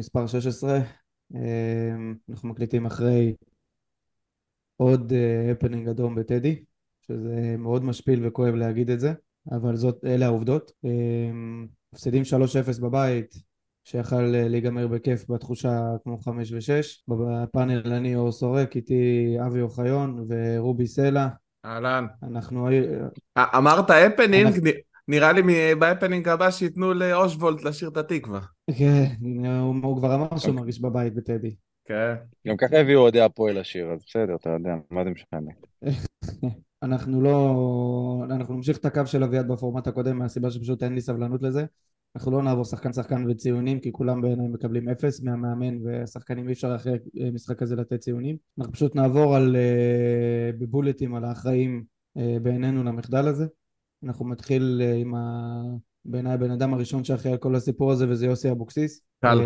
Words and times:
מספר 0.00 0.26
16. 0.26 0.78
אנחנו 2.30 2.48
מקליטים 2.48 2.86
אחרי 2.86 3.34
עוד 4.76 5.12
הפנינג 5.52 5.88
אדום 5.88 6.14
בטדי, 6.14 6.64
שזה 7.06 7.54
מאוד 7.58 7.84
משפיל 7.84 8.26
וכואב 8.26 8.54
להגיד 8.54 8.90
את 8.90 9.00
זה, 9.00 9.12
אבל 9.50 9.76
זאת, 9.76 10.04
אלה 10.04 10.26
העובדות. 10.26 10.72
מפסידים 11.92 12.22
3-0 12.78 12.82
בבית, 12.82 13.34
שיכל 13.84 14.22
להיגמר 14.22 14.88
בכיף 14.88 15.30
בתחושה 15.30 15.80
כמו 16.04 16.18
5 16.18 16.52
ו-6. 16.52 17.14
בפאנל 17.14 17.92
אני 17.92 18.16
אור 18.16 18.32
סורק, 18.32 18.76
איתי 18.76 19.36
אבי 19.46 19.60
אוחיון 19.60 20.26
ורובי 20.28 20.86
סלע. 20.86 21.28
אהלן. 21.64 22.06
אנחנו... 22.22 22.68
אמרת 23.38 23.90
הפנינג, 23.90 24.70
נראה 25.10 25.32
לי 25.32 25.42
בהפנינג 25.74 26.28
הבא 26.28 26.50
שייתנו 26.50 26.94
לאושוולט 26.94 27.64
לשיר 27.64 27.88
את 27.88 27.96
התקווה. 27.96 28.40
כן, 28.78 29.04
הוא 29.82 29.96
כבר 29.96 30.14
אמר 30.14 30.38
שהוא 30.38 30.54
מרגיש 30.54 30.80
בבית 30.80 31.14
בטדי. 31.14 31.54
כן. 31.84 32.14
גם 32.46 32.56
ככה 32.56 32.80
הביאו 32.80 33.00
אוהדי 33.00 33.20
הפועל 33.20 33.60
לשיר, 33.60 33.92
אז 33.92 34.04
בסדר, 34.06 34.34
אתה 34.34 34.50
יודע, 34.50 34.74
מה 34.90 35.04
זה 35.04 35.10
משנה. 35.10 35.50
אנחנו 36.82 37.20
לא... 37.20 38.24
אנחנו 38.30 38.54
נמשיך 38.54 38.76
את 38.78 38.84
הקו 38.84 39.06
של 39.06 39.24
אביעד 39.24 39.48
בפורמט 39.48 39.86
הקודם 39.86 40.18
מהסיבה 40.18 40.50
שפשוט 40.50 40.82
אין 40.82 40.94
לי 40.94 41.00
סבלנות 41.00 41.42
לזה. 41.42 41.64
אנחנו 42.16 42.30
לא 42.30 42.42
נעבור 42.42 42.64
שחקן 42.64 42.92
שחקן 42.92 43.30
וציונים 43.30 43.80
כי 43.80 43.92
כולם 43.92 44.20
בעיניי 44.20 44.48
מקבלים 44.48 44.88
אפס 44.88 45.22
מהמאמן 45.22 45.86
והשחקנים 45.86 46.48
אי 46.48 46.52
אפשר 46.52 46.76
אחרי 46.76 46.98
משחק 47.32 47.58
כזה 47.58 47.76
לתת 47.76 48.00
ציונים. 48.00 48.36
אנחנו 48.58 48.72
פשוט 48.72 48.94
נעבור 48.94 49.36
על... 49.36 49.56
בבולטים 50.58 51.14
על 51.14 51.24
האחראים 51.24 51.84
בעינינו 52.16 52.84
למחדל 52.84 53.28
הזה. 53.28 53.46
אנחנו 54.04 54.24
מתחיל 54.24 54.82
עם 54.96 55.14
ה... 55.14 55.62
בעיניי 56.04 56.32
הבן 56.32 56.50
אדם 56.50 56.74
הראשון 56.74 57.04
שאחראי 57.04 57.32
על 57.32 57.38
כל 57.38 57.54
הסיפור 57.54 57.92
הזה 57.92 58.08
וזה 58.08 58.26
יוסי 58.26 58.50
אבוקסיס. 58.50 59.00
קל. 59.22 59.38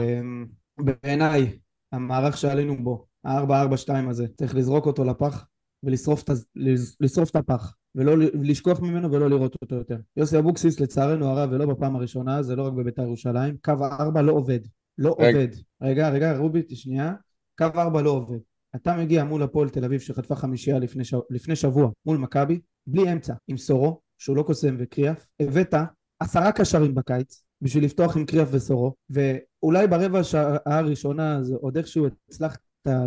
בעיניי 0.78 1.58
המערך 1.92 2.36
שעלינו 2.36 2.84
בו, 2.84 3.06
ה-442 3.24 4.10
הזה, 4.10 4.26
צריך 4.36 4.54
לזרוק 4.54 4.86
אותו 4.86 5.04
לפח 5.04 5.46
ולשרוף 5.82 7.30
את 7.30 7.36
הפח 7.36 7.74
ולא 7.94 8.18
לשכוח 8.18 8.80
ממנו 8.80 9.12
ולא 9.12 9.30
לראות 9.30 9.56
אותו 9.62 9.74
יותר. 9.74 9.96
יוסי 10.16 10.38
אבוקסיס 10.38 10.80
לצערנו 10.80 11.26
הרב 11.26 11.50
ולא 11.52 11.66
בפעם 11.66 11.96
הראשונה, 11.96 12.42
זה 12.42 12.56
לא 12.56 12.66
רק 12.66 12.72
בבית"ר 12.72 13.02
ירושלים, 13.02 13.56
קו 13.64 13.72
4 14.00 14.22
לא 14.22 14.32
עובד. 14.32 14.60
לא 14.98 15.16
רגע. 15.18 15.38
עובד. 15.38 15.48
רגע, 15.82 16.10
רגע, 16.10 16.36
רובי, 16.36 16.62
שנייה. 16.74 17.14
קו 17.58 17.64
4 17.76 18.02
לא 18.02 18.10
עובד. 18.10 18.38
אתה 18.76 18.96
מגיע 18.96 19.24
מול 19.24 19.42
הפועל 19.42 19.68
תל 19.68 19.84
אביב 19.84 20.00
שחטפה 20.00 20.34
חמישייה 20.34 20.78
לפני, 20.78 21.04
ש... 21.04 21.14
לפני 21.30 21.56
שבוע 21.56 21.90
מול 22.06 22.16
מכבי, 22.16 22.60
בלי 22.86 23.12
אמצע, 23.12 23.34
עם 23.48 23.56
סורו, 23.56 24.00
שהוא 24.18 24.36
לא 24.36 24.42
קוסם 24.42 24.76
וקריאף, 24.78 25.26
הבאת 25.40 25.74
עשרה 26.20 26.52
קשרים 26.52 26.94
בקיץ 26.94 27.42
בשביל 27.62 27.84
לפתוח 27.84 28.16
עם 28.16 28.26
קריאף 28.26 28.48
וסורו, 28.50 28.94
ואולי 29.10 29.86
ברבע 29.86 30.18
השעה 30.18 30.56
הראשונה 30.66 31.42
זה 31.42 31.54
עוד 31.54 31.76
איכשהו 31.76 32.06
הצלחת 32.28 32.58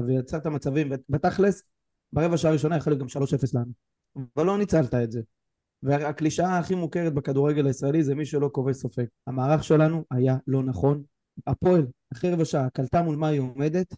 ויצרת 0.08 0.48
מצבים, 0.48 0.92
ובתכלס 0.92 1.64
ברבע 2.14 2.38
שעה 2.38 2.52
הראשונה 2.52 2.78
יכול 2.78 2.94
להיות 2.94 3.02
גם 3.02 3.24
3-0 3.24 3.30
לנו, 3.54 3.72
אבל 4.36 4.46
לא 4.46 4.58
ניצלת 4.58 4.94
את 4.94 5.12
זה. 5.12 5.22
והקלישאה 5.84 6.58
הכי 6.58 6.76
מוכרת 6.76 7.14
בכדורגל 7.14 7.68
הישראלי 7.68 8.04
זה 8.04 8.16
מי 8.16 8.26
שלא 8.26 8.50
כובש 8.54 8.76
סופג. 8.76 9.06
המערך 9.28 9.64
שלנו 9.64 10.04
היה 10.12 10.38
לא 10.48 10.64
נכון. 10.64 11.04
הפועל, 11.48 11.86
אחרי 12.14 12.32
רבע 12.32 12.46
שעה, 12.46 12.70
קלטה 12.70 13.02
מול 13.02 13.16
מה 13.16 13.28
היא 13.28 13.40
עומדת, 13.40 13.96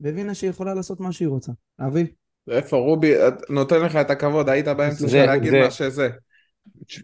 והבינה 0.00 0.34
שהיא 0.34 0.50
יכולה 0.50 0.74
לעשות 0.74 1.00
מה 1.00 1.12
שהיא 1.12 1.28
רוצה. 1.28 1.52
אבי? 1.80 2.06
איפה 2.50 2.76
רובי, 2.76 3.14
נותן 3.50 3.80
לך 3.80 3.96
את 3.96 4.10
הכבוד, 4.10 4.48
היית 4.48 4.68
באמצע 4.68 5.08
של 5.08 5.26
להגיד 5.26 5.52
מה 5.54 5.70
שזה. 5.70 6.10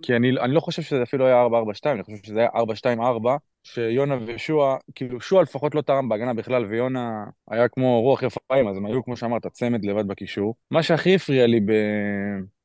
כי 0.03 0.17
אני, 0.17 0.31
אני 0.41 0.55
לא 0.55 0.61
חושב 0.61 0.83
שזה 0.83 1.03
אפילו 1.03 1.27
היה 1.27 1.47
4-4-2, 1.47 1.49
אני 1.87 2.03
חושב 2.03 2.17
שזה 2.23 2.41
היה 2.41 2.49
4-2-4, 2.99 3.01
שיונה 3.65 4.19
ושועה, 4.27 4.77
כאילו 4.95 5.21
שועה 5.21 5.43
לפחות 5.43 5.75
לא 5.75 5.81
תרם 5.81 6.09
בהגנה 6.09 6.35
בכלל, 6.35 6.65
ויונה 6.65 7.25
היה 7.51 7.69
כמו 7.69 8.01
רוח 8.01 8.23
רפאים, 8.23 8.69
אז 8.69 8.77
הם 8.77 8.87
היו, 8.87 9.05
כמו 9.05 9.17
שאמרת, 9.17 9.47
צמד 9.47 9.85
לבד 9.85 10.07
בקישור. 10.07 10.55
מה 10.71 10.83
שהכי 10.83 11.15
הפריע 11.15 11.47
לי 11.47 11.61
ב... 11.61 11.73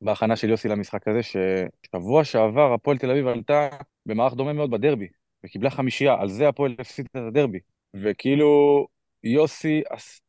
בהכנה 0.01 0.35
של 0.35 0.49
יוסי 0.49 0.67
למשחק 0.67 1.07
הזה, 1.07 1.19
ששבוע 1.23 2.23
שעבר 2.23 2.73
הפועל 2.73 2.97
תל 2.97 3.11
אביב 3.11 3.27
עלתה 3.27 3.67
במערך 4.05 4.33
דומה 4.33 4.53
מאוד 4.53 4.71
בדרבי, 4.71 5.07
וקיבלה 5.45 5.69
חמישייה, 5.69 6.15
על 6.19 6.29
זה 6.29 6.47
הפועל 6.47 6.75
הפסיד 6.79 7.05
את 7.11 7.15
הדרבי. 7.15 7.59
וכאילו, 7.93 8.85
יוסי 9.23 9.81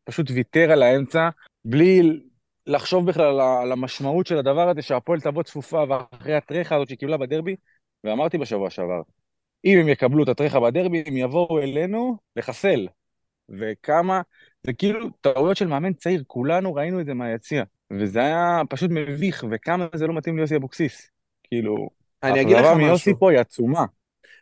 פשוט 0.05 0.31
ויתר 0.31 0.73
על 0.73 0.83
האמצע, 0.83 1.29
בלי 1.65 2.21
לחשוב 2.67 3.07
בכלל 3.07 3.41
על 3.41 3.73
המשמעות 3.73 4.27
של 4.27 4.39
הדבר 4.39 4.69
הזה 4.69 4.83
שהפועל 4.83 5.21
תבוא 5.21 5.43
צפופה 5.43 5.85
ואחרי 5.89 6.35
הטרחה 6.35 6.77
הזאת 6.77 6.89
שקיבלה 6.89 7.17
בדרבי, 7.17 7.57
ואמרתי 8.05 8.39
בשבוע 8.39 8.71
שעבר, 8.71 9.01
אם 9.65 9.79
הם 9.79 9.89
יקבלו 9.89 10.25
את 10.25 10.29
הטרחה 10.29 10.61
בדרבי, 10.61 11.03
הם 11.07 11.17
יבואו 11.17 11.59
אלינו 11.59 12.17
לחסל. 12.37 12.89
וכמה, 13.49 14.21
זה 14.63 14.73
כאילו 14.73 15.11
טעויות 15.21 15.57
של 15.57 15.67
מאמן 15.67 15.93
צעיר, 15.93 16.23
כולנו 16.27 16.75
ראינו 16.75 17.01
את 17.01 17.07
זה 17.07 17.15
מהיציע. 17.15 17.65
וזה 17.93 18.21
היה 18.21 18.63
פשוט 18.69 18.91
מביך, 18.91 19.45
וכמה 19.51 19.87
זה 19.95 20.07
לא 20.07 20.15
מתאים 20.15 20.37
ליוסי 20.39 20.57
אבוקסיס. 20.57 21.11
כאילו, 21.43 21.91
משהו. 22.73 22.87
מיוסי 22.87 23.13
פה 23.19 23.31
היא 23.31 23.39
עצומה. 23.39 23.85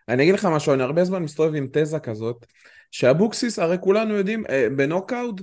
אני 0.08 0.22
אגיד 0.22 0.34
לך 0.34 0.44
משהו, 0.44 0.74
אני 0.74 0.82
הרבה 0.82 1.04
זמן 1.04 1.22
מסתובב 1.22 1.54
עם 1.54 1.66
תזה 1.72 1.98
כזאת, 1.98 2.46
שאבוקסיס, 2.90 3.58
הרי 3.58 3.76
כולנו 3.80 4.14
יודעים, 4.14 4.44
אה, 4.50 4.66
בנוקאוט, 4.76 5.40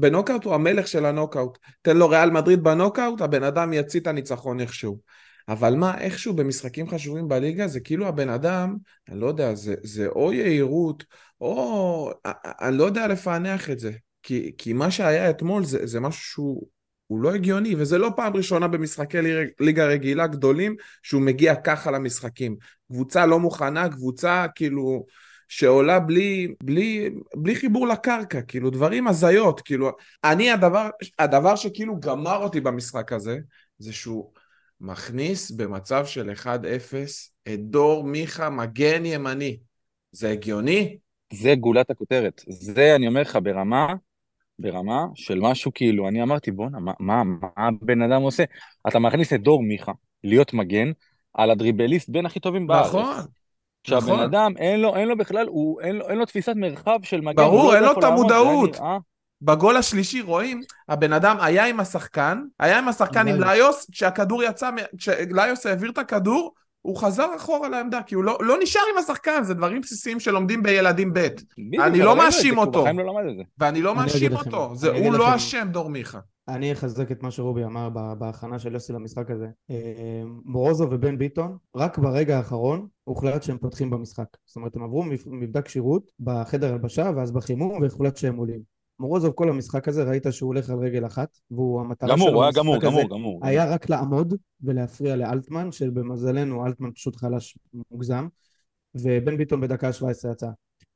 בנוקאוט 0.00 0.44
הוא 0.44 0.54
המלך 0.54 0.88
של 0.88 1.06
הנוקאוט. 1.06 1.58
תן 1.82 1.96
לו 1.96 2.08
ריאל 2.08 2.30
מדריד 2.30 2.62
בנוקאוט, 2.62 3.20
הבן 3.20 3.42
אדם 3.42 3.72
יציא 3.72 4.00
את 4.00 4.06
הניצחון 4.06 4.60
איכשהו. 4.60 4.98
אבל 5.48 5.74
מה, 5.74 5.98
איכשהו 5.98 6.34
במשחקים 6.34 6.88
חשובים 6.88 7.28
בליגה, 7.28 7.68
זה 7.68 7.80
כאילו 7.80 8.06
הבן 8.06 8.28
אדם, 8.28 8.76
אני 9.08 9.20
לא 9.20 9.26
יודע, 9.26 9.54
זה, 9.54 9.74
זה 9.82 10.06
או 10.06 10.32
יהירות, 10.32 11.04
או... 11.40 12.12
אני 12.60 12.78
לא 12.78 12.84
יודע 12.84 13.06
לפענח 13.06 13.70
את 13.70 13.78
זה. 13.78 13.92
כי, 14.22 14.52
כי 14.58 14.72
מה 14.72 14.90
שהיה 14.90 15.30
אתמול 15.30 15.64
זה, 15.64 15.86
זה 15.86 16.00
משהו 16.00 16.22
שהוא 16.22 16.68
הוא 17.06 17.20
לא 17.20 17.34
הגיוני, 17.34 17.74
וזה 17.78 17.98
לא 17.98 18.10
פעם 18.16 18.36
ראשונה 18.36 18.68
במשחקי 18.68 19.18
ליגה 19.60 19.86
רגילה 19.86 20.26
גדולים 20.26 20.76
שהוא 21.02 21.22
מגיע 21.22 21.54
ככה 21.54 21.90
למשחקים. 21.90 22.56
קבוצה 22.92 23.26
לא 23.26 23.40
מוכנה, 23.40 23.88
קבוצה 23.88 24.46
כאילו... 24.54 25.06
שעולה 25.48 26.00
בלי, 26.00 26.54
בלי, 26.62 27.10
בלי 27.36 27.56
חיבור 27.56 27.88
לקרקע, 27.88 28.42
כאילו 28.42 28.70
דברים 28.70 29.08
הזיות, 29.08 29.60
כאילו 29.60 29.90
אני 30.24 30.50
הדבר, 30.50 30.88
הדבר 31.18 31.56
שכאילו 31.56 32.00
גמר 32.00 32.36
אותי 32.36 32.60
במשחק 32.60 33.12
הזה, 33.12 33.38
זה 33.78 33.92
שהוא 33.92 34.32
מכניס 34.80 35.50
במצב 35.50 36.06
של 36.06 36.30
1-0 36.30 36.46
את 37.48 37.60
דור 37.60 38.04
מיכה 38.04 38.50
מגן 38.50 39.06
ימני. 39.06 39.58
זה 40.12 40.30
הגיוני? 40.30 40.96
זה 41.32 41.54
גולת 41.54 41.90
הכותרת. 41.90 42.42
זה, 42.48 42.94
אני 42.96 43.08
אומר 43.08 43.20
לך, 43.20 43.38
ברמה, 43.42 43.94
ברמה 44.58 45.06
של 45.14 45.38
משהו 45.40 45.70
כאילו, 45.74 46.08
אני 46.08 46.22
אמרתי, 46.22 46.50
בואנה, 46.50 46.78
מה, 46.78 46.92
מה, 47.00 47.22
מה 47.24 47.48
הבן 47.56 48.02
אדם 48.02 48.22
עושה? 48.22 48.44
אתה 48.88 48.98
מכניס 48.98 49.32
את 49.32 49.42
דור 49.42 49.62
מיכה 49.62 49.92
להיות 50.24 50.54
מגן 50.54 50.90
על 51.34 51.50
הדריבליסט 51.50 52.08
בין 52.08 52.26
הכי 52.26 52.40
טובים 52.40 52.66
בארץ. 52.66 52.86
נכון. 52.86 53.16
שהבן 53.84 54.02
נכון. 54.06 54.20
אדם, 54.20 54.52
אין 54.56 54.80
לו, 54.80 54.96
אין 54.96 55.08
לו 55.08 55.16
בכלל, 55.16 55.46
הוא, 55.46 55.80
אין, 55.80 55.96
לו, 55.96 56.08
אין 56.08 56.18
לו 56.18 56.26
תפיסת 56.26 56.52
מרחב 56.56 56.98
של 57.02 57.20
מגן. 57.20 57.42
ברור, 57.42 57.74
אין 57.74 57.82
לו 57.82 57.92
את 57.92 58.04
המודעות. 58.04 58.76
בגול 59.42 59.76
השלישי 59.76 60.22
רואים, 60.22 60.60
הבן 60.88 61.12
אדם 61.12 61.36
היה 61.40 61.66
עם 61.66 61.80
השחקן, 61.80 62.42
היה 62.60 62.78
עם 62.78 62.88
השחקן 62.88 63.28
עם 63.28 63.42
ליוס, 63.42 63.90
כשהכדור 63.90 64.42
יצא, 64.42 64.70
כשליוס 64.98 65.66
העביר 65.66 65.90
את 65.90 65.98
הכדור, 65.98 66.54
הוא 66.82 66.96
חזר 66.96 67.36
אחורה 67.36 67.68
לעמדה, 67.68 68.02
כי 68.02 68.14
הוא 68.14 68.24
לא, 68.24 68.38
לא 68.40 68.56
נשאר 68.62 68.82
עם 68.92 68.98
השחקן, 68.98 69.42
זה 69.42 69.54
דברים 69.54 69.80
בסיסיים 69.80 70.20
שלומדים 70.20 70.62
בילדים 70.62 71.12
ב'. 71.12 71.28
אני 71.80 71.98
לא 71.98 72.16
מאשים 72.16 72.58
אותו. 72.58 72.84
ואני 73.58 73.82
לא 73.82 73.94
מאשים 73.94 74.36
אותו, 74.36 74.70
זה, 74.74 74.90
הוא 74.90 75.12
לא 75.12 75.36
אשם, 75.36 75.68
דור 75.70 75.90
מיכה. 75.90 76.18
אני 76.48 76.72
אחזק 76.72 77.12
את 77.12 77.22
מה 77.22 77.30
שרובי 77.30 77.64
אמר 77.64 77.88
בהכנה 78.18 78.58
של 78.58 78.74
יוסי 78.74 78.92
למשחק 78.92 79.30
הזה. 79.30 79.46
מורוזו 80.44 80.88
ובן 80.90 81.18
ביטון, 81.18 81.56
רק 81.76 81.98
ברגע 81.98 82.36
האחרון 82.36 82.86
הוחלט 83.04 83.42
שהם 83.42 83.58
פותחים 83.58 83.90
במשחק. 83.90 84.26
זאת 84.46 84.56
אומרת, 84.56 84.76
הם 84.76 84.82
עברו 84.82 85.04
מבדק 85.26 85.66
כשירות 85.66 86.10
בחדר 86.20 86.72
הלבשה 86.72 87.10
ואז 87.16 87.32
בחימום 87.32 87.82
והוחלט 87.82 88.16
שהם 88.16 88.36
עולים. 88.36 88.60
מורוזוב 89.00 89.32
כל 89.32 89.48
המשחק 89.48 89.88
הזה 89.88 90.02
ראית 90.04 90.26
שהוא 90.30 90.48
הולך 90.48 90.70
על 90.70 90.78
רגל 90.78 91.06
אחת 91.06 91.38
והוא 91.50 91.80
המטרה 91.80 92.08
גמור, 92.08 92.28
שלו 92.28 92.36
הוא 92.36 92.42
היה 92.42 92.52
גמור, 92.52 92.78
גמור, 92.78 93.08
גמור. 93.08 93.40
היה 93.42 93.74
רק 93.74 93.90
לעמוד 93.90 94.34
ולהפריע 94.60 95.16
לאלטמן 95.16 95.72
שבמזלנו 95.72 96.66
אלטמן 96.66 96.92
פשוט 96.92 97.16
חלש 97.16 97.58
מוגזם 97.90 98.28
ובן 98.94 99.36
ביטון 99.36 99.60
בדקה 99.60 99.92
17 99.92 100.32
יצא 100.32 100.48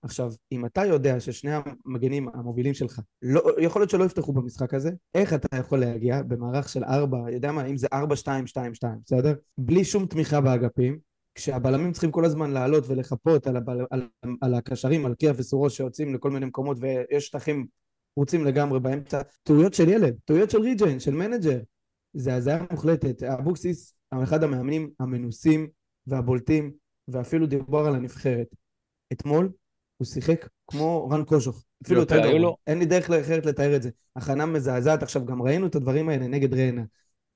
עכשיו 0.02 0.32
אם 0.52 0.66
אתה 0.66 0.84
יודע 0.84 1.20
ששני 1.20 1.50
המגנים 1.84 2.28
המובילים 2.28 2.74
שלך 2.74 3.00
לא, 3.22 3.42
יכול 3.58 3.80
להיות 3.80 3.90
שלא 3.90 4.04
יפתחו 4.04 4.32
במשחק 4.32 4.74
הזה 4.74 4.90
איך 5.14 5.34
אתה 5.34 5.56
יכול 5.56 5.78
להגיע 5.78 6.22
במערך 6.22 6.68
של 6.68 6.84
4 6.84 7.30
יודע 7.30 7.52
מה 7.52 7.66
אם 7.66 7.76
זה 7.76 7.86
4 7.92 8.16
2 8.16 8.46
2 8.46 8.74
2 8.74 8.98
בסדר? 9.04 9.34
בלי 9.58 9.84
שום 9.84 10.06
תמיכה 10.06 10.40
באגפים 10.40 10.98
כשהבלמים 11.34 11.92
צריכים 11.92 12.10
כל 12.10 12.24
הזמן 12.24 12.50
לעלות 12.50 12.84
ולחפות 12.88 13.46
על, 13.46 13.56
הבל... 13.56 13.86
על, 13.90 14.08
על 14.40 14.54
הקשרים, 14.54 15.06
על 15.06 15.14
קריאה 15.14 15.34
וסורו 15.36 15.70
שיוצאים 15.70 16.14
לכל 16.14 16.30
מיני 16.30 16.46
מקומות 16.46 16.76
ויש 16.80 17.26
שטחים 17.26 17.66
רוצים 18.16 18.44
לגמרי 18.44 18.80
באמצע, 18.80 19.22
טעויות 19.42 19.74
של 19.74 19.88
ילד, 19.88 20.14
טעויות 20.24 20.50
של 20.50 20.60
ריג'ן, 20.60 21.00
של 21.00 21.14
מנג'ר. 21.14 21.60
זה 22.14 22.34
הזיה 22.34 22.64
מוחלטת. 22.70 23.22
אבוקסיס, 23.22 23.94
אחד 24.22 24.44
המאמנים 24.44 24.90
המנוסים 25.00 25.68
והבולטים, 26.06 26.72
ואפילו 27.08 27.46
דיבר 27.46 27.86
על 27.86 27.94
הנבחרת. 27.94 28.46
אתמול 29.12 29.52
הוא 30.02 30.06
שיחק 30.06 30.48
כמו 30.66 31.08
רן 31.10 31.24
קוז'וך, 31.24 31.64
אפילו 31.84 32.00
יותר 32.00 32.18
גרוע. 32.18 32.38
לו- 32.38 32.56
אין 32.66 32.78
לי 32.78 32.86
דרך 32.86 33.10
אחרת 33.10 33.46
לתאר 33.46 33.76
את 33.76 33.82
זה. 33.82 33.90
הכנה 34.16 34.46
מזעזעת. 34.46 35.02
עכשיו, 35.02 35.26
גם 35.26 35.42
ראינו 35.42 35.66
את 35.66 35.74
הדברים 35.74 36.08
האלה 36.08 36.26
נגד 36.26 36.54
ריינה. 36.54 36.82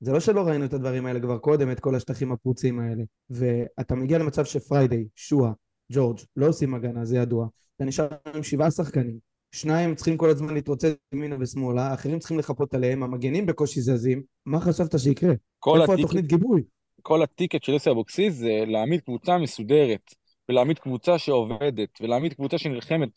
זה 0.01 0.13
לא 0.13 0.21
שלא 0.21 0.41
ראינו 0.41 0.65
את 0.65 0.75
הדברים 0.75 1.07
האלה 1.07 1.21
כבר 1.21 1.39
קודם, 1.39 1.71
את 1.71 1.81
כל 1.81 1.95
השטחים 1.95 2.33
הפרוצים 2.33 2.81
האלה. 2.81 3.03
ואתה 3.31 3.95
מגיע 3.95 4.19
למצב 4.19 4.45
שפריידיי, 4.45 5.07
שואה, 5.17 5.53
ג'ורג', 5.93 6.19
לא 6.37 6.49
עושים 6.49 6.75
הגנה, 6.75 7.05
זה 7.05 7.17
ידוע. 7.17 7.47
אתה 7.77 7.85
נשאר 7.85 8.09
עם 8.35 8.43
שבעה 8.43 8.71
שחקנים. 8.71 9.19
שניים 9.53 9.95
צריכים 9.95 10.17
כל 10.17 10.31
הזמן 10.31 10.55
להתרוצץ 10.55 10.95
ימינה 11.15 11.37
ושמאלה, 11.41 11.83
האחרים 11.87 12.19
צריכים 12.19 12.39
לחפות 12.39 12.75
עליהם, 12.75 13.03
המגנים 13.03 13.47
בקושי 13.47 13.81
זזים. 13.81 14.23
מה 14.47 14.61
חשבת 14.61 14.99
שיקרה? 14.99 15.33
איפה 15.81 15.95
התוכנית 15.95 16.27
גיבוי? 16.27 16.63
כל 17.03 17.23
הטיקט 17.23 17.63
של 17.63 17.73
יוסי 17.73 17.91
אבוקסיס 17.91 18.35
זה 18.35 18.65
להעמיד 18.67 19.01
קבוצה 19.01 19.39
מסודרת, 19.39 20.15
ולהעמיד 20.49 20.79
קבוצה 20.79 21.19
שעובדת, 21.19 22.01
ולהעמיד 22.01 22.35
קבוצה 22.35 22.59
שנלחמת. 22.59 23.09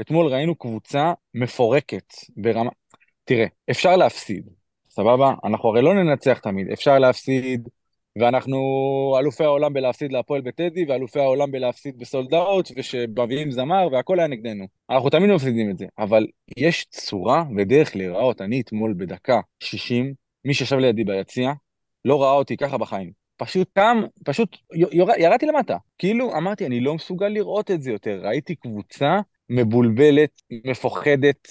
אתמול 0.00 0.26
ראינו 0.26 0.54
קבוצה 0.54 1.12
מפורקת 1.34 2.14
ברמה... 2.36 2.70
תראה, 3.24 3.46
אפשר 3.70 3.96
להפסיד, 3.96 4.48
סבבה? 4.88 5.34
אנחנו 5.44 5.68
הרי 5.68 5.82
לא 5.82 5.94
ננצח 5.94 6.38
תמיד, 6.38 6.68
אפשר 6.72 6.98
להפסיד, 6.98 7.68
ואנחנו 8.18 8.58
אלופי 9.18 9.44
העולם 9.44 9.72
בלהפסיד 9.72 10.12
להפועל 10.12 10.40
בטדי, 10.40 10.84
ואלופי 10.88 11.20
העולם 11.20 11.50
בלהפסיד 11.50 11.98
בסולד 11.98 12.34
אאוט, 12.34 12.70
ושמביאים 12.76 13.50
זמר, 13.50 13.88
והכל 13.92 14.18
היה 14.18 14.28
נגדנו. 14.28 14.66
אנחנו 14.90 15.10
תמיד 15.10 15.30
מפסידים 15.30 15.70
את 15.70 15.78
זה, 15.78 15.86
אבל 15.98 16.26
יש 16.56 16.84
צורה 16.84 17.44
ודרך 17.56 17.96
להיראות. 17.96 18.40
אני 18.40 18.60
אתמול 18.60 18.94
בדקה 18.96 19.40
60, 19.60 20.14
מי 20.44 20.54
שישב 20.54 20.76
לידי 20.76 21.04
ביציע, 21.04 21.52
לא 22.04 22.22
ראה 22.22 22.32
אותי 22.32 22.56
ככה 22.56 22.78
בחיים. 22.78 23.23
פשוט 23.36 23.68
קם, 23.74 24.02
פשוט 24.24 24.56
יור, 24.72 25.10
ירדתי 25.18 25.46
למטה. 25.46 25.76
כאילו, 25.98 26.36
אמרתי, 26.36 26.66
אני 26.66 26.80
לא 26.80 26.94
מסוגל 26.94 27.28
לראות 27.28 27.70
את 27.70 27.82
זה 27.82 27.90
יותר. 27.90 28.20
ראיתי 28.22 28.54
קבוצה 28.54 29.20
מבולבלת, 29.48 30.42
מפוחדת, 30.64 31.48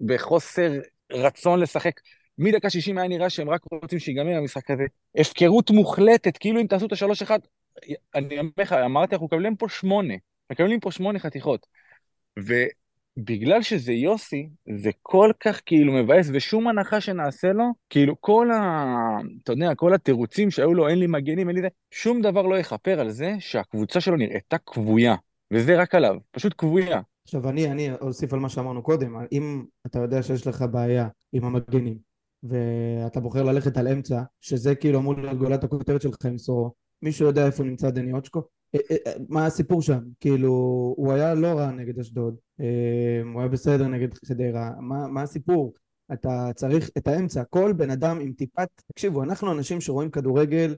בחוסר 0.00 0.72
רצון 1.12 1.60
לשחק. 1.60 2.00
מדקה 2.38 2.70
60 2.70 2.98
היה 2.98 3.08
נראה 3.08 3.30
שהם 3.30 3.50
רק 3.50 3.60
רוצים 3.72 3.98
שיגמר 3.98 4.36
המשחק 4.36 4.70
הזה. 4.70 4.84
הפקרות 5.16 5.70
מוחלטת, 5.70 6.36
כאילו 6.36 6.60
אם 6.60 6.66
תעשו 6.66 6.86
את 6.86 6.92
השלוש 6.92 7.22
אחד, 7.22 7.38
אני 8.14 8.38
אומר 8.38 8.50
לך, 8.58 8.72
אמרתי, 8.72 9.14
אנחנו 9.14 9.26
מקבלים 9.26 9.56
פה 9.56 9.68
שמונה. 9.68 10.14
מקבלים 10.50 10.80
פה 10.80 10.90
שמונה 10.90 11.18
חתיכות. 11.18 11.66
ובגלל 13.18 13.62
שזה 13.62 13.92
יוסי, 13.92 14.48
זה 14.82 14.90
כל 15.02 15.30
כך 15.40 15.60
כאילו 15.66 15.92
מבאס, 15.92 16.30
ושום 16.32 16.68
הנחה 16.68 17.00
שנעשה 17.00 17.52
לו, 17.52 17.64
כאילו 17.90 18.20
כל 18.20 18.50
ה... 18.50 18.86
אתה 19.42 19.52
יודע, 19.52 19.74
כל 19.74 19.94
התירוצים 19.94 20.50
שהיו 20.50 20.74
לו, 20.74 20.88
אין 20.88 20.98
לי 20.98 21.06
מגנים, 21.06 21.48
אין 21.48 21.56
לי 21.56 21.62
זה, 21.62 21.68
שום 21.90 22.22
דבר 22.22 22.42
לא 22.42 22.58
יכפר 22.58 23.00
על 23.00 23.10
זה 23.10 23.34
שהקבוצה 23.38 24.00
שלו 24.00 24.16
נראתה 24.16 24.58
כבויה. 24.58 25.14
וזה 25.52 25.80
רק 25.80 25.94
עליו, 25.94 26.16
פשוט 26.30 26.54
כבויה. 26.58 27.00
עכשיו 27.24 27.48
אני, 27.48 27.70
אני 27.70 27.92
אוסיף 27.92 28.32
על 28.32 28.38
מה 28.38 28.48
שאמרנו 28.48 28.82
קודם, 28.82 29.16
אם 29.32 29.64
אתה 29.86 29.98
יודע 29.98 30.22
שיש 30.22 30.46
לך 30.46 30.64
בעיה 30.70 31.08
עם 31.32 31.44
המגנים 31.44 31.98
ואתה 32.42 33.20
בוחר 33.20 33.42
ללכת 33.42 33.76
על 33.76 33.88
אמצע, 33.88 34.22
שזה 34.40 34.74
כאילו 34.74 34.98
אמור 34.98 35.14
להיות 35.14 35.38
גולת 35.38 35.64
הכותרת 35.64 36.02
שלך 36.02 36.24
עם 36.24 36.38
סורו, 36.38 36.72
מישהו 37.02 37.26
יודע 37.26 37.46
איפה 37.46 37.64
נמצא 37.64 37.90
דני 37.90 38.12
אוצ'קו? 38.12 38.57
מה 39.28 39.46
הסיפור 39.46 39.82
שם? 39.82 39.98
כאילו, 40.20 40.50
הוא 40.96 41.12
היה 41.12 41.34
לא 41.34 41.46
רע 41.46 41.70
נגד 41.70 41.98
אשדוד, 41.98 42.36
אה, 42.60 43.20
הוא 43.32 43.40
היה 43.40 43.48
בסדר 43.48 43.88
נגד 43.88 44.14
חדרה, 44.14 44.70
מה, 44.80 45.08
מה 45.08 45.22
הסיפור? 45.22 45.74
אתה 46.12 46.50
צריך 46.54 46.90
את 46.98 47.08
האמצע, 47.08 47.44
כל 47.44 47.72
בן 47.72 47.90
אדם 47.90 48.20
עם 48.20 48.32
טיפת, 48.32 48.68
תקשיבו, 48.92 49.22
אנחנו 49.22 49.52
אנשים 49.52 49.80
שרואים 49.80 50.10
כדורגל 50.10 50.74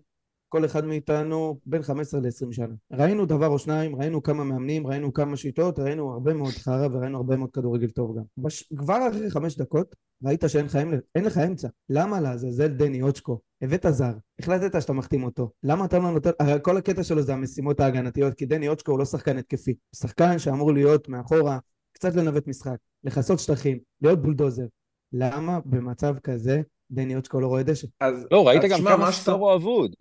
כל 0.50 0.64
אחד 0.64 0.84
מאיתנו 0.84 1.58
בין 1.66 1.82
15 1.82 2.20
ל-20 2.20 2.52
שנה. 2.52 2.74
ראינו 2.92 3.26
דבר 3.26 3.46
או 3.46 3.58
שניים, 3.58 3.96
ראינו 3.96 4.22
כמה 4.22 4.44
מאמנים, 4.44 4.86
ראינו 4.86 5.12
כמה 5.12 5.36
שיטות, 5.36 5.78
ראינו 5.78 6.12
הרבה 6.12 6.34
מאוד 6.34 6.52
חרא 6.52 6.88
וראינו 6.92 7.16
הרבה 7.16 7.36
מאוד 7.36 7.50
כדורגל 7.50 7.88
טוב 7.88 8.16
גם. 8.18 8.22
בש... 8.38 8.72
כבר 8.76 9.08
אחרי 9.08 9.30
חמש 9.30 9.56
דקות 9.56 9.94
ראית 10.24 10.44
שאין 10.48 10.64
לך, 10.64 10.78
אין 11.14 11.24
לך 11.24 11.38
אמצע. 11.38 11.68
למה 11.88 12.20
לעזאזל 12.20 12.66
דני 12.66 13.02
אוצ'קו? 13.02 13.38
הבאת 13.62 13.86
זר, 13.90 14.12
החלטת 14.38 14.82
שאתה 14.82 14.92
מחתים 14.92 15.24
אותו. 15.24 15.50
למה 15.62 15.84
אתה 15.84 15.98
לא 15.98 16.10
נותן... 16.10 16.30
הרי 16.40 16.58
כל 16.62 16.76
הקטע 16.76 17.02
שלו 17.02 17.22
זה 17.22 17.34
המשימות 17.34 17.80
ההגנתיות, 17.80 18.34
כי 18.34 18.46
דני 18.46 18.68
אוצ'קו 18.68 18.92
הוא 18.92 18.98
לא 18.98 19.04
שחקן 19.04 19.38
התקפי. 19.38 19.70
הוא 19.70 19.96
שחקן 19.96 20.38
שאמור 20.38 20.72
להיות 20.72 21.08
מאחורה, 21.08 21.58
קצת 21.92 22.14
לנווט 22.14 22.46
משחק, 22.46 22.76
לכסות 23.04 23.38
שטחים, 23.38 23.78
להיות 24.02 24.22
בולדוזר. 24.22 24.66
למה 25.12 25.60
במצב 25.64 26.18
כזה 26.18 26.62
דני 26.90 27.16
אוצ'קו 27.16 27.40
לא 27.40 27.46
רואה 27.46 27.62
דשא? 27.62 27.86
אז, 28.00 28.26
לא, 28.30 28.48
ראית 28.48 28.64
אז 28.64 28.70
גם 28.70 28.80
כמה 28.84 29.12
סורו 29.12 29.54
אבוד. 29.54 29.94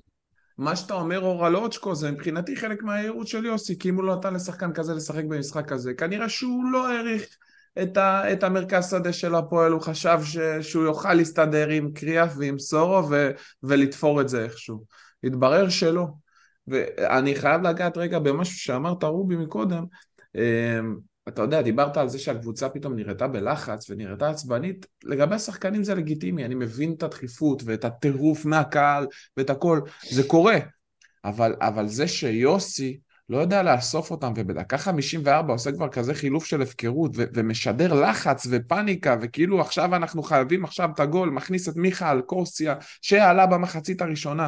מה 0.59 0.75
שאתה 0.75 0.93
אומר 0.93 1.19
אור 1.19 1.45
על 1.45 1.55
זה 1.93 2.11
מבחינתי 2.11 2.55
חלק 2.55 2.83
מהייעוץ 2.83 3.27
של 3.27 3.45
יוסי, 3.45 3.79
כי 3.79 3.89
אם 3.89 3.95
הוא 3.95 4.03
לא 4.03 4.15
נתן 4.15 4.33
לשחקן 4.33 4.73
כזה 4.73 4.93
לשחק 4.93 5.23
במשחק 5.23 5.67
כזה, 5.67 5.93
כנראה 5.93 6.29
שהוא 6.29 6.71
לא 6.71 6.89
העריך 6.91 7.37
את, 7.81 7.97
ה, 7.97 8.33
את 8.33 8.43
המרכז 8.43 8.89
שדה 8.89 9.13
של 9.13 9.35
הפועל, 9.35 9.71
הוא 9.71 9.81
חשב 9.81 10.19
ש, 10.23 10.37
שהוא 10.61 10.83
יוכל 10.83 11.13
להסתדר 11.13 11.69
עם 11.69 11.91
קריאף 11.91 12.33
ועם 12.37 12.59
סורו 12.59 13.09
ו, 13.09 13.31
ולתפור 13.63 14.21
את 14.21 14.29
זה 14.29 14.43
איכשהו. 14.43 14.83
התברר 15.23 15.69
שלא. 15.69 16.07
ואני 16.67 17.35
חייב 17.35 17.61
לגעת 17.61 17.97
רגע 17.97 18.19
במשהו 18.19 18.59
שאמרת 18.59 19.03
רובי 19.03 19.35
מקודם, 19.35 19.85
אמ, 20.35 20.97
אתה 21.27 21.41
יודע, 21.41 21.61
דיברת 21.61 21.97
על 21.97 22.09
זה 22.09 22.19
שהקבוצה 22.19 22.69
פתאום 22.69 22.95
נראתה 22.95 23.27
בלחץ 23.27 23.89
ונראתה 23.89 24.29
עצבנית, 24.29 24.85
לגבי 25.03 25.35
השחקנים 25.35 25.83
זה 25.83 25.95
לגיטימי, 25.95 26.45
אני 26.45 26.55
מבין 26.55 26.93
את 26.93 27.03
הדחיפות 27.03 27.61
ואת 27.65 27.85
הטירוף 27.85 28.45
מהקהל 28.45 29.07
ואת 29.37 29.49
הכל, 29.49 29.81
זה 30.09 30.23
קורה, 30.23 30.57
אבל, 31.25 31.55
אבל 31.61 31.87
זה 31.87 32.07
שיוסי 32.07 32.99
לא 33.29 33.37
יודע 33.37 33.63
לאסוף 33.63 34.11
אותם 34.11 34.33
ובדקה 34.35 34.77
54 34.77 35.53
עושה 35.53 35.71
כבר 35.71 35.89
כזה 35.89 36.13
חילוף 36.13 36.45
של 36.45 36.61
הפקרות 36.61 37.11
ו- 37.15 37.23
ומשדר 37.33 37.93
לחץ 37.93 38.47
ופניקה 38.49 39.15
וכאילו 39.21 39.61
עכשיו 39.61 39.95
אנחנו 39.95 40.23
חייבים 40.23 40.63
עכשיו 40.63 40.89
את 40.93 40.99
הגול, 40.99 41.29
מכניס 41.29 41.69
את 41.69 41.75
מיכה 41.75 42.13
קורסיה 42.25 42.75
שעלה 43.01 43.45
במחצית 43.45 44.01
הראשונה, 44.01 44.47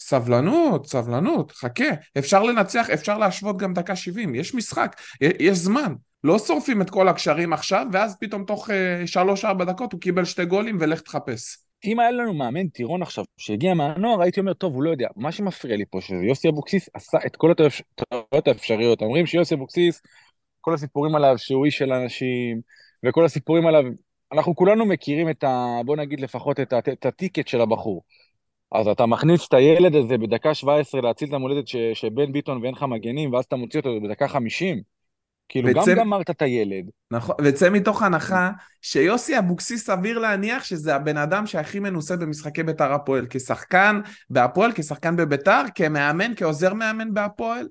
סבלנות, 0.00 0.86
סבלנות, 0.86 1.52
חכה, 1.52 1.84
אפשר 2.18 2.42
לנצח, 2.42 2.90
אפשר 2.90 3.18
להשוות 3.18 3.56
גם 3.56 3.74
דקה 3.74 3.96
70, 3.96 4.34
יש 4.34 4.54
משחק, 4.54 4.96
יש 5.20 5.58
זמן. 5.58 5.94
לא 6.24 6.38
שורפים 6.38 6.82
את 6.82 6.90
כל 6.90 7.08
הקשרים 7.08 7.52
עכשיו, 7.52 7.86
ואז 7.92 8.16
פתאום 8.20 8.44
תוך 8.44 8.70
אה, 8.70 9.04
3-4 9.44 9.64
דקות 9.64 9.92
הוא 9.92 10.00
קיבל 10.00 10.24
שתי 10.24 10.44
גולים 10.44 10.78
ולך 10.80 11.00
תחפש. 11.00 11.58
אם 11.84 12.00
היה 12.00 12.10
לנו 12.10 12.34
מאמן 12.34 12.68
טירון 12.68 13.02
עכשיו, 13.02 13.24
שהגיע 13.36 13.74
מהנוער, 13.74 14.22
הייתי 14.22 14.40
אומר, 14.40 14.52
טוב, 14.52 14.74
הוא 14.74 14.82
לא 14.82 14.90
יודע. 14.90 15.08
מה 15.16 15.32
שמפריע 15.32 15.76
לי 15.76 15.84
פה, 15.90 16.00
שיוסי 16.00 16.48
אבוקסיס 16.48 16.88
עשה 16.94 17.18
את 17.26 17.36
כל 17.36 17.50
הטעויות 17.50 18.48
האפשריות. 18.48 19.02
אומרים 19.02 19.26
שיוסי 19.26 19.54
אבוקסיס, 19.54 20.02
כל 20.60 20.74
הסיפורים 20.74 21.14
עליו 21.14 21.38
שהוא 21.38 21.66
איש 21.66 21.78
של 21.78 21.92
אנשים, 21.92 22.60
וכל 23.06 23.24
הסיפורים 23.24 23.66
עליו, 23.66 23.82
אנחנו 24.32 24.56
כולנו 24.56 24.86
מכירים 24.86 25.30
את 25.30 25.44
ה... 25.44 25.80
בוא 25.84 25.96
נגיד 25.96 26.20
לפחות 26.20 26.60
את, 26.60 26.72
ה, 26.72 26.78
את 26.78 27.06
הטיקט 27.06 27.48
של 27.48 27.60
הבחור. 27.60 28.02
אז 28.72 28.88
אתה 28.88 29.06
מכניס 29.06 29.48
את 29.48 29.54
הילד 29.54 29.94
הזה 29.94 30.18
בדקה 30.18 30.54
17 30.54 31.00
להציל 31.00 31.28
את 31.28 31.34
המולדת 31.34 31.68
ש, 31.68 31.76
שבן 31.94 32.32
ביטון 32.32 32.62
ואין 32.62 32.74
לך 32.74 32.82
מגנים, 32.82 33.32
ואז 33.32 33.44
אתה 33.44 33.56
מוציא 33.56 33.80
אותו 33.80 34.00
בדקה 34.00 34.28
50. 34.28 34.82
כאילו, 35.48 35.70
וצא- 35.70 35.94
גם 35.94 35.98
גמרת 35.98 36.30
את 36.30 36.42
הילד. 36.42 36.84
נכון, 37.10 37.36
וצא 37.44 37.70
מתוך 37.70 38.02
הנחה 38.02 38.50
שיוסי 38.82 39.38
אבוקסיס 39.38 39.86
סביר 39.86 40.18
להניח 40.18 40.64
שזה 40.64 40.94
הבן 40.94 41.16
אדם 41.16 41.46
שהכי 41.46 41.78
מנוסה 41.78 42.16
במשחקי 42.16 42.62
בית"ר 42.62 42.92
הפועל, 42.92 43.26
כשחקן 43.30 44.00
בהפועל, 44.30 44.72
כשחקן 44.74 45.16
בבית"ר, 45.16 45.62
כמאמן, 45.74 46.32
כעוזר 46.36 46.74
מאמן 46.74 47.14
בהפועל. 47.14 47.68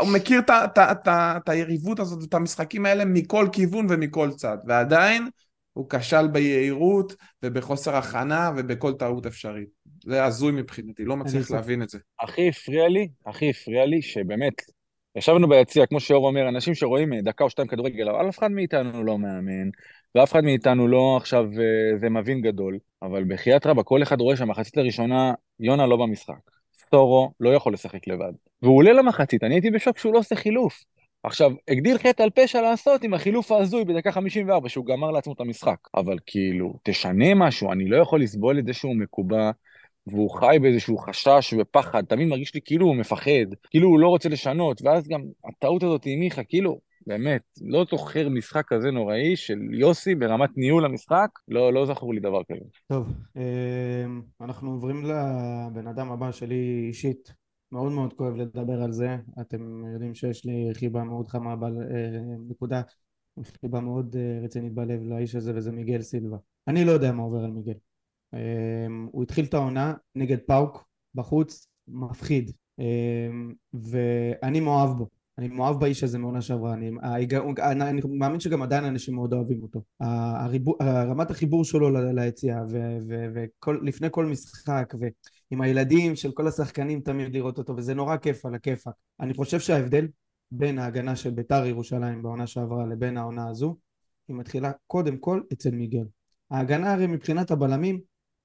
הוא 0.00 0.08
מכיר 0.12 0.40
את 0.78 1.48
היריבות 1.48 2.00
הזאת, 2.00 2.24
את 2.28 2.34
המשחקים 2.34 2.86
האלה 2.86 3.04
מכל 3.04 3.48
כיוון 3.52 3.86
ומכל 3.90 4.30
צד, 4.30 4.56
ועדיין 4.66 5.28
הוא 5.72 5.86
כשל 5.90 6.28
ביהירות 6.28 7.14
ובחוסר 7.42 7.96
הכנה 7.96 8.50
ובכל 8.56 8.92
טעות 8.92 9.26
אפשרית. 9.26 9.68
זה 10.04 10.24
הזוי 10.24 10.52
מבחינתי, 10.52 11.04
לא 11.04 11.16
מצליח 11.16 11.50
להבין 11.50 11.82
את 11.82 11.88
זה. 11.88 11.98
הכי 12.22 12.48
הפריע 12.48 12.88
לי, 12.88 13.08
הכי 13.26 13.50
הפריע 13.50 13.86
לי, 13.86 14.02
שבאמת, 14.02 14.52
ישבנו 15.16 15.48
ביציע, 15.48 15.86
כמו 15.86 16.00
שאור 16.00 16.26
אומר, 16.26 16.48
אנשים 16.48 16.74
שרואים 16.74 17.12
אה, 17.12 17.22
דקה 17.22 17.44
או 17.44 17.50
שתיים 17.50 17.68
כדורגל, 17.68 18.08
אבל 18.08 18.28
אף 18.28 18.38
אחד 18.38 18.50
מאיתנו 18.50 19.04
לא 19.04 19.18
מאמן, 19.18 19.68
ואף 20.14 20.32
אחד 20.32 20.44
מאיתנו 20.44 20.88
לא 20.88 21.16
עכשיו 21.16 21.44
אה, 21.44 21.98
זה 21.98 22.08
מבין 22.08 22.40
גדול, 22.40 22.78
אבל 23.02 23.24
בחייאת 23.24 23.66
רבא, 23.66 23.82
כל 23.82 24.02
אחד 24.02 24.20
רואה 24.20 24.36
שהמחצית 24.36 24.78
הראשונה, 24.78 25.34
יונה 25.60 25.86
לא 25.86 25.96
במשחק. 25.96 26.34
סטורו 26.74 27.32
לא 27.40 27.50
יכול 27.50 27.72
לשחק 27.72 28.08
לבד. 28.08 28.32
והוא 28.62 28.76
עולה 28.76 28.92
למחצית, 28.92 29.44
אני 29.44 29.54
הייתי 29.54 29.70
בשוק 29.70 29.98
שהוא 29.98 30.12
לא 30.14 30.18
עושה 30.18 30.36
חילוף. 30.36 30.84
עכשיו, 31.22 31.52
הגדיל 31.68 31.98
חטא 31.98 32.22
על 32.22 32.30
פשע 32.30 32.60
לעשות 32.60 33.04
עם 33.04 33.14
החילוף 33.14 33.52
ההזוי 33.52 33.84
בדקה 33.84 34.12
54, 34.12 34.68
שהוא 34.68 34.86
גמר 34.86 35.10
לעצמו 35.10 35.32
את 35.32 35.40
המשחק. 35.40 35.76
אבל 35.94 36.16
כאילו, 36.26 36.74
תשנה 36.82 37.34
משהו, 37.34 37.72
אני 37.72 37.88
לא 37.88 37.96
יכול 37.96 38.22
לסבול 38.22 38.58
את 38.58 38.66
זה 38.66 38.72
שהוא 38.72 38.96
מקובע, 38.96 39.50
והוא 40.06 40.30
חי 40.30 40.56
באיזשהו 40.62 40.98
חשש 40.98 41.54
ופחד, 41.58 42.04
תמיד 42.04 42.28
מרגיש 42.28 42.54
לי 42.54 42.60
כאילו 42.64 42.86
הוא 42.86 42.96
מפחד, 42.96 43.54
כאילו 43.70 43.88
הוא 43.88 44.00
לא 44.00 44.08
רוצה 44.08 44.28
לשנות, 44.28 44.82
ואז 44.82 45.08
גם 45.08 45.20
הטעות 45.44 45.82
הזאת 45.82 46.02
עם 46.06 46.20
מיכה, 46.20 46.44
כאילו, 46.44 46.78
באמת, 47.06 47.42
לא 47.62 47.84
זוכר 47.90 48.28
משחק 48.28 48.64
כזה 48.66 48.90
נוראי 48.90 49.36
של 49.36 49.58
יוסי 49.72 50.14
ברמת 50.14 50.50
ניהול 50.56 50.84
המשחק, 50.84 51.28
לא, 51.48 51.72
לא 51.72 51.86
זכור 51.86 52.14
לי 52.14 52.20
דבר 52.20 52.40
כזה. 52.52 52.64
טוב, 52.86 53.12
אמ, 53.36 54.22
אנחנו 54.40 54.70
עוברים 54.70 55.04
לבן 55.04 55.86
אדם 55.86 56.12
הבא 56.12 56.32
שלי 56.32 56.84
אישית. 56.88 57.32
מאוד 57.72 57.92
מאוד 57.92 58.12
כואב 58.12 58.36
לדבר 58.36 58.82
על 58.82 58.92
זה, 58.92 59.16
אתם 59.40 59.84
יודעים 59.94 60.14
שיש 60.14 60.44
לי 60.44 60.70
חיבה 60.74 61.04
מאוד 61.04 61.28
חמה 61.28 61.56
בנקודה, 61.56 62.82
חיבה 63.60 63.80
מאוד 63.80 64.16
רצינית 64.44 64.72
בלב 64.72 65.02
לאיש 65.02 65.34
הזה 65.34 65.52
וזה 65.54 65.72
מיגל 65.72 66.02
סילבה. 66.02 66.36
אני 66.68 66.84
לא 66.84 66.92
יודע 66.92 67.12
מה 67.12 67.22
עובר 67.22 67.44
על 67.44 67.50
מיגל. 67.50 67.72
הוא 69.12 69.22
התחיל 69.22 69.44
את 69.44 69.54
העונה 69.54 69.94
נגד 70.14 70.38
פאוק 70.46 70.88
בחוץ, 71.14 71.68
מפחיד, 71.88 72.50
ואני 73.74 74.60
מאוהב 74.60 74.90
בו. 74.90 75.08
אני 75.38 75.48
מאוהב 75.48 75.80
באיש 75.80 76.04
הזה 76.04 76.18
מעונה 76.18 76.40
שעברה, 76.40 76.74
אני, 76.74 76.90
אני, 77.60 78.00
מאמין 78.08 78.40
שגם 78.40 78.62
עדיין 78.62 78.84
אנשים 78.84 79.14
מאוד 79.14 79.32
אוהבים 79.32 79.62
אותו. 79.62 79.82
הריבו, 80.00 80.76
רמת 80.82 81.30
החיבור 81.30 81.64
שלו 81.64 81.90
ליציאה, 82.14 82.60
ולפני 83.66 84.08
כל 84.10 84.26
משחק, 84.26 84.94
ועם 85.00 85.60
הילדים 85.60 86.16
של 86.16 86.32
כל 86.32 86.48
השחקנים 86.48 87.00
תמיד 87.00 87.34
לראות 87.34 87.58
אותו, 87.58 87.76
וזה 87.76 87.94
נורא 87.94 88.16
כיף 88.16 88.46
על 88.46 88.54
הכיפאק. 88.54 88.94
אני 89.20 89.34
חושב 89.34 89.60
שההבדל 89.60 90.08
בין 90.50 90.78
ההגנה 90.78 91.16
של 91.16 91.30
בית"ר 91.30 91.66
ירושלים 91.66 92.22
בעונה 92.22 92.46
שעברה 92.46 92.86
לבין 92.86 93.16
העונה 93.16 93.48
הזו, 93.48 93.76
היא 94.28 94.36
מתחילה 94.36 94.72
קודם 94.86 95.16
כל 95.16 95.40
אצל 95.52 95.70
מיגל. 95.70 96.04
ההגנה 96.50 96.92
הרי 96.92 97.06
מבחינת 97.06 97.50
הבלמים 97.50 98.00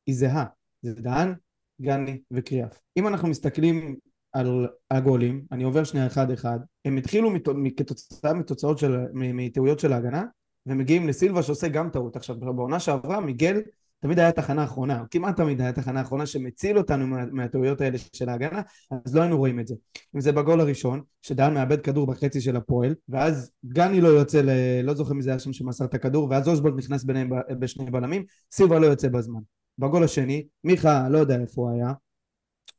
היא 0.05 0.15
זהה, 0.15 0.45
זה 0.81 1.01
דהן, 1.01 1.33
גני 1.81 2.21
וקריאף. 2.31 2.79
אם 2.97 3.07
אנחנו 3.07 3.27
מסתכלים 3.27 3.95
על 4.33 4.67
הגולים, 4.91 5.45
אני 5.51 5.63
עובר 5.63 5.83
שנייה 5.83 6.07
אחד 6.07 6.31
אחד, 6.31 6.59
הם 6.85 6.97
התחילו 6.97 7.31
כתוצאה 7.77 8.33
מתוצאות 8.33 8.77
של, 8.77 8.97
מטעויות 9.13 9.79
של 9.79 9.93
ההגנה, 9.93 10.23
ומגיעים 10.65 11.07
לסילבה 11.07 11.43
שעושה 11.43 11.67
גם 11.67 11.89
טעות. 11.89 12.15
עכשיו, 12.15 12.35
בעונה 12.39 12.79
שעברה, 12.79 13.19
מיגל 13.19 13.61
תמיד 13.99 14.19
היה 14.19 14.31
תחנה 14.31 14.63
אחרונה, 14.63 15.03
כמעט 15.11 15.37
תמיד 15.37 15.61
היה 15.61 15.73
תחנה 15.73 16.01
אחרונה 16.01 16.25
שמציל 16.25 16.77
אותנו 16.77 17.07
מה, 17.07 17.25
מהטעויות 17.31 17.81
האלה 17.81 17.97
של 18.13 18.29
ההגנה, 18.29 18.61
אז 19.05 19.15
לא 19.15 19.21
היינו 19.21 19.37
רואים 19.37 19.59
את 19.59 19.67
זה. 19.67 19.75
אם 20.15 20.21
זה 20.21 20.31
בגול 20.31 20.61
הראשון, 20.61 21.01
שדן 21.21 21.53
מאבד 21.53 21.81
כדור 21.81 22.07
בחצי 22.07 22.41
של 22.41 22.55
הפועל, 22.55 22.95
ואז 23.09 23.51
גני 23.65 24.01
לא 24.01 24.07
יוצא, 24.07 24.41
ל... 24.41 24.49
לא 24.83 24.93
זוכר 24.93 25.13
מי 25.13 25.21
זה 25.21 25.29
היה 25.29 25.39
שם 25.39 25.53
שמסר 25.53 25.85
את 25.85 25.93
הכדור, 25.93 26.27
ואז 26.29 26.47
אושבולד 26.47 26.77
נכנס 26.77 27.03
ביניהם 27.03 27.29
בשני 27.59 27.91
בלמים, 27.91 28.23
סילבה 28.51 28.79
לא 28.79 28.85
יוצא 28.85 29.07
בזמן. 29.07 29.41
בגול 29.81 30.03
השני, 30.03 30.43
מיכה 30.63 31.09
לא 31.09 31.17
יודע 31.17 31.39
איפה 31.41 31.61
הוא 31.61 31.71
היה, 31.71 31.93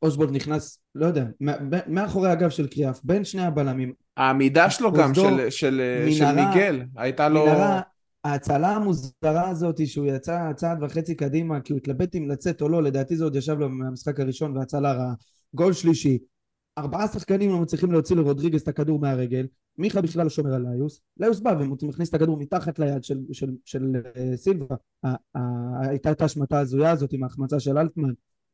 אושבולד 0.02 0.30
נכנס, 0.30 0.78
לא 0.94 1.06
יודע, 1.06 1.24
מאחורי 1.86 2.30
הגב 2.30 2.50
של 2.50 2.66
קריאף, 2.66 3.00
בין 3.04 3.24
שני 3.24 3.42
הבלמים. 3.42 3.92
העמידה 4.16 4.70
שלו 4.70 4.92
גם, 4.92 5.14
של, 5.14 5.50
של, 5.50 5.80
מנהרה, 6.04 6.12
של 6.12 6.34
מיגל, 6.34 6.82
הייתה 6.96 7.28
לו... 7.28 7.42
מנהרה, 7.44 7.80
ההצלה 8.24 8.68
המוזרה 8.68 9.48
הזאת 9.48 9.86
שהוא 9.86 10.06
יצא 10.06 10.52
צעד 10.52 10.82
וחצי 10.82 11.14
קדימה 11.14 11.60
כי 11.60 11.72
הוא 11.72 11.78
התלבט 11.78 12.16
אם 12.16 12.28
לצאת 12.28 12.62
או 12.62 12.68
לא, 12.68 12.82
לדעתי 12.82 13.16
זה 13.16 13.24
עוד 13.24 13.36
ישב 13.36 13.58
לו 13.58 13.68
מהמשחק 13.68 14.20
הראשון 14.20 14.56
והצלה 14.56 14.92
רעה. 14.92 15.14
גול 15.54 15.72
שלישי, 15.72 16.18
ארבעה 16.78 17.08
שחקנים 17.08 17.50
לא 17.50 17.58
מצליחים 17.58 17.92
להוציא 17.92 18.16
לרודריגס 18.16 18.62
את 18.62 18.68
הכדור 18.68 18.98
מהרגל, 18.98 19.46
מיכה 19.78 20.00
בכלל 20.00 20.22
לא 20.22 20.30
שומר 20.30 20.54
על 20.54 20.66
ליוס, 20.68 21.00
ליוס 21.16 21.40
בא 21.40 21.54
ומכניס 21.82 22.08
את 22.08 22.14
הכדור 22.14 22.36
מתחת 22.36 22.78
ליד 22.78 23.04
של, 23.04 23.18
של, 23.32 23.50
של, 23.64 23.80
של 23.92 24.02
uh, 24.14 24.36
סילבה, 24.36 24.76
הייתה 25.82 26.10
את 26.10 26.22
ההשמטה 26.22 26.58
ההזויה 26.58 26.90
הזאת 26.90 27.12
עם 27.12 27.22
ההחמצה 27.22 27.60
של 27.60 27.78
אלטמן. 27.78 28.10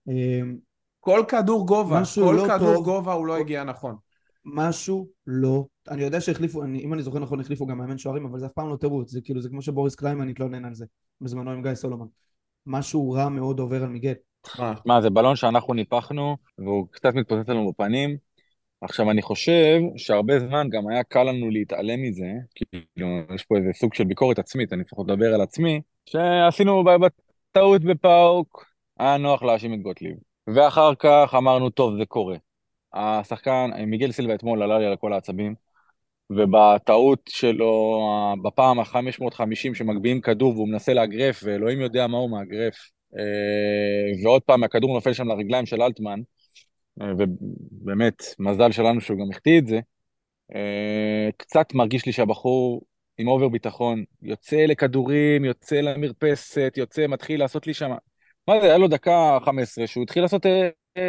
Uh, 0.09 0.13
כל 1.01 1.25
כדור 1.29 1.67
גובה, 1.67 2.03
כל 2.15 2.37
לא 2.37 2.45
כדור 2.45 2.75
טוב, 2.75 2.85
גובה 2.85 3.13
הוא 3.13 3.27
לא 3.27 3.37
הגיע 3.37 3.65
נכון. 3.65 3.97
משהו 4.45 5.09
לא, 5.27 5.67
אני 5.89 6.03
יודע 6.03 6.21
שהחליפו, 6.21 6.63
אני, 6.63 6.81
אם 6.81 6.95
אני 6.95 7.03
זוכר 7.03 7.19
נכון 7.19 7.41
החליפו 7.41 7.67
גם 7.67 7.79
מאמן 7.79 7.99
שוערים, 7.99 8.27
אבל 8.27 8.39
זה 8.39 8.47
אף 8.47 8.53
פעם 8.53 8.69
לא 8.69 8.77
תירוץ, 8.77 9.11
זה 9.11 9.21
כאילו, 9.21 9.43
זה 9.43 9.49
כמו 9.49 9.63
שבוריס 9.63 9.95
קליימן 9.95 10.29
התלונן 10.29 10.65
על 10.65 10.75
זה, 10.75 10.87
בזמנו 11.21 11.51
עם 11.51 11.63
גיא 11.63 11.75
סולומון. 11.75 12.09
משהו 12.67 13.11
רע 13.11 13.29
מאוד 13.29 13.59
עובר 13.59 13.83
על 13.83 13.89
מיגל. 13.89 14.13
מה, 14.87 15.00
זה 15.00 15.11
בלון 15.11 15.37
שאנחנו 15.37 15.75
ניפחנו, 15.75 16.37
והוא 16.59 16.87
קצת 16.90 17.14
מתפוצץ 17.14 17.49
לנו 17.49 17.73
בפנים. 17.73 18.17
עכשיו, 18.81 19.11
אני 19.11 19.23
חושב 19.23 19.81
שהרבה 19.97 20.40
זמן 20.40 20.69
גם 20.71 20.88
היה 20.88 21.02
קל 21.02 21.23
לנו 21.23 21.50
להתעלם 21.50 22.02
מזה, 22.02 22.33
כאילו, 22.55 23.09
יש 23.35 23.45
פה 23.45 23.57
איזה 23.57 23.71
סוג 23.75 23.95
של 23.95 24.05
ביקורת 24.05 24.38
עצמית, 24.38 24.73
אני 24.73 24.81
לפחות 24.81 25.07
מדבר 25.07 25.35
על 25.35 25.40
עצמי, 25.40 25.81
שעשינו 26.07 26.85
טעות 27.52 27.83
בפאוק, 27.83 28.64
היה 28.99 29.17
נוח 29.17 29.43
להאשים 29.43 29.75
את 29.75 29.83
גוטליב. 29.83 30.17
ואחר 30.55 30.95
כך 30.95 31.35
אמרנו, 31.38 31.71
טוב, 31.71 31.99
זה 31.99 32.07
קורה. 32.07 32.37
השחקן, 32.93 33.71
מיגל 33.87 34.12
סילבה 34.12 34.35
אתמול 34.35 34.62
עלה 34.62 34.78
לי 34.78 34.87
על 34.87 34.97
כל 34.97 35.12
העצבים, 35.12 35.55
ובטעות 36.31 37.21
שלו, 37.28 37.99
בפעם 38.45 38.81
ה-550 38.81 39.75
שמגביהים 39.75 40.21
כדור 40.21 40.55
והוא 40.55 40.69
מנסה 40.69 40.95
לאגרף, 40.95 41.40
ואלוהים 41.45 41.81
יודע 41.81 42.07
מה 42.07 42.19
הוא 42.19 42.31
מאגרף, 42.31 42.90
ועוד 44.25 44.43
פעם 44.43 44.65
הכדור 44.65 44.95
נופל 44.95 45.12
שם 45.12 45.29
לרגליים 45.29 45.67
של 45.67 45.83
אלטמן, 45.83 46.21
אה, 47.00 47.07
ובאמת, 47.19 48.23
מזל 48.38 48.73
שלנו 48.73 49.00
שהוא 49.00 49.19
גם 49.19 49.31
החטיא 49.31 49.59
את 49.59 49.67
זה, 49.67 49.81
אה, 50.55 51.29
קצת 51.37 51.75
מרגיש 51.75 52.07
לי 52.07 52.12
שהבחור 52.12 52.83
עם 53.19 53.29
אובר 53.29 53.49
ביטחון, 53.49 54.05
יוצא 54.23 54.57
לכדורים, 54.57 55.45
יוצא 55.45 55.77
למרפסת, 55.77 56.75
יוצא, 56.77 57.07
מתחיל 57.07 57.41
לעשות 57.41 57.67
לי 57.67 57.75
שם... 57.75 57.91
מה 58.49 58.61
זה, 58.61 58.67
היה 58.67 58.79
לו 58.79 58.88
דקה 58.88 59.38
15 59.45 59.87
שהוא 59.87 60.03
התחיל 60.03 60.23
לעשות 60.23 60.47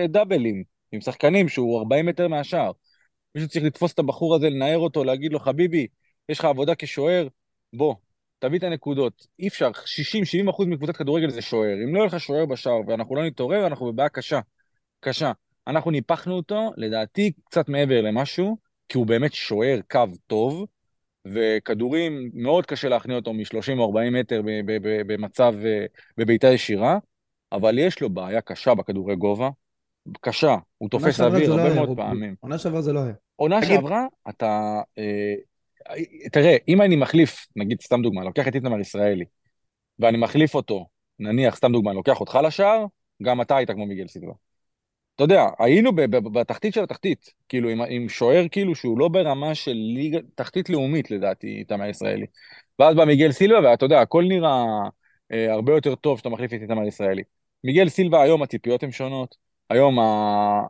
דאבלים. 0.09 0.63
עם 0.91 1.01
שחקנים 1.01 1.49
שהוא 1.49 1.79
40 1.79 2.05
מטר 2.05 2.27
מהשאר. 2.27 2.71
מישהו 3.35 3.49
צריך 3.49 3.65
לתפוס 3.65 3.93
את 3.93 3.99
הבחור 3.99 4.35
הזה, 4.35 4.49
לנער 4.49 4.77
אותו, 4.77 5.03
להגיד 5.03 5.33
לו, 5.33 5.39
חביבי, 5.39 5.87
יש 6.29 6.39
לך 6.39 6.45
עבודה 6.45 6.75
כשוער, 6.75 7.27
בוא, 7.73 7.95
תביא 8.39 8.59
את 8.59 8.63
הנקודות. 8.63 9.27
אי 9.39 9.47
אפשר, 9.47 9.71
60-70 10.45 10.49
אחוז 10.49 10.67
מקבוצת 10.67 10.97
כדורגל 10.97 11.29
זה 11.29 11.41
שוער. 11.41 11.73
אם 11.83 11.95
לא 11.95 11.99
יהיה 11.99 12.07
לך 12.07 12.19
שוער 12.19 12.45
בשער 12.45 12.81
ואנחנו 12.87 13.15
לא 13.15 13.25
נתעורר, 13.25 13.67
אנחנו 13.67 13.85
בבעיה 13.85 14.09
קשה. 14.09 14.39
קשה. 14.99 15.31
אנחנו 15.67 15.91
ניפחנו 15.91 16.35
אותו, 16.35 16.71
לדעתי, 16.77 17.31
קצת 17.45 17.69
מעבר 17.69 18.01
למשהו, 18.01 18.57
כי 18.89 18.97
הוא 18.97 19.05
באמת 19.05 19.33
שוער 19.33 19.79
קו 19.91 20.05
טוב, 20.27 20.65
וכדורים, 21.25 22.31
מאוד 22.33 22.65
קשה 22.65 22.89
להכניע 22.89 23.15
אותו 23.15 23.33
מ-30 23.33 23.77
או 23.77 23.85
40 23.85 24.13
מטר 24.13 24.41
במצב, 25.07 25.55
אה, 25.65 25.85
בבעיטה 26.17 26.47
ישירה, 26.47 26.97
אבל 27.51 27.79
יש 27.79 28.01
לו 28.01 28.09
בעיה 28.09 28.41
קשה 28.41 28.75
בכדורי 28.75 29.15
גובה, 29.15 29.49
קשה, 30.21 30.55
הוא 30.77 30.89
תופס 30.89 31.21
אוויר 31.21 31.55
לא 31.55 31.61
הרבה 31.61 31.75
מאוד 31.75 31.97
פעמים. 31.97 32.35
עונה 32.39 32.57
שעברה 32.57 32.81
זה 32.81 32.93
לא 32.93 32.99
היה. 32.99 33.13
עונה 33.35 33.65
שעברה, 33.65 34.05
אתה... 34.29 34.81
אה, 35.89 36.29
תראה, 36.31 36.57
אם 36.67 36.81
אני 36.81 36.95
מחליף, 36.95 37.47
נגיד 37.55 37.81
סתם 37.81 38.01
דוגמה, 38.01 38.23
לוקח 38.23 38.47
את 38.47 38.55
איתמר 38.55 38.79
ישראלי, 38.79 39.25
ואני 39.99 40.17
מחליף 40.17 40.55
אותו, 40.55 40.87
נניח, 41.19 41.55
סתם 41.55 41.71
דוגמה, 41.71 41.93
לוקח 41.93 42.19
אותך 42.19 42.39
לשער, 42.43 42.85
גם 43.23 43.41
אתה 43.41 43.57
היית 43.57 43.71
כמו 43.71 43.85
מיגל 43.85 44.07
סילבה. 44.07 44.33
אתה 45.15 45.23
יודע, 45.23 45.45
היינו 45.59 45.91
בתחתית 46.07 46.73
של 46.73 46.83
התחתית, 46.83 47.33
כאילו 47.49 47.69
עם, 47.69 47.81
עם 47.89 48.09
שוער 48.09 48.47
כאילו 48.51 48.75
שהוא 48.75 48.99
לא 48.99 49.07
ברמה 49.07 49.55
של 49.55 49.73
ליגה, 49.73 50.19
תחתית 50.35 50.69
לאומית 50.69 51.11
לדעתי, 51.11 51.47
איתמר 51.47 51.85
ישראלי. 51.85 52.25
ואז 52.79 52.95
בא 52.95 53.05
מיגל 53.05 53.31
סילבה, 53.31 53.69
ואתה 53.69 53.85
יודע, 53.85 54.01
הכל 54.01 54.23
נראה 54.27 54.63
אה, 55.31 55.53
הרבה 55.53 55.73
יותר 55.73 55.95
טוב 55.95 56.17
שאתה 56.17 56.29
מחליף 56.29 56.53
את 56.53 56.61
איתמר 56.61 56.87
ישראלי. 56.87 57.23
מיגל 57.63 57.89
סילבה 57.89 58.23
היום 58.23 58.43
הציפיות 58.43 58.83
הן 58.83 58.91
שונות, 58.91 59.35
היום 59.69 59.97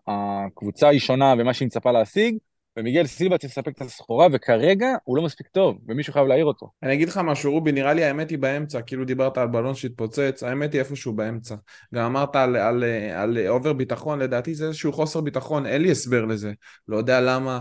הקבוצה 0.07 0.89
היא 0.89 0.99
שונה 0.99 1.35
במה 1.35 1.53
שהיא 1.53 1.65
מצפה 1.65 1.91
להשיג, 1.91 2.37
ומיגל 2.79 3.05
סילבה 3.05 3.37
צריך 3.37 3.51
לספק 3.51 3.75
את 3.75 3.81
הסחורה, 3.81 4.27
וכרגע 4.31 4.95
הוא 5.03 5.17
לא 5.17 5.23
מספיק 5.23 5.47
טוב, 5.47 5.77
ומישהו 5.87 6.13
חייב 6.13 6.27
להעיר 6.27 6.45
אותו. 6.45 6.69
אני 6.83 6.93
אגיד 6.93 7.09
לך 7.09 7.17
משהו, 7.17 7.51
רובי, 7.51 7.71
נראה 7.71 7.93
לי 7.93 8.03
האמת 8.03 8.29
היא 8.29 8.37
באמצע, 8.37 8.81
כאילו 8.81 9.05
דיברת 9.05 9.37
על 9.37 9.47
בלון 9.47 9.75
שהתפוצץ, 9.75 10.43
האמת 10.43 10.73
היא 10.73 10.79
איפשהו 10.79 11.13
באמצע. 11.13 11.55
גם 11.95 12.05
אמרת 12.05 12.35
על, 12.35 12.55
על, 12.55 12.83
על, 12.83 13.37
על 13.37 13.47
over 13.47 13.73
ביטחון, 13.73 14.19
לדעתי 14.19 14.55
זה 14.55 14.67
איזשהו 14.67 14.93
חוסר 14.93 15.21
ביטחון, 15.21 15.65
אין 15.65 15.81
לי 15.81 15.91
הסבר 15.91 16.25
לזה. 16.25 16.51
לא 16.87 16.97
יודע 16.97 17.21
למה, 17.21 17.59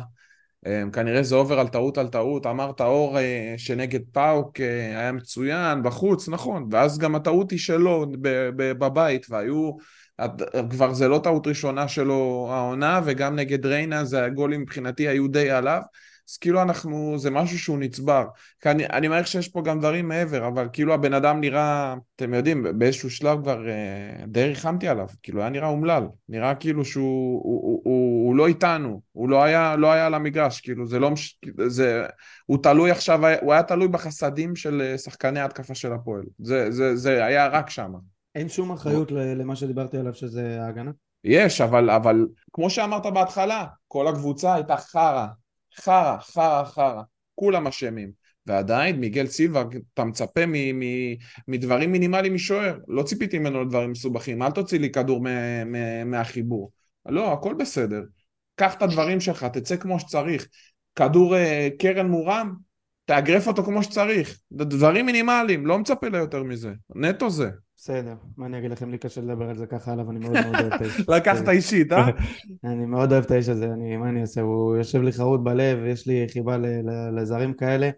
אמ, 0.67 0.91
כנראה 0.91 1.23
זה 1.23 1.35
אובר 1.35 1.61
על 1.61 1.69
טעות 1.69 1.99
על 1.99 2.09
טעות, 2.09 2.47
אמרת 2.47 2.81
אור 2.81 3.19
אה, 3.19 3.55
שנגד 3.57 4.01
פאוק 4.13 4.61
אה, 4.61 5.01
היה 5.01 5.13
מצוין 5.13 5.83
בחוץ, 5.83 6.29
נכון, 6.29 6.69
ואז 6.71 6.99
גם 6.99 7.15
הטעות 7.15 7.51
היא 7.51 7.59
שלו 7.59 8.07
בבית, 8.57 9.27
והיו 9.31 9.77
כבר 10.71 10.93
זה 10.93 11.09
לא 11.09 11.21
טעות 11.25 11.47
ראשונה 11.47 11.89
שלו 11.89 12.49
העונה, 12.51 13.01
וגם 13.05 13.37
נגד 13.37 13.67
ריינה 13.67 14.05
זה 14.05 14.25
הגולים 14.25 14.61
מבחינתי 14.61 15.09
היו 15.09 15.29
די 15.29 15.51
עליו, 15.51 15.81
אז 16.31 16.37
כאילו 16.37 16.63
אנחנו, 16.63 17.19
זה 17.19 17.31
משהו 17.31 17.59
שהוא 17.59 17.79
נצבר. 17.79 18.25
כי 18.61 18.71
אני, 18.71 18.87
אני 18.87 19.09
מעריך 19.09 19.27
שיש 19.27 19.49
פה 19.49 19.63
גם 19.63 19.79
דברים 19.79 20.09
מעבר, 20.09 20.49
אבל 20.49 20.69
כאילו 20.73 20.95
הבן 20.95 21.15
אדם 21.15 21.41
נראה, 21.41 21.95
אתם 22.17 22.35
יודעים, 22.35 22.67
באיזשהו 22.79 23.11
שלב 23.11 23.43
כבר 23.43 23.69
אה, 23.69 24.27
די 24.27 24.45
ריחמתי 24.45 24.89
עליו, 24.89 25.07
כאילו 25.23 25.41
היה 25.41 25.51
נראה 25.51 25.69
אומלל, 25.69 26.05
נראה 26.29 26.55
כאילו 26.55 26.85
שהוא 26.85 27.43
הוא, 27.45 27.63
הוא, 27.63 27.81
הוא, 27.85 28.27
הוא 28.29 28.37
לא 28.37 28.47
איתנו, 28.47 29.01
הוא 29.13 29.29
לא 29.29 29.43
היה, 29.43 29.77
לא 29.77 29.93
היה 29.93 30.07
על 30.07 30.15
המגרש, 30.15 30.61
כאילו 30.61 30.87
זה 30.87 30.99
לא, 30.99 31.13
זה, 31.67 32.07
הוא 32.47 32.59
תלוי 32.63 32.91
עכשיו, 32.91 33.21
הוא 33.41 33.53
היה 33.53 33.63
תלוי 33.63 33.89
בחסדים 33.89 34.57
של 34.57 34.83
אה, 34.85 34.99
שחקני 34.99 35.41
ההתקפה 35.41 35.75
של 35.75 35.93
הפועל, 35.93 36.23
זה, 36.39 36.71
זה, 36.71 36.97
זה 36.97 37.25
היה 37.25 37.47
רק 37.47 37.71
שם. 37.71 37.93
אין 38.35 38.49
שום 38.49 38.73
אחריות 38.73 39.11
למה 39.13 39.57
שדיברתי 39.57 39.99
עליו 39.99 40.15
שזה 40.15 40.63
ההגנה? 40.63 40.91
יש, 41.25 41.61
אבל, 41.61 41.91
אבל 41.91 42.27
כמו 42.53 42.71
שאמרת 42.71 43.07
בהתחלה, 43.07 43.67
כל 43.89 44.09
הקבוצה 44.09 44.55
הייתה 44.55 44.77
חרא, 44.77 45.27
חרא, 45.81 46.17
חרא, 46.21 46.65
חרא, 46.65 47.03
כולם 47.35 47.67
אשמים. 47.67 48.29
ועדיין 48.47 49.01
מיגל 49.01 49.27
סילבה, 49.27 49.65
אתה 49.95 50.05
מצפה 50.05 50.47
מ- 50.47 50.81
מ- 50.81 51.15
מדברים 51.49 51.93
מינימליים 51.93 52.35
משוער, 52.35 52.79
לא 52.89 53.03
ציפיתי 53.03 53.39
ממנו 53.39 53.65
לדברים 53.65 53.91
מסובכים, 53.91 54.43
אל 54.43 54.51
תוציא 54.51 54.79
לי 54.79 54.93
כדור 54.93 55.25
מהחיבור. 56.07 56.71
לא, 57.09 57.33
הכל 57.33 57.55
בסדר. 57.55 58.03
קח 58.55 58.75
את 58.75 58.83
הדברים 58.83 59.21
שלך, 59.21 59.45
תצא 59.45 59.77
כמו 59.77 60.01
שצריך. 60.01 60.49
כדור 60.95 61.37
אה, 61.37 61.69
קרן 61.79 62.07
מורם, 62.07 62.55
תאגרף 63.05 63.47
אותו 63.47 63.65
כמו 63.65 63.83
שצריך. 63.83 64.39
דברים 64.53 65.07
מינימליים, 65.07 65.67
לא 65.67 65.79
מצפה 65.79 66.09
ליותר 66.09 66.43
מזה. 66.43 66.73
נטו 66.95 67.31
זה. 67.31 67.51
בסדר, 67.81 68.15
מה 68.37 68.47
אני 68.47 68.59
אגיד 68.59 68.71
לכם, 68.71 68.91
לי 68.91 68.99
קשה 68.99 69.21
לדבר 69.21 69.49
על 69.49 69.57
זה 69.57 69.67
ככה 69.67 69.93
עליו, 69.93 70.11
אני 70.11 70.19
מאוד 70.19 70.33
מאוד 70.33 70.55
אוהב 70.55 70.73
את 70.73 70.81
האיש. 70.81 71.01
לקחת 71.17 71.49
אישית, 71.49 71.93
אה? 71.93 72.07
אני 72.65 72.87
מאוד 72.87 73.13
אוהב 73.13 73.25
את 73.25 73.31
האיש 73.31 73.49
הזה, 73.49 73.65
אני, 73.73 73.97
מה 73.97 74.09
אני 74.09 74.21
אעשה, 74.21 74.41
הוא 74.41 74.77
יושב 74.77 75.03
לי 75.03 75.13
חרוט 75.13 75.41
בלב, 75.41 75.79
יש 75.87 76.07
לי 76.07 76.27
חיבה 76.33 76.57
ל- 76.57 76.67
ל- 76.67 77.21
לזרים 77.21 77.53
כאלה. 77.55 77.91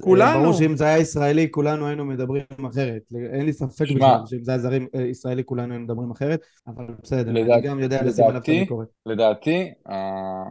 כולנו. 0.00 0.40
ברור 0.40 0.52
שאם 0.52 0.76
זה 0.76 0.84
היה 0.84 0.98
ישראלי, 0.98 1.50
כולנו 1.50 1.86
היינו 1.86 2.04
מדברים 2.04 2.42
אחרת. 2.70 3.02
אין 3.32 3.46
לי 3.46 3.52
ספק. 3.52 3.84
בכלל 3.94 4.20
שאם 4.26 4.44
זה 4.44 4.52
היה 4.52 4.58
זרים 4.58 4.86
אה, 4.94 5.02
ישראלי, 5.02 5.44
כולנו 5.44 5.72
היינו 5.72 5.84
מדברים 5.84 6.10
אחרת, 6.10 6.40
אבל 6.66 6.86
בסדר, 7.02 7.30
אני 7.30 7.44
לדעת- 7.44 7.62
גם 7.62 7.80
יודע 7.80 8.02
לשים 8.02 8.24
עליו 8.24 8.40
את 8.40 8.48
הביקורת. 8.48 8.88
לדעתי, 9.06 9.70
אה, 9.90 10.42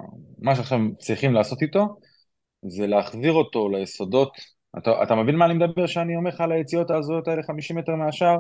מה 0.42 0.56
שעכשיו 0.56 0.80
צריכים 1.00 1.34
לעשות 1.34 1.62
איתו, 1.62 1.98
זה 2.68 2.88
להחזיר 2.88 3.32
אותו 3.34 3.70
ליסודות. 3.70 4.32
אתה, 4.78 5.04
אתה 5.04 5.16
מבין 5.16 5.36
מה 5.36 5.46
אני 5.46 5.54
מדבר 5.54 5.86
שאני 5.86 6.16
אומר 6.16 6.30
לך 6.30 6.42
על 6.42 6.52
היציאות 6.52 6.92
ההזויות 6.92 7.28
האלה 7.28 7.44
50 7.44 7.78
מטר 7.78 7.96
מהשער? 7.96 8.38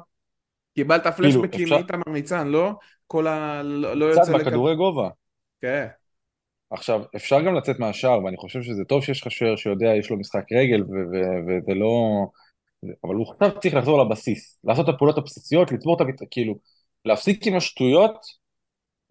קיבלת 0.75 1.07
פלשבקים 1.07 1.63
אפשר- 1.63 1.75
מאיתמר 1.75 2.13
ניצן, 2.13 2.47
לא? 2.47 2.71
כל 3.07 3.27
ה... 3.27 3.61
לא 3.63 3.93
לא 3.97 4.11
קצת 4.11 4.19
יוצא 4.19 4.31
לכדור. 4.31 4.47
בכדורי 4.49 4.75
גובה. 4.75 5.09
כן. 5.61 5.87
עכשיו, 6.71 7.01
אפשר 7.15 7.41
גם 7.41 7.55
לצאת 7.55 7.79
מהשער, 7.79 8.23
ואני 8.23 8.37
חושב 8.37 8.61
שזה 8.61 8.83
טוב 8.85 9.03
שיש 9.03 9.21
לך 9.21 9.31
שוער 9.31 9.55
שיודע, 9.55 9.95
יש 9.95 10.09
לו 10.09 10.17
משחק 10.17 10.43
רגל, 10.51 10.83
וזה 10.83 11.73
לא... 11.73 11.99
אבל 13.03 13.15
הוא 13.15 13.25
עכשיו 13.33 13.59
צריך 13.59 13.75
לחזור 13.75 14.03
לבסיס, 14.03 14.59
לעשות 14.63 14.89
את 14.89 14.93
הפעולות 14.93 15.17
הבסיסיות, 15.17 15.71
לצבור 15.71 15.95
את 15.95 16.01
הביטחון, 16.01 16.27
כאילו, 16.31 16.55
להפסיק 17.05 17.47
עם 17.47 17.55
השטויות, 17.55 18.15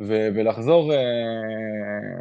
ו- 0.03 0.29
ולחזור 0.35 0.93
אה, 0.93 0.99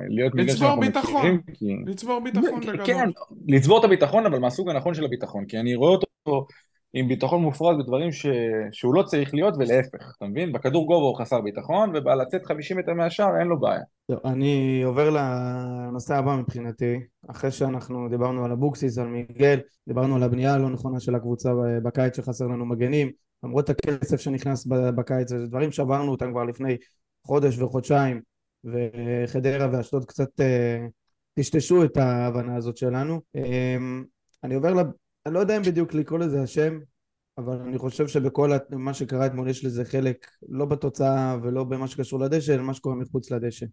להיות 0.10 0.34
לצבור 0.36 0.56
שאנחנו 0.58 0.82
ביטחון. 0.82 1.16
מכירים, 1.16 1.42
כי... 1.54 1.92
לצבור 1.92 2.20
ביטחון 2.24 2.60
בגדול. 2.62 2.86
כן, 2.86 3.10
לצבור 3.48 3.80
את 3.80 3.84
הביטחון, 3.84 4.26
אבל 4.26 4.40
מהסוג 4.40 4.70
הנכון 4.70 4.94
של 4.94 5.06
הביטחון, 5.06 5.46
כי 5.46 5.60
אני 5.60 5.76
רואה 5.76 5.92
אותו 5.92 6.48
עם 6.94 7.08
ביטחון 7.08 7.42
מופרז 7.42 7.78
בדברים 7.78 8.12
ש... 8.12 8.26
שהוא 8.72 8.94
לא 8.94 9.04
צריך 9.04 9.34
להיות, 9.34 9.54
ולהפך, 9.58 10.14
אתה 10.18 10.26
מבין? 10.26 10.52
בכדור 10.52 10.88
גובה 10.88 11.06
הוא 11.06 11.18
חסר 11.18 11.42
ביטחון, 11.42 11.96
ובלצאת 11.96 12.46
50 12.46 12.78
מטר 12.78 12.94
מהשער 12.94 13.40
אין 13.40 13.48
לו 13.48 13.60
בעיה. 13.60 13.82
טוב, 14.08 14.20
אני 14.26 14.82
עובר 14.84 15.10
לנושא 15.10 16.16
הבא 16.16 16.36
מבחינתי, 16.36 17.00
אחרי 17.28 17.52
שאנחנו 17.52 18.10
דיברנו 18.10 18.46
על 18.46 18.52
אבוקסיס, 18.52 18.98
על 18.98 19.08
מיגל, 19.08 19.60
דיברנו 19.88 20.16
על 20.16 20.24
הבנייה 20.24 20.54
הלא 20.54 20.70
נכונה 20.70 21.00
של 21.00 21.16
הקבוצה 21.16 21.50
בקיץ 21.84 22.16
שחסר 22.18 22.48
לנו 22.48 22.66
מגנים, 22.66 23.12
למרות 23.44 23.70
הכסף 23.70 24.20
שנכנס 24.20 24.68
בקיץ, 24.96 25.30
זה 25.30 25.48
דברים 25.48 25.72
שעברנו 25.72 26.12
אותם 26.12 26.32
כבר 26.32 26.44
לפני 26.44 26.78
חודש 27.28 27.60
וחודשיים, 27.60 28.22
וחדרה 28.64 29.68
ואשדוד 29.72 30.06
קצת 30.06 30.42
אה, 30.42 30.86
טשטשו 31.34 31.84
את 31.84 31.98
ההבנה 31.98 32.56
הזאת 32.56 32.78
שלנו. 32.78 33.22
אה, 33.36 33.78
אני 34.44 34.56
עובר. 34.56 34.74
אני 35.30 35.36
לא 35.36 35.40
יודע 35.40 35.58
אם 35.58 35.62
בדיוק 35.62 35.94
לקרוא 35.94 36.20
לזה 36.20 36.42
השם, 36.42 36.80
אבל 37.38 37.58
אני 37.58 37.78
חושב 37.78 38.08
שבכל 38.08 38.52
מה 38.70 38.94
שקרה 38.94 39.26
אתמול 39.26 39.50
יש 39.50 39.66
לזה 39.66 39.86
חלק 39.86 40.28
לא 40.50 40.66
בתוצאה 40.66 41.38
ולא 41.44 41.64
במה 41.64 41.88
שקשור 41.88 42.20
לדשא, 42.20 42.54
אלא 42.54 42.64
מה 42.64 42.74
שקורה 42.74 42.96
מחוץ 42.96 43.32
לדשא. 43.32 43.66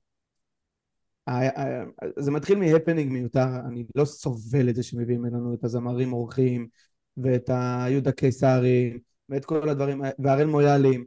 זה 2.18 2.30
מתחיל 2.30 2.58
מהפנינג 2.58 3.12
מיותר, 3.12 3.46
אני 3.68 3.86
לא 3.94 4.04
סובל 4.04 4.68
את 4.68 4.74
זה 4.74 4.82
שמביאים 4.82 5.26
אלינו 5.26 5.54
את 5.54 5.64
הזמרים 5.64 6.12
אורחים 6.12 6.68
ואת 7.16 7.50
היהודה 7.52 8.12
קיסרי 8.12 8.98
ואת 9.28 9.44
כל 9.44 9.68
הדברים, 9.68 10.02
והראל 10.18 10.46
מויאלים. 10.46 11.04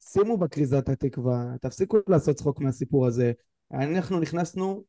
שימו 0.00 0.38
בכריזת 0.38 0.88
התקווה, 0.88 1.54
תפסיקו 1.60 1.98
לעשות 2.08 2.36
צחוק 2.36 2.60
מהסיפור 2.60 3.06
הזה. 3.06 3.32
אנחנו 3.72 4.20
נכנסנו 4.20 4.84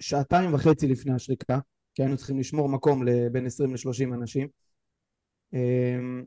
שעתיים 0.00 0.54
וחצי 0.54 0.88
לפני 0.88 1.12
השריקה, 1.12 1.58
כי 1.96 2.02
היינו 2.02 2.16
צריכים 2.16 2.38
לשמור 2.38 2.68
מקום 2.68 3.02
לבין 3.06 3.46
20 3.46 3.72
ל-30 3.74 4.14
אנשים. 4.14 4.48
אמ, 5.52 6.24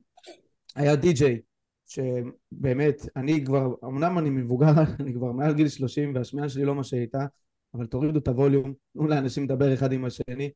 היה 0.76 0.96
די-ג'יי, 0.96 1.42
שבאמת, 1.86 3.06
אני 3.16 3.46
כבר, 3.46 3.74
אמנם 3.84 4.18
אני 4.18 4.30
מבוגר, 4.30 4.72
אני 5.00 5.14
כבר 5.14 5.32
מעל 5.32 5.54
גיל 5.54 5.68
30 5.68 6.16
והשמיעה 6.16 6.50
שלי 6.50 6.66
לא 6.66 6.76
מה 6.76 6.84
שהייתה, 6.84 7.26
אבל 7.74 7.86
תורידו 7.86 8.20
את 8.20 8.28
הווליום, 8.28 8.74
תנו 8.94 9.08
לאנשים 9.08 9.44
לדבר 9.44 9.74
אחד 9.74 9.92
עם 9.92 10.06
השני. 10.06 10.52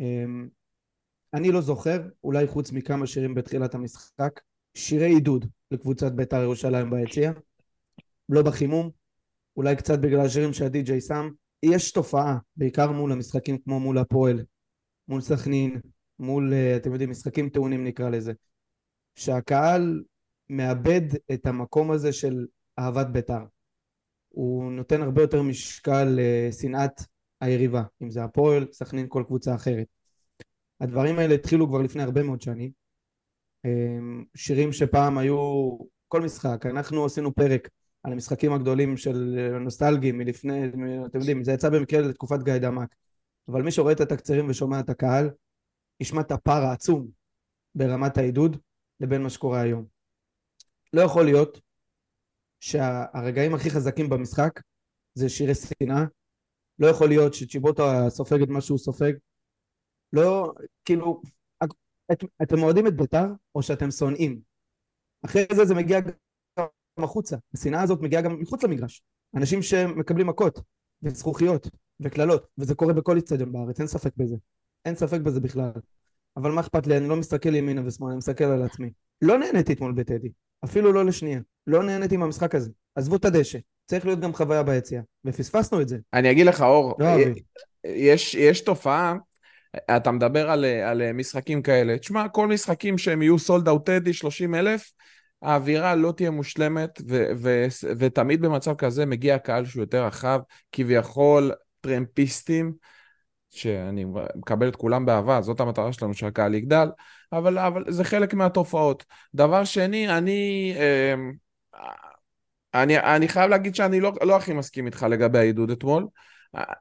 אמ, 0.00 0.48
אני 1.34 1.52
לא 1.52 1.60
זוכר, 1.60 2.08
אולי 2.24 2.46
חוץ 2.46 2.72
מכמה 2.72 3.06
שירים 3.06 3.34
בתחילת 3.34 3.74
המשחק, 3.74 4.40
שירי 4.74 5.06
עידוד 5.06 5.46
לקבוצת 5.70 6.12
בית"ר 6.12 6.42
ירושלים 6.42 6.90
ביציע, 6.90 7.32
לא 8.28 8.42
בחימום, 8.42 8.90
אולי 9.56 9.76
קצת 9.76 9.98
בגלל 9.98 10.20
השירים 10.20 10.52
שהדי-ג'יי 10.52 11.00
שם. 11.00 11.28
יש 11.62 11.92
תופעה, 11.92 12.38
בעיקר 12.56 12.92
מול 12.92 13.12
המשחקים 13.12 13.58
כמו 13.58 13.80
מול 13.80 13.98
הפועל, 13.98 14.44
מול 15.08 15.20
סכנין, 15.20 15.80
מול, 16.18 16.52
אה, 16.52 16.76
אתם 16.76 16.92
יודעים, 16.92 17.10
משחקים 17.10 17.48
טעונים 17.48 17.84
נקרא 17.84 18.10
לזה, 18.10 18.32
שהקהל 19.14 20.02
מאבד 20.48 21.02
את 21.32 21.46
המקום 21.46 21.90
הזה 21.90 22.12
של 22.12 22.46
אהבת 22.78 23.06
בית"ר. 23.06 23.44
הוא 24.28 24.72
נותן 24.72 25.02
הרבה 25.02 25.22
יותר 25.22 25.42
משקל 25.42 26.16
לשנאת 26.16 27.00
היריבה, 27.40 27.82
אם 28.02 28.10
זה 28.10 28.24
הפועל, 28.24 28.66
סכנין, 28.72 29.06
כל 29.08 29.24
קבוצה 29.26 29.54
אחרת. 29.54 29.86
הדברים 30.80 31.18
האלה 31.18 31.34
התחילו 31.34 31.68
כבר 31.68 31.82
לפני 31.82 32.02
הרבה 32.02 32.22
מאוד 32.22 32.40
שנים. 32.40 32.70
אמ, 33.64 34.24
שירים 34.36 34.72
שפעם 34.72 35.18
היו 35.18 35.38
כל 36.08 36.22
משחק, 36.22 36.66
אנחנו 36.66 37.04
עשינו 37.04 37.34
פרק 37.34 37.68
על 38.02 38.12
המשחקים 38.12 38.52
הגדולים 38.52 38.96
של 38.96 39.48
נוסטלגים 39.60 40.18
מלפני, 40.18 40.68
אתם 41.06 41.18
יודעים, 41.18 41.44
זה 41.44 41.52
יצא 41.52 41.68
במקרה 41.70 42.00
לתקופת 42.00 42.42
גיא 42.42 42.58
דמק. 42.58 42.94
אבל 43.48 43.62
מי 43.62 43.70
שרואה 43.70 43.92
את 43.92 44.00
התקצירים 44.00 44.50
ושומע 44.50 44.80
את 44.80 44.90
הקהל, 44.90 45.30
ישמע 46.00 46.20
את 46.20 46.30
הפער 46.30 46.62
העצום 46.62 47.08
ברמת 47.74 48.18
העידוד 48.18 48.56
לבין 49.00 49.22
מה 49.22 49.30
שקורה 49.30 49.60
היום. 49.60 49.86
לא 50.92 51.02
יכול 51.02 51.24
להיות 51.24 51.60
שהרגעים 52.60 53.54
הכי 53.54 53.70
חזקים 53.70 54.08
במשחק 54.08 54.60
זה 55.14 55.28
שירי 55.28 55.52
שנאה, 55.54 56.04
לא 56.78 56.86
יכול 56.86 57.08
להיות 57.08 57.34
שצ'יבוטה 57.34 58.06
סופג 58.08 58.42
את 58.42 58.48
מה 58.48 58.60
שהוא 58.60 58.78
סופג, 58.78 59.12
לא, 60.12 60.52
כאילו, 60.84 61.22
את, 62.12 62.24
אתם 62.42 62.62
אוהדים 62.62 62.86
את 62.86 62.96
בית"ר 62.96 63.26
או 63.54 63.62
שאתם 63.62 63.90
שונאים? 63.90 64.40
אחרי 65.24 65.44
זה 65.52 65.64
זה 65.64 65.74
מגיע 65.74 65.98
גם 66.98 67.04
החוצה, 67.04 67.36
השנאה 67.54 67.82
הזאת 67.82 68.00
מגיעה 68.00 68.22
גם 68.22 68.40
מחוץ 68.40 68.64
למגרש, 68.64 69.02
אנשים 69.36 69.62
שמקבלים 69.62 70.26
מכות 70.26 70.60
וזכוכיות 71.02 71.68
וקללות, 72.00 72.46
וזה 72.58 72.74
קורה 72.74 72.92
בכל 72.92 73.16
איצטדיון 73.16 73.52
בארץ, 73.52 73.80
אין 73.80 73.88
ספק 73.88 74.10
בזה, 74.16 74.36
אין 74.84 74.94
ספק 74.94 75.20
בזה 75.20 75.40
בכלל, 75.40 75.70
אבל 76.36 76.50
מה 76.50 76.60
אכפת 76.60 76.86
לי, 76.86 76.96
אני 76.96 77.08
לא 77.08 77.16
מסתכל 77.16 77.54
ימינה 77.54 77.86
ושמאלה, 77.86 78.12
אני 78.12 78.18
מסתכל 78.18 78.44
על 78.44 78.62
עצמי. 78.62 78.90
לא 79.22 79.38
נהניתי 79.38 79.72
אתמול 79.72 79.92
בטדי, 79.92 80.28
אפילו 80.64 80.92
לא 80.92 81.04
לשנייה, 81.04 81.40
לא 81.66 81.82
נהניתי 81.82 82.16
מהמשחק 82.16 82.54
הזה, 82.54 82.70
עזבו 82.94 83.16
את 83.16 83.24
הדשא, 83.24 83.58
צריך 83.86 84.06
להיות 84.06 84.20
גם 84.20 84.34
חוויה 84.34 84.62
ביציאה, 84.62 85.02
ופספסנו 85.24 85.80
את 85.80 85.88
זה, 85.88 85.98
אני 86.12 86.30
אגיד 86.30 86.46
לך, 86.46 86.60
אור, 86.60 86.94
לא. 86.98 87.06
יש, 87.84 88.34
יש 88.34 88.60
תופעה, 88.60 89.14
אתה 89.96 90.10
מדבר 90.10 90.50
על, 90.50 90.64
על 90.64 91.12
משחקים 91.12 91.62
כאלה. 91.62 91.98
תשמע, 91.98 92.28
כל 92.28 92.46
משחקים 92.46 92.98
שהם 92.98 93.22
יהיו 93.22 93.38
סולד 93.38 93.68
אאוט 93.68 93.86
טדי, 93.86 94.12
30 94.12 94.54
אלף, 94.54 94.92
האווירה 95.42 95.94
לא 95.94 96.12
תהיה 96.16 96.30
מושלמת, 96.30 97.00
ו- 97.08 97.26
ו- 97.36 97.66
ותמיד 97.98 98.40
במצב 98.40 98.74
כזה 98.74 99.06
מגיע 99.06 99.38
קהל 99.38 99.64
שהוא 99.64 99.82
יותר 99.82 100.06
רחב, 100.06 100.40
כביכול 100.72 101.52
טרמפיסטים, 101.80 102.72
שאני 103.50 104.04
מקבל 104.36 104.68
את 104.68 104.76
כולם 104.76 105.06
באהבה, 105.06 105.42
זאת 105.42 105.60
המטרה 105.60 105.92
שלנו, 105.92 106.14
שהקהל 106.14 106.54
יגדל, 106.54 106.88
אבל, 107.32 107.58
אבל 107.58 107.84
זה 107.88 108.04
חלק 108.04 108.34
מהתופעות. 108.34 109.04
דבר 109.34 109.64
שני, 109.64 110.08
אני... 110.08 110.74
אה, 110.76 111.14
אני, 112.74 112.98
אני 112.98 113.28
חייב 113.28 113.50
להגיד 113.50 113.74
שאני 113.74 114.00
לא, 114.00 114.12
לא 114.22 114.36
הכי 114.36 114.52
מסכים 114.52 114.86
איתך 114.86 115.06
לגבי 115.10 115.38
העידוד 115.38 115.70
אתמול. 115.70 116.06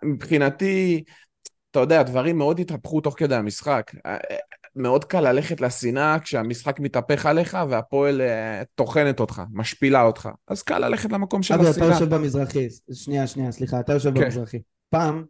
מבחינתי, 0.03 1.03
אתה 1.71 1.79
יודע, 1.79 2.03
דברים 2.03 2.37
מאוד 2.37 2.59
התהפכו 2.59 3.01
תוך 3.01 3.15
כדי 3.17 3.35
המשחק. 3.35 3.91
מאוד 4.75 5.05
קל 5.05 5.31
ללכת 5.31 5.61
לשנאה 5.61 6.19
כשהמשחק 6.19 6.79
מתהפך 6.79 7.25
עליך 7.25 7.57
והפועל 7.69 8.21
אה, 8.21 8.61
טוחנת 8.75 9.19
אותך, 9.19 9.41
משפילה 9.51 10.01
אותך. 10.01 10.29
אז 10.47 10.63
קל 10.63 10.79
ללכת 10.87 11.11
למקום 11.11 11.43
של 11.43 11.53
אבי, 11.53 11.63
אתה 11.63 11.69
השנאה. 11.69 11.87
יושב 11.87 12.15
במזרחי, 12.15 12.67
שנייה, 12.93 13.27
שנייה, 13.27 13.51
סליחה, 13.51 13.79
אתה 13.79 13.93
יושב 13.93 14.15
כן. 14.15 14.21
במזרחי. 14.21 14.59
פעם, 14.89 15.25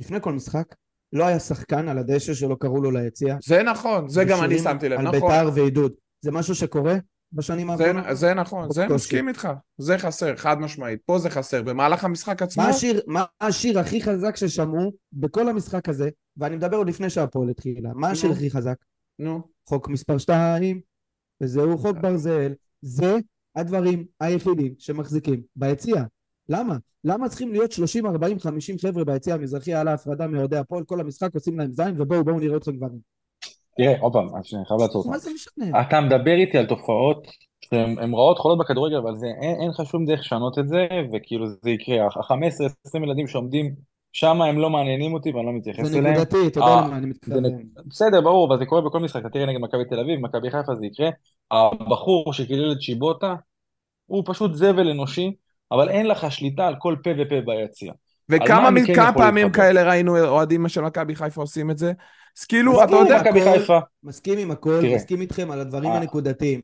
לפני 0.00 0.20
כל 0.20 0.32
משחק, 0.32 0.74
לא 1.12 1.26
היה 1.26 1.38
שחקן 1.38 1.88
על 1.88 1.98
הדשא 1.98 2.34
שלא 2.34 2.56
קראו 2.60 2.80
לו 2.82 2.90
ליציע. 2.90 3.36
זה 3.42 3.62
נכון, 3.62 4.08
זה 4.08 4.24
גם 4.24 4.44
אני 4.44 4.58
שמתי 4.58 4.88
לב, 4.88 4.98
על 4.98 5.04
נכון. 5.06 5.20
בית"ר 5.20 5.50
ועידוד. 5.54 5.92
זה 6.20 6.32
משהו 6.32 6.54
שקורה 6.54 6.96
בשנים 7.32 7.70
האחרונות? 7.70 8.04
זה 8.12 8.34
נכון, 8.34 8.72
זה 8.72 8.84
בקושי. 8.84 8.94
מסכים 8.94 9.28
איתך. 9.28 9.48
זה 9.78 9.98
חסר, 9.98 10.36
חד 10.36 10.58
משמעית. 10.60 11.00
פה 11.06 11.18
זה 11.18 11.30
חסר. 11.30 11.62
במהלך 11.62 12.04
המשחק 12.04 12.42
עצמו, 12.42 12.62
מה 12.62 12.68
השיר, 12.68 13.00
מה 13.06 13.24
השיר 13.40 13.78
הכי 13.78 14.02
חזק 14.02 14.36
ששמעו 14.36 14.92
בכל 15.12 15.48
המשחק 15.48 15.88
הזה, 15.88 16.08
ואני 16.36 16.56
מדבר 16.56 16.76
עוד 16.76 16.88
לפני 16.88 17.10
שהפועל 17.10 17.48
התחילה, 17.48 17.90
מה 17.94 18.10
השיר. 18.10 18.30
הכי 18.30 18.50
חזק? 18.50 18.76
נו, 19.18 19.42
חוק 19.68 19.88
מספר 19.88 20.18
2, 20.18 20.80
וזהו 21.42 21.78
חוק 21.78 21.96
ברזל, 21.98 22.52
זה 22.82 23.16
הדברים 23.56 24.04
היחידים 24.20 24.74
שמחזיקים 24.78 25.42
ביציע. 25.56 26.04
למה? 26.48 26.76
למה 27.04 27.28
צריכים 27.28 27.52
להיות 27.52 27.72
30, 27.72 28.06
40, 28.06 28.38
50 28.38 28.78
חבר'ה 28.78 29.04
ביציע 29.04 29.34
המזרחי 29.34 29.74
על 29.74 29.88
ההפרדה 29.88 30.26
מאוהדי 30.26 30.56
הפועל, 30.56 30.84
כל 30.84 31.00
המשחק 31.00 31.34
עושים 31.34 31.58
להם 31.58 31.72
זין, 31.72 32.00
ובואו 32.00 32.24
בואו 32.24 32.40
נראה 32.40 32.56
אתכם 32.56 32.76
גברים. 32.76 33.15
תראה, 33.76 33.94
עוד 34.00 34.12
פעם, 34.12 34.28
אני 34.28 34.64
חייב 34.68 34.80
לעצור 34.80 35.02
אותך. 35.02 35.10
מה 35.10 35.18
זה 35.18 35.30
משנה? 35.34 35.80
אתה 35.80 36.00
מדבר 36.00 36.34
איתי 36.34 36.58
על 36.58 36.66
תופעות 36.66 37.26
שהן 37.64 38.14
רעות 38.14 38.38
חולות 38.38 38.58
בכדורגל, 38.58 38.96
אבל 38.96 39.16
זה, 39.16 39.26
אין, 39.26 39.56
אין 39.60 39.70
לך 39.70 39.82
שום 39.90 40.04
דרך 40.06 40.20
לשנות 40.20 40.58
את 40.58 40.68
זה, 40.68 40.86
וכאילו 41.12 41.46
זה 41.48 41.70
יקרה. 41.70 42.04
ה-15-20 42.04 43.02
ילדים 43.02 43.28
שעומדים 43.28 43.74
שם 44.12 44.42
הם 44.42 44.58
לא 44.58 44.70
מעניינים 44.70 45.14
אותי 45.14 45.32
ואני 45.32 45.46
לא 45.46 45.52
מתייחס 45.52 45.86
זה 45.86 45.98
אליהם. 45.98 46.14
נקודתי, 46.14 46.46
אתה 46.46 46.60
יודע 46.60 46.70
אה, 46.70 46.86
למה 46.86 46.96
אני 46.96 47.06
זה 47.22 47.40
מתכוון. 47.40 47.44
בסדר, 47.86 48.20
ברור, 48.20 48.48
אבל 48.48 48.58
זה 48.58 48.66
קורה 48.66 48.80
בכל 48.80 49.00
משחק. 49.00 49.20
אתה 49.20 49.28
תראה 49.28 49.46
נגד 49.46 49.60
מכבי 49.60 49.84
תל 49.84 50.00
אביב, 50.00 50.20
מכבי 50.20 50.50
חיפה 50.50 50.74
זה 50.74 50.86
יקרה. 50.86 51.08
הבחור 51.50 52.32
שקילל 52.32 52.72
את 52.72 52.82
שיבוטה, 52.82 53.34
הוא 54.06 54.22
פשוט 54.26 54.54
זבל 54.54 54.90
אנושי, 54.90 55.32
אבל 55.72 55.88
אין 55.88 56.06
לך 56.06 56.32
שליטה 56.32 56.66
על 56.66 56.74
כל 56.78 56.96
פה 57.04 57.10
ופה 57.18 57.34
ביציע. 57.46 57.92
וכמה 58.30 58.70
מ- 58.70 58.86
כן 58.86 59.10
פעמים? 59.16 59.52
כאלה 59.52 59.82
ראינו 59.82 60.18
אוהדים 60.28 60.68
של 60.68 60.80
מכבי 60.80 61.14
חיפה 61.14 61.40
עושים 61.40 61.70
את 61.70 61.78
זה? 61.78 61.92
אז 62.38 62.44
כאילו, 62.44 62.84
אתה 62.84 62.92
יודע. 62.96 63.22
מסכים 64.02 64.38
עם 64.38 64.50
הכל, 64.50 64.78
תראה. 64.80 64.96
מסכים 64.96 65.20
איתכם 65.20 65.50
על 65.50 65.60
הדברים 65.60 65.90
אה. 65.90 65.96
הנקודתיים. 65.96 66.60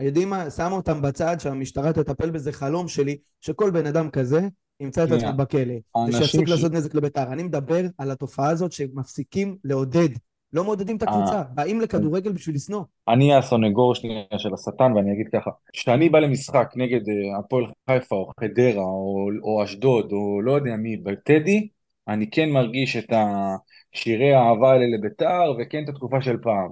יודעים 0.00 0.30
מה, 0.30 0.50
שמה 0.50 0.70
אותם 0.72 1.02
בצד 1.02 1.36
שהמשטרה 1.40 1.92
תטפל 1.92 2.30
בזה 2.30 2.52
חלום 2.52 2.88
שלי, 2.88 3.16
שכל 3.40 3.70
בן 3.70 3.86
אדם 3.86 4.10
כזה 4.10 4.48
ימצא 4.80 5.04
את. 5.04 5.12
עצמו 5.12 5.32
בכלא. 5.36 5.74
ושיפסיק 6.08 6.46
ש- 6.46 6.50
לעשות 6.50 6.72
נזק 6.72 6.94
לבית"ר. 6.94 7.32
אני 7.32 7.42
מדבר 7.42 7.80
על 7.98 8.10
התופעה 8.10 8.48
הזאת 8.48 8.72
שמפסיקים 8.72 9.56
לעודד. 9.64 10.08
לא 10.54 10.64
מעודדים 10.64 10.96
את 10.96 11.02
הקבוצה, 11.02 11.42
באים 11.54 11.80
לכדורגל 11.80 12.32
בשביל 12.32 12.56
לשנוא. 12.56 12.82
אני 13.08 13.34
הסונגור 13.34 13.94
שנייה 13.94 14.24
של 14.38 14.54
השטן 14.54 14.92
ואני 14.96 15.12
אגיד 15.12 15.26
ככה, 15.32 15.50
כשאני 15.72 16.08
בא 16.08 16.18
למשחק 16.18 16.72
נגד 16.76 17.00
אה, 17.08 17.38
הפועל 17.38 17.64
חיפה 17.90 18.16
או 18.16 18.30
חדרה 18.40 18.82
או, 18.82 19.28
או 19.42 19.64
אשדוד 19.64 20.12
או 20.12 20.40
לא 20.42 20.52
יודע 20.52 20.76
מי 20.76 20.96
בטדי, 20.96 21.68
אני 22.08 22.30
כן 22.30 22.50
מרגיש 22.50 22.96
את 22.96 23.12
השירי 23.12 24.32
האהבה 24.34 24.72
האלה 24.72 24.84
לביתר 24.96 25.54
וכן 25.58 25.84
את 25.84 25.88
התקופה 25.88 26.22
של 26.22 26.36
פעם. 26.42 26.70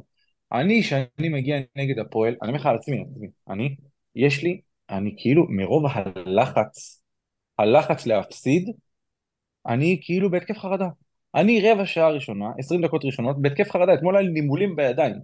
אני, 0.53 0.83
כשאני 0.83 1.29
מגיע 1.29 1.57
נגד 1.77 1.99
הפועל, 1.99 2.37
אני 2.43 2.49
אומר 2.49 2.61
לך 2.61 2.67
על 2.67 2.77
עצמי, 2.77 3.05
אני, 3.49 3.77
יש 4.15 4.43
לי, 4.43 4.61
אני 4.91 5.15
כאילו 5.19 5.47
מרוב 5.49 5.85
הלחץ, 5.87 7.03
הלחץ 7.59 8.07
להפסיד, 8.07 8.71
אני 9.67 10.01
כאילו 10.03 10.31
בהתקף 10.31 10.59
חרדה. 10.59 10.89
אני 11.35 11.71
רבע 11.71 11.87
שעה 11.87 12.11
ראשונה, 12.11 12.47
20 12.59 12.83
דקות 12.85 13.05
ראשונות, 13.05 13.43
בהתקף 13.43 13.71
חרדה, 13.71 13.95
אתמול 13.95 14.17
היה 14.17 14.27
לי 14.27 14.33
נימולים 14.33 14.77
בידיים. 14.77 15.15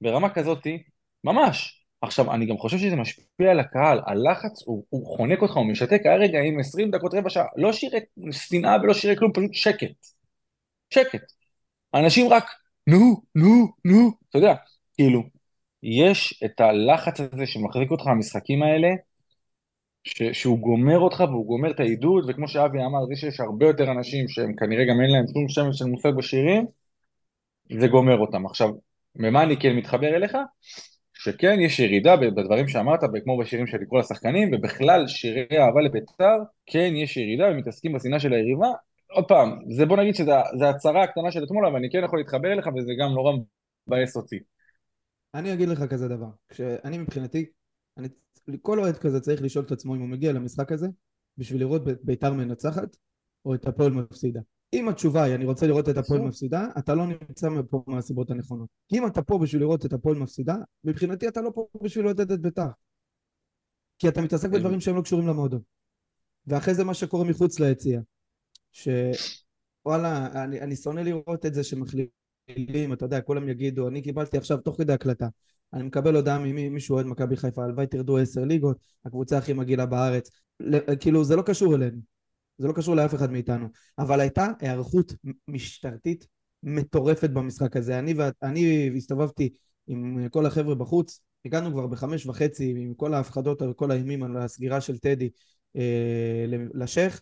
ברמה 0.00 0.30
כזאתי, 0.30 0.82
ממש. 1.24 1.84
עכשיו, 2.02 2.32
אני 2.34 2.46
גם 2.46 2.58
חושב 2.58 2.78
שזה 2.78 2.96
משפיע 2.96 3.50
על 3.50 3.60
הקהל, 3.60 4.00
הלחץ 4.06 4.62
הוא, 4.66 4.84
הוא 4.88 5.16
חונק 5.16 5.42
אותך, 5.42 5.56
הוא 5.56 5.66
משתק, 5.66 6.00
היה 6.04 6.16
רגעים 6.16 6.58
20 6.60 6.90
דקות, 6.90 7.14
רבע 7.14 7.30
שעה, 7.30 7.44
לא 7.56 7.72
שירי 7.72 7.98
שנאה 8.30 8.76
ולא 8.82 8.94
שירי 8.94 9.16
כלום, 9.16 9.32
פשוט 9.32 9.54
שקט. 9.54 10.06
שקט. 10.94 11.22
אנשים 11.94 12.28
רק, 12.32 12.44
נו, 12.86 13.22
נו, 13.34 13.68
נו, 13.84 14.10
אתה 14.28 14.38
יודע, 14.38 14.54
כאילו, 14.94 15.22
יש 15.82 16.42
את 16.44 16.60
הלחץ 16.60 17.20
הזה 17.20 17.46
שמחזיק 17.46 17.90
אותך 17.90 18.06
במשחקים 18.06 18.62
האלה, 18.62 18.88
ש, 20.04 20.22
שהוא 20.22 20.58
גומר 20.58 20.98
אותך 20.98 21.20
והוא 21.28 21.46
גומר 21.46 21.70
את 21.70 21.80
העידוד, 21.80 22.24
וכמו 22.30 22.48
שאבי 22.48 22.78
אמר, 22.78 23.06
זה 23.06 23.16
שיש 23.16 23.40
הרבה 23.40 23.66
יותר 23.66 23.90
אנשים 23.90 24.28
שהם 24.28 24.56
כנראה 24.56 24.84
גם 24.84 25.00
אין 25.00 25.10
להם 25.10 25.24
שום 25.32 25.48
שמץ 25.48 25.74
של 25.74 25.84
מושג 25.84 26.10
בשירים, 26.16 26.66
זה 27.80 27.88
גומר 27.88 28.18
אותם. 28.18 28.46
עכשיו, 28.46 28.68
במה 29.16 29.42
אני 29.42 29.56
כן 29.60 29.76
מתחבר 29.76 30.16
אליך? 30.16 30.36
שכן, 31.14 31.60
יש 31.60 31.78
ירידה 31.78 32.16
בדברים 32.16 32.68
שאמרת, 32.68 33.00
כמו 33.24 33.38
בשירים 33.38 33.66
של 33.66 33.78
לקרוא 33.78 34.00
לשחקנים, 34.00 34.50
ובכלל 34.52 35.06
שירי 35.06 35.58
אהבה 35.58 35.80
לבית"ר, 35.80 36.38
כן, 36.66 36.92
יש 36.96 37.16
ירידה 37.16 37.44
ומתעסקים 37.50 37.92
בשנאה 37.92 38.20
של 38.20 38.32
היריבה. 38.32 38.68
עוד 39.10 39.24
פעם, 39.28 39.58
זה 39.70 39.86
בוא 39.86 39.96
נגיד 39.96 40.14
שזה 40.14 40.68
הצהרה 40.68 41.02
הקטנה 41.02 41.30
של 41.30 41.44
אתמול, 41.44 41.66
אבל 41.66 41.76
אני 41.76 41.90
כן 41.90 42.04
יכול 42.04 42.18
להתחבר 42.18 42.52
אליך, 42.52 42.66
וזה 42.66 42.92
גם 43.00 43.10
נורא 43.10 43.32
מבאס 43.86 44.16
אותי. 44.16 44.38
אני 45.34 45.52
אגיד 45.52 45.68
לך 45.68 45.84
כזה 45.90 46.08
דבר, 46.08 46.26
כשאני 46.48 46.98
מבחינתי, 46.98 47.46
אני, 47.98 48.08
כל 48.62 48.78
אוהד 48.78 48.96
כזה 48.96 49.20
צריך 49.20 49.42
לשאול 49.42 49.64
את 49.64 49.72
עצמו 49.72 49.94
אם 49.94 50.00
הוא 50.00 50.08
מגיע 50.08 50.32
למשחק 50.32 50.72
הזה 50.72 50.86
בשביל 51.38 51.60
לראות 51.60 51.82
בית"ר 52.02 52.32
מנצחת 52.32 52.96
או 53.44 53.54
את 53.54 53.66
הפועל 53.66 53.92
מפסידה. 53.92 54.40
אם 54.72 54.88
התשובה 54.88 55.22
היא 55.22 55.34
אני 55.34 55.44
רוצה 55.44 55.66
לראות 55.66 55.88
את 55.88 55.96
הפועל 55.96 56.18
בסדר. 56.18 56.28
מפסידה, 56.28 56.66
אתה 56.78 56.94
לא 56.94 57.06
נמצא 57.06 57.48
פה 57.70 57.84
מהסיבות 57.86 58.30
הנכונות. 58.30 58.68
כי 58.88 58.98
אם 58.98 59.06
אתה 59.06 59.22
פה 59.22 59.38
בשביל 59.38 59.62
לראות 59.62 59.86
את 59.86 59.92
הפועל 59.92 60.16
מפסידה, 60.16 60.56
מבחינתי 60.84 61.28
אתה 61.28 61.40
לא 61.40 61.50
פה 61.54 61.66
בשביל 61.82 62.04
לעודד 62.04 62.32
את 62.32 62.40
בית"ר. 62.40 62.68
כי 63.98 64.08
אתה 64.08 64.22
מתעסק 64.22 64.50
בדברים 64.50 64.80
שהם 64.80 64.96
לא 64.96 65.02
קשורים 65.02 65.28
למועדון. 65.28 65.60
ואחרי 66.46 66.74
זה 66.74 66.84
מה 66.84 66.94
שקורה 66.94 67.24
מחוץ 67.24 67.60
ליציע, 67.60 68.00
שוואלה, 68.72 70.44
אני, 70.44 70.60
אני 70.60 70.76
שונא 70.76 71.00
לראות 71.00 71.46
את 71.46 71.54
זה 71.54 71.64
שמכלילים, 71.64 72.92
אתה 72.92 73.04
יודע, 73.04 73.20
כולם 73.20 73.48
יגידו, 73.48 73.88
אני 73.88 74.02
קיבלתי 74.02 74.38
עכשיו 74.38 74.58
תוך 74.58 74.78
כדי 74.78 74.92
הקלטה, 74.92 75.28
אני 75.72 75.82
מקבל 75.82 76.16
הודעה 76.16 76.38
ממישהו 76.38 76.94
אוהד 76.94 77.06
מכבי 77.06 77.36
חיפה, 77.36 77.64
הלוואי 77.64 77.86
תרדו 77.86 78.18
עשר 78.18 78.44
ליגות, 78.44 78.76
הקבוצה 79.04 79.38
הכי 79.38 79.52
מגעילה 79.52 79.86
בארץ. 79.86 80.30
כאילו, 81.00 81.24
זה 81.24 81.36
לא 81.36 81.42
קשור 81.42 81.74
אלינו. 81.74 81.98
זה 82.58 82.68
לא 82.68 82.72
קשור 82.72 82.94
לאף 82.94 83.14
אחד 83.14 83.32
מאיתנו. 83.32 83.68
אבל 83.98 84.20
הייתה 84.20 84.48
היערכות 84.60 85.12
משטרתית 85.48 86.26
מטורפת 86.62 87.30
במשחק 87.30 87.76
הזה. 87.76 87.98
אני, 87.98 88.14
אני 88.42 88.90
הסתובבתי 88.96 89.50
עם 89.86 90.28
כל 90.28 90.46
החבר'ה 90.46 90.74
בחוץ, 90.74 91.20
הגענו 91.44 91.72
כבר 91.72 91.86
בחמש 91.86 92.26
וחצי 92.26 92.74
עם 92.78 92.94
כל 92.94 93.14
ההפחדות 93.14 93.62
וכל 93.62 93.90
האימים 93.90 94.22
על 94.22 94.36
הסגירה 94.36 94.80
של 94.80 94.98
טדי 94.98 95.30
אה, 95.76 96.44
לשייח. 96.74 97.20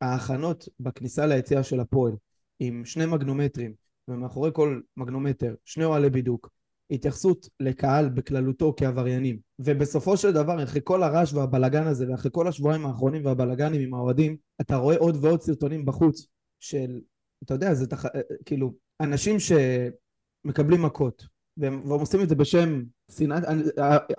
ההכנות 0.00 0.68
בכניסה 0.80 1.26
ליציאה 1.26 1.62
של 1.62 1.80
הפועל 1.80 2.12
עם 2.58 2.84
שני 2.84 3.06
מגנומטרים 3.06 3.74
ומאחורי 4.08 4.50
כל 4.52 4.80
מגנומטר 4.96 5.54
שני 5.64 5.84
אוהלי 5.84 6.10
בידוק 6.10 6.50
התייחסות 6.92 7.48
לקהל 7.60 8.08
בכללותו 8.08 8.74
כעבריינים 8.76 9.38
ובסופו 9.58 10.16
של 10.16 10.32
דבר 10.32 10.64
אחרי 10.64 10.80
כל 10.84 11.02
הרעש 11.02 11.32
והבלגן 11.32 11.86
הזה 11.86 12.10
ואחרי 12.10 12.30
כל 12.34 12.48
השבועיים 12.48 12.86
האחרונים 12.86 13.24
והבלגנים 13.24 13.80
עם 13.80 13.94
האוהדים 13.94 14.36
אתה 14.60 14.76
רואה 14.76 14.96
עוד 14.96 15.16
ועוד 15.24 15.40
סרטונים 15.40 15.84
בחוץ 15.84 16.26
של 16.60 17.00
אתה 17.44 17.54
יודע 17.54 17.74
זה 17.74 17.86
תח... 17.86 18.04
כאילו 18.44 18.74
אנשים 19.00 19.36
שמקבלים 19.40 20.82
מכות 20.82 21.26
והם, 21.56 21.90
והם 21.90 22.00
עושים 22.00 22.20
את 22.20 22.28
זה 22.28 22.34
בשם 22.34 22.82
שנאת 23.16 23.42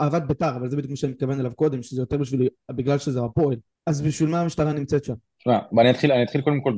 אהבת 0.01 0.23
בית"ר 0.23 0.55
אבל 0.55 0.69
זה 0.69 0.77
בדיוק 0.77 0.89
מה 0.89 0.95
שאני 0.95 1.11
מתכוון 1.11 1.39
אליו 1.39 1.55
קודם 1.55 1.83
שזה 1.83 2.01
יותר 2.01 2.17
בשביל 2.17 2.49
בגלל 2.71 2.97
שזה 2.97 3.19
הפועל 3.23 3.55
אז 3.87 4.01
בשביל 4.01 4.29
מה 4.29 4.41
המשטרה 4.41 4.73
נמצאת 4.73 5.03
שם? 5.03 5.13
תשמע, 5.37 5.59
ואני 5.77 5.91
אתחיל, 5.91 6.11
אני 6.11 6.23
אתחיל 6.23 6.41
קודם 6.41 6.61
כל 6.61 6.77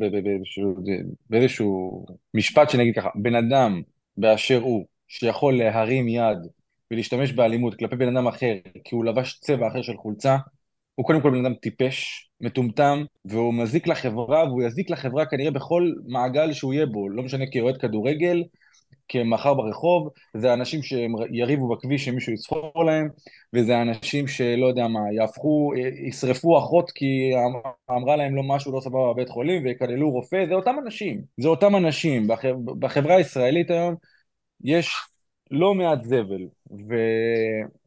באיזשהו 1.29 2.05
משפט 2.33 2.69
שנגיד 2.69 2.95
ככה, 2.95 3.09
בן 3.15 3.35
אדם 3.35 3.81
באשר 4.17 4.61
הוא, 4.61 4.85
שיכול 5.07 5.57
להרים 5.57 6.07
יד 6.07 6.37
ולהשתמש 6.91 7.31
באלימות 7.31 7.75
כלפי 7.75 7.95
בן 7.95 8.17
אדם 8.17 8.27
אחר, 8.27 8.53
כי 8.83 8.95
הוא 8.95 9.05
לבש 9.05 9.39
צבע 9.39 9.67
אחר 9.67 9.81
של 9.81 9.97
חולצה, 9.97 10.37
הוא 10.95 11.05
קודם 11.05 11.21
כל 11.21 11.29
בן 11.29 11.45
אדם 11.45 11.53
טיפש, 11.53 12.29
מטומטם, 12.41 13.03
והוא 13.25 13.53
מזיק 13.53 13.87
לחברה, 13.87 14.43
והוא 14.43 14.63
יזיק 14.63 14.89
לחברה 14.89 15.25
כנראה 15.25 15.51
בכל 15.51 15.91
מעגל 16.07 16.53
שהוא 16.53 16.73
יהיה 16.73 16.85
בו, 16.85 17.09
לא 17.09 17.23
משנה 17.23 17.45
כאוהד 17.51 17.77
כדורגל, 17.77 18.43
כמחר 19.07 19.53
ברחוב, 19.53 20.09
זה 20.37 20.53
אנשים 20.53 20.83
שהם 20.83 21.13
יריבו 21.31 21.75
בכביש 21.75 22.05
שמישהו 22.05 22.33
יצחור 22.33 22.85
להם, 22.85 23.09
וזה 23.53 23.81
אנשים 23.81 24.27
שלא 24.27 24.65
יודע 24.65 24.87
מה, 24.87 24.99
יהפכו, 25.15 25.71
ישרפו 26.07 26.57
אחות 26.57 26.91
כי 26.91 27.31
אמ- 27.33 27.95
אמרה 27.97 28.15
להם 28.15 28.35
לא 28.35 28.43
משהו 28.43 28.71
לא 28.71 28.79
סבבה 28.79 29.13
בבית 29.13 29.29
חולים 29.29 29.63
ויקללו 29.63 30.11
רופא, 30.11 30.45
זה 30.47 30.53
אותם 30.53 30.75
אנשים, 30.85 31.21
זה 31.37 31.47
אותם 31.47 31.75
אנשים, 31.75 32.27
בח, 32.27 32.41
בחברה 32.79 33.15
הישראלית 33.15 33.71
היום 33.71 33.95
יש 34.63 34.95
לא 35.51 35.73
מעט 35.73 36.03
זבל, 36.03 36.47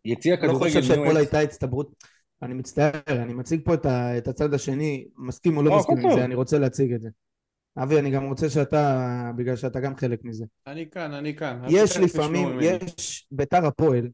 ויציע 0.04 0.34
אני 0.34 0.42
לא 0.42 0.48
כדורגל 0.48 0.68
חושב 0.68 0.82
שאתמול 0.82 1.16
הייתה 1.16 1.40
הצטברות, 1.40 2.04
אני 2.42 2.54
מצטער, 2.54 2.90
אני 3.08 3.34
מציג 3.34 3.60
פה 3.64 3.74
את, 3.74 3.86
ה, 3.86 4.18
את 4.18 4.28
הצד 4.28 4.54
השני, 4.54 5.04
מסכים 5.16 5.56
או 5.56 5.62
לא 5.62 5.70
לא, 5.70 5.78
מסכים 5.78 5.98
עם. 5.98 6.12
זה, 6.12 6.24
אני 6.24 6.34
רוצה 6.34 6.58
להציג 6.58 6.92
את 6.92 7.00
זה. 7.00 7.08
אבי, 7.82 7.98
אני 7.98 8.10
גם 8.10 8.24
רוצה 8.24 8.50
שאתה, 8.50 9.30
בגלל 9.36 9.56
שאתה 9.56 9.80
גם 9.80 9.96
חלק 9.96 10.24
מזה. 10.24 10.44
אני 10.66 10.90
כאן, 10.90 11.12
אני 11.12 11.36
כאן. 11.36 11.62
יש 11.68 11.96
לפעמים. 11.96 12.58
יש 12.60 13.26
ביתר 13.30 13.66
הפועל, 13.66 14.08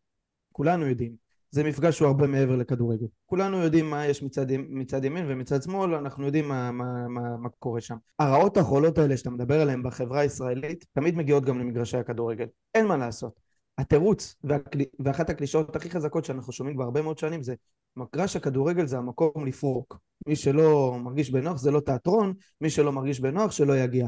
כולנו 0.52 0.86
יודעים, 0.86 1.23
זה 1.54 1.64
מפגש 1.64 1.96
שהוא 1.96 2.08
הרבה 2.08 2.26
מעבר 2.26 2.56
לכדורגל. 2.56 3.06
כולנו 3.26 3.62
יודעים 3.62 3.90
מה 3.90 4.06
יש 4.06 4.22
מצד, 4.22 4.46
מצד 4.68 5.04
ימין 5.04 5.24
ומצד 5.28 5.62
שמאל, 5.62 5.94
אנחנו 5.94 6.26
יודעים 6.26 6.48
מה, 6.48 6.72
מה, 6.72 7.08
מה, 7.08 7.36
מה 7.36 7.48
קורה 7.58 7.80
שם. 7.80 7.96
הרעות 8.18 8.56
החולות 8.56 8.98
האלה 8.98 9.16
שאתה 9.16 9.30
מדבר 9.30 9.60
עליהן 9.60 9.82
בחברה 9.82 10.20
הישראלית, 10.20 10.84
תמיד 10.92 11.16
מגיעות 11.16 11.44
גם 11.44 11.58
למגרשי 11.58 11.96
הכדורגל. 11.96 12.46
אין 12.74 12.86
מה 12.86 12.96
לעשות. 12.96 13.40
התירוץ 13.78 14.36
והקלי, 14.44 14.84
ואחת 14.98 15.30
הקלישאות 15.30 15.76
הכי 15.76 15.90
חזקות 15.90 16.24
שאנחנו 16.24 16.52
שומעים 16.52 16.76
כבר 16.76 16.84
הרבה 16.84 17.02
מאוד 17.02 17.18
שנים 17.18 17.42
זה 17.42 17.54
מגרש 17.96 18.36
הכדורגל 18.36 18.86
זה 18.86 18.98
המקום 18.98 19.46
לפרוק. 19.46 19.98
מי 20.26 20.36
שלא 20.36 20.96
מרגיש 20.98 21.30
בנוח 21.30 21.56
זה 21.56 21.70
לא 21.70 21.80
תיאטרון, 21.80 22.34
מי 22.60 22.70
שלא 22.70 22.92
מרגיש 22.92 23.20
בנוח 23.20 23.50
שלא 23.50 23.78
יגיע. 23.78 24.06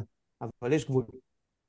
אבל 0.63 0.73
יש 0.73 0.85
גבול. 0.85 1.05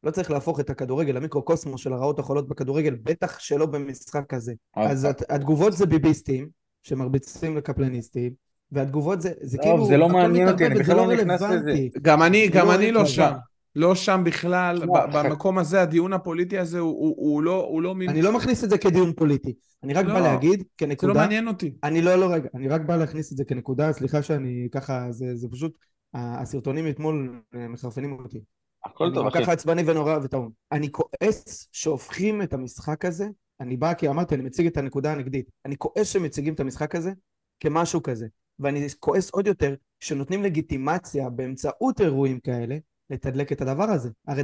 לא 0.03 0.11
צריך 0.11 0.31
להפוך 0.31 0.59
את 0.59 0.69
הכדורגל 0.69 1.13
למיקרוקוסמוס 1.13 1.81
של 1.81 1.93
הרעות 1.93 2.19
החולות 2.19 2.47
בכדורגל, 2.47 2.95
בטח 3.03 3.39
שלא 3.39 3.65
במשחק 3.65 4.23
כזה. 4.29 4.53
אז 4.75 5.03
הת- 5.03 5.31
התגובות 5.31 5.73
זה 5.73 5.85
ביביסטים, 5.85 6.49
שמרביצים 6.83 7.57
לקפלניסטים, 7.57 8.33
והתגובות 8.71 9.21
זה, 9.21 9.31
זה 9.41 9.57
טוב, 9.57 9.65
כאילו, 9.65 9.85
זה 9.85 9.97
לא 9.97 10.09
מעניין 10.09 10.49
אותי, 10.49 10.65
אני 10.65 10.75
בכלל 10.79 10.85
זה 10.85 10.93
לא 10.93 11.13
נכנס 11.13 11.41
רלוונטי. 11.41 11.89
גם 12.01 12.21
אני, 12.21 12.47
גם 12.47 12.67
לא 12.67 12.75
אני 12.75 12.91
לא 12.91 13.05
שם. 13.05 13.31
לא 13.75 13.95
שם 13.95 14.21
בכלל, 14.25 14.81
במקום 15.13 15.57
הזה 15.57 15.81
הדיון 15.81 16.13
הפוליטי 16.13 16.57
הזה 16.57 16.79
הוא, 16.79 16.89
הוא, 16.91 17.15
הוא 17.17 17.43
לא, 17.43 17.65
הוא 17.69 17.81
לא 17.81 17.95
מין... 17.95 18.09
אני 18.09 18.21
לא 18.21 18.33
מכניס 18.33 18.63
את 18.63 18.69
זה 18.69 18.77
כדיון 18.77 19.13
פוליטי. 19.13 19.53
אני 19.83 19.93
רק 19.93 20.05
לא, 20.05 20.13
בא 20.13 20.19
להגיד, 20.19 20.59
זה 20.59 20.65
לא 20.65 20.77
כנקודה, 20.77 21.13
מעניין 21.13 21.47
אותי. 21.47 21.73
אני 21.83 22.01
לא, 22.01 22.15
לא, 22.15 22.33
רגע, 22.33 22.49
אני 22.55 22.67
רק 22.67 22.81
בא 22.81 22.95
להכניס 22.95 23.31
את 23.31 23.37
זה 23.37 23.43
כנקודה, 23.45 23.93
סליחה 23.93 24.21
שאני 24.21 24.67
ככה, 24.71 25.07
זה, 25.09 25.35
זה 25.35 25.47
פשוט, 25.51 25.77
הסרטונים 26.13 26.89
אתמול 26.89 27.41
אה, 27.55 27.67
מחרפנים 27.67 28.13
אותי. 28.13 28.39
הכל 28.87 29.05
אני 29.05 29.13
טוב, 29.13 29.27
אחי. 29.27 29.43
ככה 29.43 29.51
עצבני 29.51 29.83
ונורא 29.85 30.17
וטעון. 30.23 30.51
אני 30.71 30.91
כועס 30.91 31.67
שהופכים 31.71 32.41
את 32.41 32.53
המשחק 32.53 33.05
הזה, 33.05 33.27
אני 33.59 33.77
בא 33.77 33.93
כי 33.93 34.09
אמרתי, 34.09 34.35
אני 34.35 34.43
מציג 34.43 34.67
את 34.67 34.77
הנקודה 34.77 35.11
הנגדית. 35.11 35.49
אני 35.65 35.77
כועס 35.77 36.09
שמציגים 36.09 36.53
את 36.53 36.59
המשחק 36.59 36.95
הזה 36.95 37.11
כמשהו 37.59 38.03
כזה. 38.03 38.27
ואני 38.59 38.87
כועס 38.99 39.29
עוד 39.29 39.47
יותר 39.47 39.75
שנותנים 39.99 40.43
לגיטימציה 40.43 41.29
באמצעות 41.29 42.01
אירועים 42.01 42.39
כאלה 42.39 42.77
לתדלק 43.09 43.51
את 43.51 43.61
הדבר 43.61 43.83
הזה. 43.83 44.09
הרי 44.27 44.43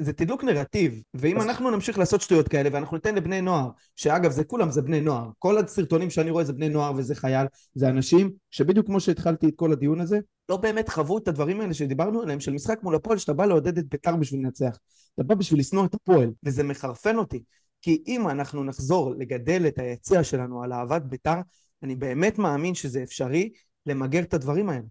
זה 0.00 0.12
תדלוק 0.12 0.44
נרטיב, 0.44 1.02
ואם 1.14 1.36
אז- 1.38 1.44
אנחנו 1.44 1.70
נמשיך 1.70 1.98
לעשות 1.98 2.20
שטויות 2.20 2.48
כאלה 2.48 2.68
ואנחנו 2.72 2.96
ניתן 2.96 3.14
לבני 3.14 3.40
נוער, 3.40 3.68
שאגב 3.96 4.30
זה 4.30 4.44
כולם 4.44 4.70
זה 4.70 4.82
בני 4.82 5.00
נוער, 5.00 5.28
כל 5.38 5.58
הסרטונים 5.58 6.10
שאני 6.10 6.30
רואה 6.30 6.44
זה 6.44 6.52
בני 6.52 6.68
נוער 6.68 6.92
וזה 6.96 7.14
חייל, 7.14 7.46
זה 7.74 7.88
אנשים 7.88 8.30
שבדיוק 8.50 8.86
כמו 8.86 9.00
שהתחלתי 9.00 9.48
את 9.48 9.52
כל 9.56 9.72
הדיון 9.72 10.00
הזה, 10.00 10.18
לא 10.48 10.56
באמת 10.56 10.88
חוו 10.88 11.18
את 11.18 11.28
הדברים 11.28 11.60
האלה 11.60 11.74
שדיברנו 11.74 12.22
עליהם, 12.22 12.40
של 12.40 12.52
משחק 12.52 12.82
מול 12.82 12.94
הפועל, 12.94 13.18
שאתה 13.18 13.32
בא 13.32 13.46
לעודד 13.46 13.78
את 13.78 13.88
בית"ר 13.88 14.16
בשביל 14.16 14.40
לנצח. 14.40 14.78
אתה 15.14 15.22
בא 15.22 15.34
בשביל 15.34 15.60
לשנוא 15.60 15.84
את 15.84 15.94
הפועל, 15.94 16.30
וזה 16.44 16.62
מחרפן 16.62 17.16
אותי. 17.16 17.42
כי 17.82 18.02
אם 18.06 18.28
אנחנו 18.28 18.64
נחזור 18.64 19.14
לגדל 19.18 19.66
את 19.68 19.78
היציע 19.78 20.24
שלנו 20.24 20.62
על 20.62 20.72
אהבת 20.72 21.02
בית"ר, 21.02 21.40
אני 21.82 21.96
באמת 21.96 22.38
מאמין 22.38 22.74
שזה 22.74 23.02
אפשרי 23.02 23.50
למגר 23.86 24.22
את 24.22 24.34
הדברים 24.34 24.68
האלה. 24.68 24.84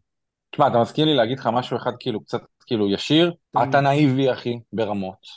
תשמע, 0.52 0.68
אתה 0.68 0.82
מזכיר 0.82 1.06
לי 1.06 1.14
להגיד 1.14 1.40
לך 1.40 1.50
משהו 1.54 1.78
אחד 1.78 1.92
כאילו 2.00 2.22
קצת 2.22 2.42
כאילו 2.66 2.90
ישיר. 2.90 3.34
אתה 3.64 3.82
נאיבי 3.82 4.32
אחי, 4.32 4.60
ברמות. 4.74 5.28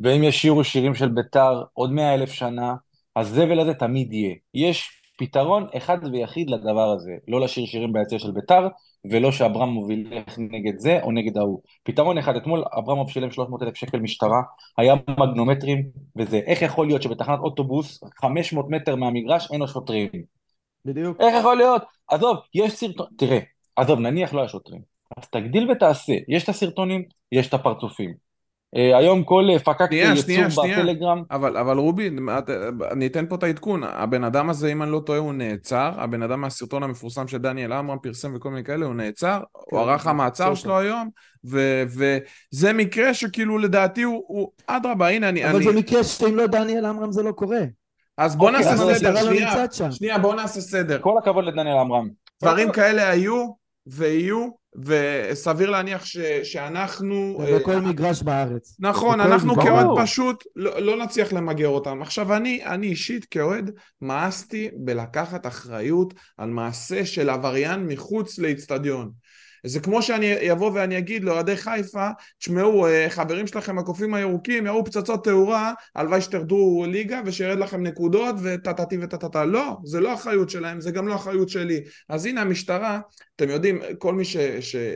ואם 0.00 0.22
ישירו 0.22 0.64
שירים 0.64 0.94
של 0.94 1.08
בית"ר 1.08 1.62
עוד 1.72 1.92
מאה 1.92 2.14
אלף 2.14 2.32
שנה, 2.32 2.74
הזבל 3.16 3.60
הזה 3.60 3.74
תמיד 3.74 4.12
יהיה. 4.12 4.34
יש 4.54 5.02
פתרון 5.18 5.66
אחד 5.76 5.98
ויחיד 6.12 6.50
לדבר 6.50 6.90
הזה, 6.90 7.12
לא 7.28 7.40
לשיר 7.40 7.66
שירים 7.66 7.92
ביציע 7.92 8.18
של 8.18 8.30
בית"ר, 8.30 8.68
ולא 9.10 9.32
שאברמוב 9.32 9.90
ילך 9.90 10.38
נגד 10.38 10.78
זה 10.78 11.02
או 11.02 11.12
נגד 11.12 11.38
ההוא. 11.38 11.60
פתרון 11.82 12.18
אחד, 12.18 12.36
אתמול 12.36 12.64
אברמוב 12.78 13.10
שילם 13.10 13.30
300 13.30 13.62
אלף 13.62 13.74
שקל 13.74 13.98
משטרה, 13.98 14.42
היה 14.78 14.94
מגנומטרים, 15.20 15.82
וזה, 16.16 16.36
איך 16.36 16.62
יכול 16.62 16.86
להיות 16.86 17.02
שבתחנת 17.02 17.38
אוטובוס, 17.38 18.00
500 18.20 18.66
מטר 18.70 18.96
מהמגרש, 18.96 19.50
אין 19.50 19.60
לו 19.60 19.68
שוטרים? 19.68 20.08
בדיוק. 20.84 21.20
איך 21.20 21.34
יכול 21.40 21.56
להיות? 21.56 21.82
עזוב, 22.08 22.36
יש 22.54 22.72
סרטון, 22.72 23.06
תראה, 23.18 23.38
עזוב, 23.76 24.00
נניח 24.00 24.34
לא 24.34 24.40
היה 24.40 24.48
שוטרים. 24.48 24.80
אז 25.18 25.28
תגדיל 25.28 25.70
ותעשה, 25.70 26.12
יש 26.28 26.44
את 26.44 26.48
הסרטונים, 26.48 27.04
יש 27.32 27.48
את 27.48 27.54
הפרצופים. 27.54 28.26
אה, 28.76 28.98
היום 28.98 29.24
כל 29.24 29.44
אה, 29.52 29.58
פקק 29.58 29.86
שנייה, 29.90 30.12
יצור 30.16 30.48
שנייה. 30.62 30.78
בטלגרם, 30.78 31.22
אבל, 31.30 31.56
אבל 31.56 31.78
רובי, 31.78 32.10
את- 32.38 32.50
אני 32.92 33.06
אתן 33.06 33.26
פה 33.28 33.34
את 33.36 33.42
העדכון. 33.42 33.82
הבן 33.84 34.24
אדם 34.24 34.50
הזה, 34.50 34.72
אם 34.72 34.82
אני 34.82 34.92
לא 34.92 35.00
טועה, 35.06 35.18
הוא 35.18 35.32
נעצר. 35.32 35.90
הבן 35.96 36.22
אדם 36.22 36.40
מהסרטון 36.40 36.82
המפורסם 36.82 37.28
שדניאל 37.28 37.72
עמרם 37.72 37.98
פרסם 38.02 38.32
וכל 38.36 38.50
מיני 38.50 38.64
כאלה, 38.64 38.86
הוא 38.86 38.94
נעצר. 38.94 39.40
הוא 39.52 39.80
ערך 39.80 40.02
כן, 40.02 40.10
המעצר 40.10 40.54
שלו 40.54 40.78
היום, 40.78 41.08
ו- 41.50 41.82
וזה 41.86 42.72
מקרה 42.72 43.14
שכאילו 43.14 43.58
לדעתי 43.58 44.02
הוא, 44.02 44.50
אדרבה, 44.66 45.08
הנה 45.08 45.28
אני... 45.28 45.44
אבל 45.50 45.56
אני... 45.56 45.64
זה 45.64 45.72
מקרה 45.72 46.04
שאם 46.04 46.36
לא 46.36 46.46
דניאל 46.46 46.84
עמרם 46.84 47.12
זה 47.12 47.22
לא 47.22 47.32
קורה. 47.32 47.60
אז 48.18 48.36
בוא 48.36 48.50
אוקיי, 48.50 48.64
נעשה 48.64 48.94
סדר, 48.94 49.12
לא 49.14 49.20
שנייה. 49.20 49.66
שם. 49.72 49.90
שנייה, 49.90 50.18
בוא 50.18 50.34
נעשה 50.34 50.60
סדר. 50.60 50.98
כל 51.00 51.18
הכבוד 51.18 51.44
לדניאל 51.44 51.76
עמרם. 51.78 52.08
דברים 52.42 52.72
כאלה 52.72 53.10
היו 53.10 53.46
ויהיו, 53.86 54.48
וסביר 54.84 55.70
להניח 55.70 56.04
ש- 56.04 56.16
שאנחנו... 56.42 57.38
זה 57.46 57.52
אה, 57.52 57.58
בכל 57.58 57.76
מגרש 57.76 58.22
בארץ. 58.22 58.76
נכון, 58.80 59.20
אנחנו. 59.20 59.54
כאוהד. 59.54 59.86
פשוט 60.02 60.44
לא, 60.56 60.78
לא 60.82 61.04
נצליח 61.04 61.32
למגר 61.32 61.68
אותם. 61.68 62.02
עכשיו 62.02 62.36
אני, 62.36 62.64
אני 62.64 62.86
אישית 62.86 63.24
כאוהד 63.24 63.70
מאסתי 64.02 64.68
בלקחת 64.76 65.46
אחריות 65.46 66.14
על 66.38 66.50
מעשה 66.50 67.06
של 67.06 67.30
עבריין 67.30 67.86
מחוץ 67.86 68.38
לאיצטדיון. 68.38 69.10
זה 69.66 69.80
כמו 69.80 70.02
שאני 70.02 70.52
אבוא 70.52 70.70
ואני 70.74 70.98
אגיד 70.98 71.24
לאוהדי 71.24 71.56
חיפה, 71.56 72.08
תשמעו, 72.38 72.86
אה, 72.86 73.06
חברים 73.10 73.46
שלכם 73.46 73.78
הקופים 73.78 74.14
הירוקים 74.14 74.66
יראו 74.66 74.84
פצצות 74.84 75.24
תאורה, 75.24 75.72
הלוואי 75.94 76.20
שתרדו 76.20 76.84
ליגה 76.88 77.20
ושירד 77.24 77.58
לכם 77.58 77.82
נקודות 77.82 78.34
וטטטי 78.42 78.98
וטטטה. 79.00 79.44
לא, 79.44 79.76
זה 79.84 80.00
לא 80.00 80.14
אחריות 80.14 80.50
שלהם, 80.50 80.80
זה 80.80 80.90
גם 80.90 81.08
לא 81.08 81.14
אחריות 81.14 81.48
שלי. 81.48 81.80
אז 82.08 82.26
הנה 82.26 82.40
המשטרה, 82.40 83.00
אתם 83.36 83.48
יודעים, 83.48 83.80
כל 83.98 84.14
מי 84.14 84.24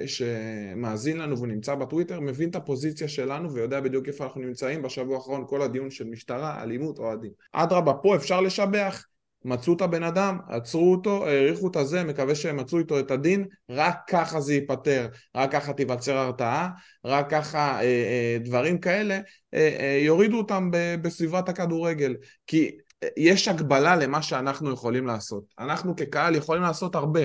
שמאזין 0.07 1.19
לנו 1.19 1.41
ונמצא 1.41 1.75
בטוויטר 1.75 2.21
מבין 2.21 2.51
את 2.51 2.57
הפוזיציה 2.57 3.09
שלנו 3.09 3.53
ויודע 3.53 3.81
בדיוק 3.81 4.09
איפה 4.09 4.25
אנחנו 4.25 4.41
נמצאים 4.41 4.83
בשבוע 4.83 5.17
האחרון, 5.17 5.45
כל 5.49 5.63
הדיון 5.63 5.91
של 5.91 6.05
משטרה, 6.05 6.63
אלימות, 6.63 6.99
אוהדים. 6.99 7.31
אדרבה, 7.53 7.93
פה 7.93 8.17
אפשר 8.17 8.41
לשבח, 8.41 9.05
מצאו 9.45 9.73
את 9.73 9.81
הבן 9.81 10.03
אדם, 10.03 10.39
עצרו 10.49 10.93
אותו, 10.93 11.27
העריכו 11.27 11.69
את 11.69 11.77
הזה, 11.77 12.05
מקווה 12.05 12.35
שהם 12.35 12.57
מצאו 12.57 12.79
איתו 12.79 12.99
את 12.99 13.11
הדין, 13.11 13.47
רק 13.71 13.97
ככה 14.09 14.41
זה 14.41 14.55
ייפתר, 14.55 15.09
רק 15.37 15.53
ככה 15.53 15.73
תיווצר 15.73 16.17
הרתעה, 16.17 16.71
רק 17.05 17.31
ככה 17.31 17.81
אה, 17.81 17.83
אה, 17.83 18.39
דברים 18.45 18.79
כאלה 18.79 19.21
אה, 19.55 19.77
אה, 19.81 20.01
יורידו 20.03 20.39
אותם 20.39 20.71
בסביבת 21.03 21.49
הכדורגל, 21.49 22.17
כי 22.47 22.71
אה, 23.03 23.09
יש 23.17 23.49
הגבלה 23.49 23.97
למה 23.97 24.23
שאנחנו 24.23 24.71
יכולים 24.71 25.07
לעשות. 25.07 25.45
אנחנו 25.59 25.97
כקהל 25.97 26.35
יכולים 26.35 26.63
לעשות 26.63 26.95
הרבה, 26.95 27.21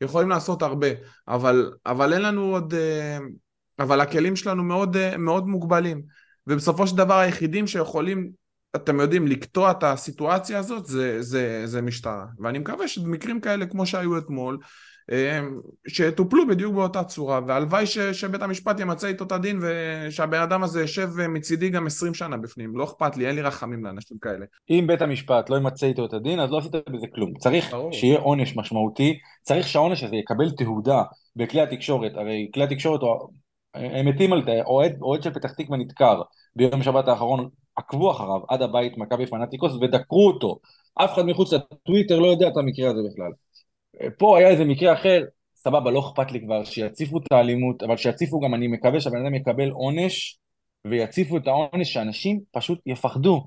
יכולים 0.00 0.28
לעשות 0.28 0.62
הרבה, 0.62 0.88
אבל, 1.28 1.72
אבל 1.86 2.12
אין 2.12 2.22
לנו 2.22 2.42
עוד... 2.42 2.74
אה, 2.74 3.18
אבל 3.78 4.00
הכלים 4.00 4.36
שלנו 4.36 4.64
מאוד, 4.64 4.96
אה, 4.96 5.16
מאוד 5.16 5.48
מוגבלים, 5.48 6.02
ובסופו 6.46 6.86
של 6.86 6.96
דבר 6.96 7.14
היחידים 7.18 7.66
שיכולים 7.66 8.30
אתם 8.76 9.00
יודעים, 9.00 9.26
לקטוע 9.26 9.70
את 9.70 9.82
הסיטואציה 9.82 10.58
הזאת 10.58 10.86
זה, 10.86 11.22
זה, 11.22 11.62
זה 11.66 11.82
משטרה. 11.82 12.26
ואני 12.38 12.58
מקווה 12.58 12.88
שבמקרים 12.88 13.40
כאלה 13.40 13.66
כמו 13.66 13.86
שהיו 13.86 14.18
אתמול, 14.18 14.58
אה, 15.12 15.40
שטופלו 15.88 16.46
בדיוק 16.46 16.74
באותה 16.74 17.04
צורה, 17.04 17.40
והלוואי 17.46 17.86
ש, 17.86 17.98
שבית 17.98 18.42
המשפט 18.42 18.80
ימצא 18.80 19.06
איתו 19.06 19.24
את 19.24 19.32
הדין 19.32 19.60
ושהבן 19.62 20.40
אדם 20.40 20.62
הזה 20.62 20.80
יושב 20.80 21.08
אה, 21.20 21.28
מצידי 21.28 21.68
גם 21.68 21.86
20 21.86 22.14
שנה 22.14 22.36
בפנים. 22.36 22.76
לא 22.76 22.84
אכפת 22.84 23.16
לי, 23.16 23.26
אין 23.26 23.34
לי 23.34 23.42
רחמים 23.42 23.84
לאנשים 23.84 24.18
כאלה. 24.18 24.46
אם 24.70 24.84
בית 24.86 25.02
המשפט 25.02 25.50
לא 25.50 25.56
ימצא 25.56 25.86
איתו 25.86 26.04
את 26.04 26.12
הדין, 26.12 26.40
אז 26.40 26.50
לא 26.50 26.58
עשית 26.58 26.72
בזה 26.74 27.06
כלום. 27.14 27.38
צריך 27.38 27.70
ברור. 27.70 27.92
שיהיה 27.92 28.18
עונש 28.18 28.56
משמעותי, 28.56 29.18
צריך 29.42 29.68
שהעונש 29.68 30.04
הזה 30.04 30.16
יקבל 30.16 30.50
תהודה 30.50 31.02
בכלי 31.36 31.60
התקשורת, 31.60 32.12
הרי 32.14 32.50
כלי 32.54 32.64
התקשורת, 32.64 33.00
הם 33.74 34.08
מתים 34.08 34.32
על 34.32 34.44
זה, 34.44 34.60
אוהד, 34.66 34.92
אוהד 35.02 35.22
של 35.22 35.34
פתח 35.34 35.52
תקווה 35.52 35.78
נדקר 35.78 36.22
ביום 36.56 36.82
שבת 36.82 37.08
האחרון, 37.08 37.48
עקבו 37.78 38.10
אחריו 38.10 38.40
עד 38.48 38.62
הבית 38.62 38.98
מכבי 38.98 39.26
פנאטיקוס 39.26 39.72
ודקרו 39.72 40.26
אותו. 40.26 40.58
אף 40.94 41.14
אחד 41.14 41.22
מחוץ 41.22 41.52
לטוויטר 41.52 42.18
לא 42.18 42.26
יודע 42.26 42.48
את 42.48 42.56
המקרה 42.56 42.90
הזה 42.90 43.00
בכלל. 43.12 43.30
פה 44.18 44.38
היה 44.38 44.48
איזה 44.48 44.64
מקרה 44.64 44.92
אחר, 44.92 45.24
סבבה, 45.56 45.90
לא 45.90 46.00
אכפת 46.00 46.32
לי 46.32 46.40
כבר, 46.40 46.64
שיציפו 46.64 47.18
את 47.18 47.32
האלימות, 47.32 47.82
אבל 47.82 47.96
שיציפו 47.96 48.40
גם, 48.40 48.54
אני 48.54 48.66
מקווה 48.66 49.00
שהבן 49.00 49.26
אדם 49.26 49.34
יקבל 49.34 49.70
עונש, 49.70 50.38
ויציפו 50.84 51.36
את 51.36 51.46
העונש 51.46 51.92
שאנשים 51.92 52.40
פשוט 52.52 52.80
יפחדו. 52.86 53.46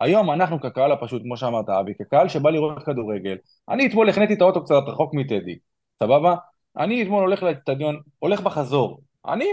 היום 0.00 0.30
אנחנו 0.30 0.60
כקהל 0.60 0.92
הפשוט, 0.92 1.22
כמו 1.22 1.36
שאמרת 1.36 1.68
אבי, 1.68 1.92
כקהל 1.98 2.28
שבא 2.28 2.50
לראות 2.50 2.82
כדורגל, 2.82 3.36
אני 3.68 3.86
אתמול 3.86 4.08
החניתי 4.08 4.34
את 4.34 4.40
האוטו 4.40 4.64
קצת 4.64 4.82
רחוק 4.86 5.14
מטדי, 5.14 5.56
סבבה? 6.02 6.34
אני 6.76 7.02
אתמול 7.02 7.22
הולך 7.22 7.42
לאצטדיון, 7.42 8.00
הולך 8.18 8.40
בחזור, 8.40 9.00
אני 9.28 9.44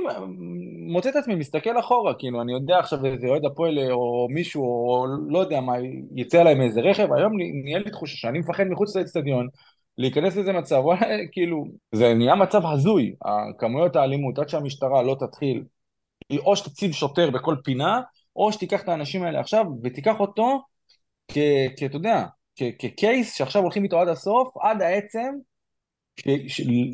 מוצא 0.88 1.10
את 1.10 1.16
עצמי 1.16 1.36
מסתכל 1.36 1.80
אחורה, 1.80 2.14
כאילו, 2.20 2.42
אני 2.42 2.54
יודע 2.54 2.80
עכשיו 2.80 3.06
איזה 3.06 3.28
אוהד 3.28 3.46
הפועל 3.46 3.92
או 3.92 4.28
מישהו, 4.30 4.64
או 4.64 5.06
לא 5.30 5.40
יודע 5.40 5.62
מה, 5.62 5.74
יצא 6.16 6.42
עליי 6.42 6.56
מאיזה 6.56 6.82
רכב, 6.82 7.14
היום 7.14 7.34
נהיה 7.64 7.80
לי 7.80 7.92
תחושה 7.92 8.18
שאני 8.18 8.40
מפחד 8.40 8.64
מחוץ 8.64 8.96
לאצטדיון, 8.96 9.48
להיכנס 9.98 10.36
לזה 10.36 10.54
מצב, 10.54 10.80
וואלה, 10.84 11.08
כאילו, 11.32 11.66
זה 11.92 12.14
נהיה 12.14 12.36
מצב 12.36 12.66
הזוי, 12.66 13.16
כמויות 13.58 13.96
האלימות, 13.96 14.40
עד 14.40 14.50
שהמשטרה 14.50 15.04
לא 15.04 15.16
תתחיל, 15.20 15.64
או 16.40 16.56
שתציב 16.56 16.92
שוטר 16.92 17.30
בכל 17.30 17.56
פינה, 17.64 18.02
או 18.36 18.52
שתיקח 18.52 18.84
את 18.84 18.90
האנשים 18.90 19.24
האלה 19.24 19.40
עכשיו, 19.40 19.66
ותיקח 19.84 20.20
אותו, 20.20 20.62
אתה 21.86 21.98
יודע, 21.98 22.26
כקייס 22.56 23.36
שעכשיו 23.36 23.62
הולכים 23.62 23.84
איתו 23.84 24.00
עד 24.00 24.08
הסוף, 24.08 24.58
עד 24.62 24.82
העצם, 24.82 25.34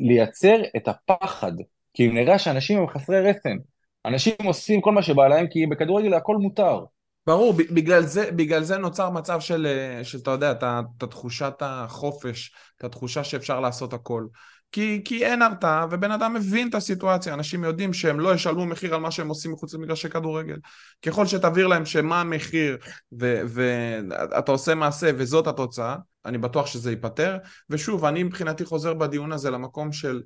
לייצר 0.00 0.56
את 0.76 0.88
הפחד. 0.88 1.52
כי 1.96 2.08
נראה 2.08 2.38
שאנשים 2.38 2.78
הם 2.78 2.86
חסרי 2.88 3.20
רסן. 3.20 3.56
אנשים 4.04 4.34
עושים 4.44 4.80
כל 4.80 4.92
מה 4.92 5.02
שבא 5.02 5.28
להם, 5.28 5.46
כי 5.50 5.66
בכדורגל 5.66 6.14
הכל 6.14 6.36
מותר. 6.36 6.80
ברור, 7.26 7.52
בגלל 7.52 8.02
זה, 8.02 8.30
בגלל 8.30 8.62
זה 8.62 8.78
נוצר 8.78 9.10
מצב 9.10 9.40
של, 9.40 9.66
של 10.02 10.18
אתה 10.18 10.30
יודע, 10.30 10.52
את 10.52 10.64
תחושת 11.10 11.54
החופש, 11.60 12.54
את 12.78 12.84
התחושה 12.84 13.24
שאפשר 13.24 13.60
לעשות 13.60 13.92
הכל. 13.92 14.26
כי, 14.72 15.02
כי 15.04 15.24
אין 15.24 15.42
הרתעה, 15.42 15.86
ובן 15.90 16.10
אדם 16.10 16.34
מבין 16.34 16.68
את 16.68 16.74
הסיטואציה, 16.74 17.34
אנשים 17.34 17.64
יודעים 17.64 17.92
שהם 17.92 18.20
לא 18.20 18.34
ישלמו 18.34 18.66
מחיר 18.66 18.94
על 18.94 19.00
מה 19.00 19.10
שהם 19.10 19.28
עושים 19.28 19.52
מחוץ 19.52 19.74
למגרשי 19.74 20.08
כדורגל. 20.08 20.56
ככל 21.02 21.26
שתבהיר 21.26 21.66
להם 21.66 21.86
שמה 21.86 22.20
המחיר, 22.20 22.78
ואתה 23.12 24.52
עושה 24.52 24.74
מעשה 24.74 25.10
וזאת 25.16 25.46
התוצאה, 25.46 25.96
אני 26.24 26.38
בטוח 26.38 26.66
שזה 26.66 26.90
ייפתר, 26.90 27.36
ושוב, 27.70 28.04
אני 28.04 28.22
מבחינתי 28.22 28.64
חוזר 28.64 28.94
בדיון 28.94 29.32
הזה 29.32 29.50
למקום 29.50 29.92
של 29.92 30.22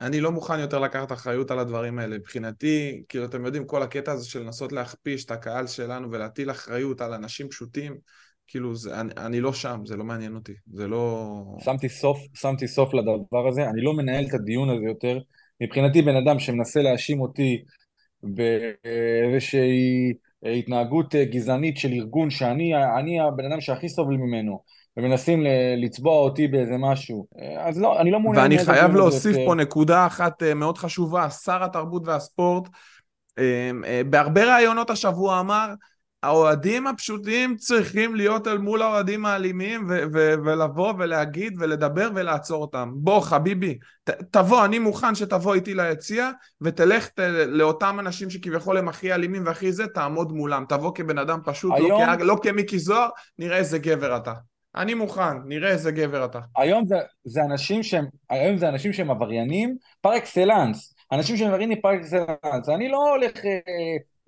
אני 0.00 0.20
לא 0.20 0.32
מוכן 0.32 0.58
יותר 0.58 0.78
לקחת 0.78 1.12
אחריות 1.12 1.50
על 1.50 1.58
הדברים 1.58 1.98
האלה. 1.98 2.18
מבחינתי, 2.18 3.02
כאילו, 3.08 3.24
אתם 3.24 3.44
יודעים, 3.44 3.66
כל 3.66 3.82
הקטע 3.82 4.12
הזה 4.12 4.30
של 4.30 4.40
לנסות 4.40 4.72
להכפיש 4.72 5.24
את 5.24 5.30
הקהל 5.30 5.66
שלנו 5.66 6.10
ולהטיל 6.10 6.50
אחריות 6.50 7.00
על 7.00 7.14
אנשים 7.14 7.48
פשוטים, 7.48 7.96
כאילו, 8.46 8.74
זה, 8.74 9.00
אני, 9.00 9.12
אני 9.16 9.40
לא 9.40 9.52
שם, 9.52 9.80
זה 9.84 9.96
לא 9.96 10.04
מעניין 10.04 10.34
אותי, 10.34 10.52
זה 10.72 10.88
לא... 10.88 11.42
שמתי 11.60 11.88
סוף, 11.88 12.18
שמתי 12.34 12.68
סוף 12.68 12.94
לדבר 12.94 13.48
הזה, 13.48 13.70
אני 13.70 13.82
לא 13.82 13.92
מנהל 13.92 14.24
את 14.28 14.34
הדיון 14.34 14.70
הזה 14.70 14.84
יותר. 14.84 15.18
מבחינתי, 15.60 16.02
בן 16.02 16.16
אדם 16.16 16.38
שמנסה 16.38 16.82
להאשים 16.82 17.20
אותי 17.20 17.62
באיזושהי 18.22 20.12
התנהגות 20.42 21.14
גזענית 21.14 21.76
של 21.76 21.92
ארגון 21.92 22.30
שאני 22.30 23.20
הבן 23.20 23.52
אדם 23.52 23.60
שהכי 23.60 23.88
סובל 23.88 24.16
ממנו, 24.16 24.62
ומנסים 24.98 25.42
לצבוע 25.76 26.14
אותי 26.14 26.48
באיזה 26.48 26.74
משהו. 26.78 27.26
אז 27.58 27.80
לא, 27.80 28.00
אני 28.00 28.10
לא 28.10 28.20
מעוניין... 28.20 28.42
ואני 28.44 28.58
חייב 28.64 28.94
להוסיף 28.96 29.36
פה 29.46 29.54
נקודה 29.54 30.06
אחת 30.06 30.42
אה, 30.42 30.54
מאוד 30.54 30.78
חשובה. 30.78 31.30
שר 31.30 31.64
התרבות 31.64 32.02
והספורט 32.06 32.68
אה, 33.38 33.70
אה, 33.86 34.02
בהרבה 34.10 34.54
ראיונות 34.56 34.90
השבוע 34.90 35.40
אמר, 35.40 35.68
האוהדים 36.22 36.86
הפשוטים 36.86 37.56
צריכים 37.56 38.14
להיות 38.14 38.46
אל 38.48 38.58
מול 38.58 38.82
האוהדים 38.82 39.26
האלימים 39.26 39.86
ו- 39.88 40.02
ו- 40.12 40.34
ולבוא 40.44 40.92
ולהגיד 40.98 41.54
ולדבר 41.58 42.10
ולעצור 42.14 42.62
אותם. 42.62 42.90
בוא 42.94 43.20
חביבי, 43.20 43.78
ת- 44.04 44.10
תבוא, 44.10 44.64
אני 44.64 44.78
מוכן 44.78 45.14
שתבוא 45.14 45.54
איתי 45.54 45.74
ליציע 45.74 46.30
ותלך 46.60 47.08
ת- 47.08 47.20
לאותם 47.46 47.96
אנשים 48.00 48.30
שכביכול 48.30 48.76
הם 48.76 48.88
הכי 48.88 49.12
אלימים 49.12 49.42
והכי 49.46 49.72
זה, 49.72 49.86
תעמוד 49.86 50.32
מולם. 50.32 50.64
תבוא 50.68 50.92
כבן 50.94 51.18
אדם 51.18 51.38
פשוט, 51.44 51.70
לא 51.70 51.76
היום... 51.76 52.02
לא, 52.10 52.16
כ- 52.16 52.20
לא 52.20 52.36
כמיקי 52.42 52.78
זוהר, 52.78 53.08
נראה 53.38 53.56
איזה 53.56 53.78
גבר 53.78 54.16
אתה. 54.16 54.32
אני 54.76 54.94
מוכן, 54.94 55.36
נראה 55.46 55.70
איזה 55.70 55.90
גבר 55.90 56.24
אתה. 56.24 56.40
היום 56.56 56.84
זה, 56.86 56.96
זה 57.24 57.40
אנשים 57.44 57.82
שהם, 57.82 58.06
היום 58.30 58.56
זה 58.56 58.68
אנשים 58.68 58.92
שהם 58.92 59.10
עבריינים 59.10 59.76
פר 60.00 60.16
אקסלנס. 60.16 60.94
אנשים 61.12 61.36
שהם 61.36 61.48
עבריינים 61.48 61.80
פר 61.80 61.96
אקסלנס. 61.96 62.68
אני 62.74 62.88
לא 62.88 63.10
הולך 63.10 63.44
אה, 63.44 63.60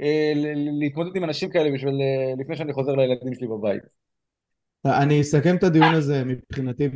אה, 0.00 0.32
להתמודד 0.80 1.16
עם 1.16 1.24
אנשים 1.24 1.50
כאלה 1.50 1.70
בשביל, 1.74 1.94
אה, 1.94 2.34
לפני 2.38 2.56
שאני 2.56 2.72
חוזר 2.72 2.92
לילדים 2.92 3.34
שלי 3.34 3.46
בבית. 3.46 3.82
אני 4.86 5.20
אסכם 5.20 5.56
את 5.56 5.64
הדיון 5.64 5.94
הזה 5.94 6.24
מבחינתי 6.24 6.88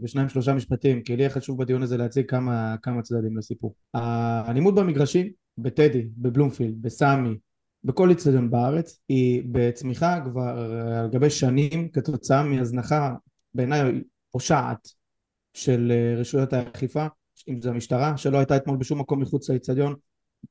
בשניים 0.00 0.28
שלושה 0.28 0.54
משפטים, 0.54 1.02
כי 1.02 1.16
לי 1.16 1.30
חשוב 1.30 1.62
בדיון 1.62 1.82
הזה 1.82 1.96
להציג 1.96 2.30
כמה, 2.30 2.74
כמה 2.82 3.02
צדדים 3.02 3.38
לסיפור. 3.38 3.74
האלימות 3.94 4.74
במגרשים, 4.74 5.30
בטדי, 5.58 6.06
בבלומפילד, 6.18 6.82
בסמי, 6.82 7.36
בכל 7.84 8.12
אצטדיון 8.12 8.50
בארץ 8.50 8.98
היא 9.08 9.42
בצמיחה 9.52 10.20
כבר 10.24 10.70
על 10.98 11.08
גבי 11.08 11.30
שנים 11.30 11.88
כתוצאה 11.88 12.42
מהזנחה 12.42 13.14
בעיניי 13.54 14.02
פושעת 14.30 14.88
של 15.54 15.92
אה, 15.92 16.20
רשויות 16.20 16.52
האכיפה 16.52 17.06
אם 17.48 17.62
זה 17.62 17.70
המשטרה 17.70 18.16
שלא 18.16 18.38
הייתה 18.38 18.56
אתמול 18.56 18.76
בשום 18.76 19.00
מקום 19.00 19.20
מחוץ 19.20 19.50
לאצטדיון 19.50 19.94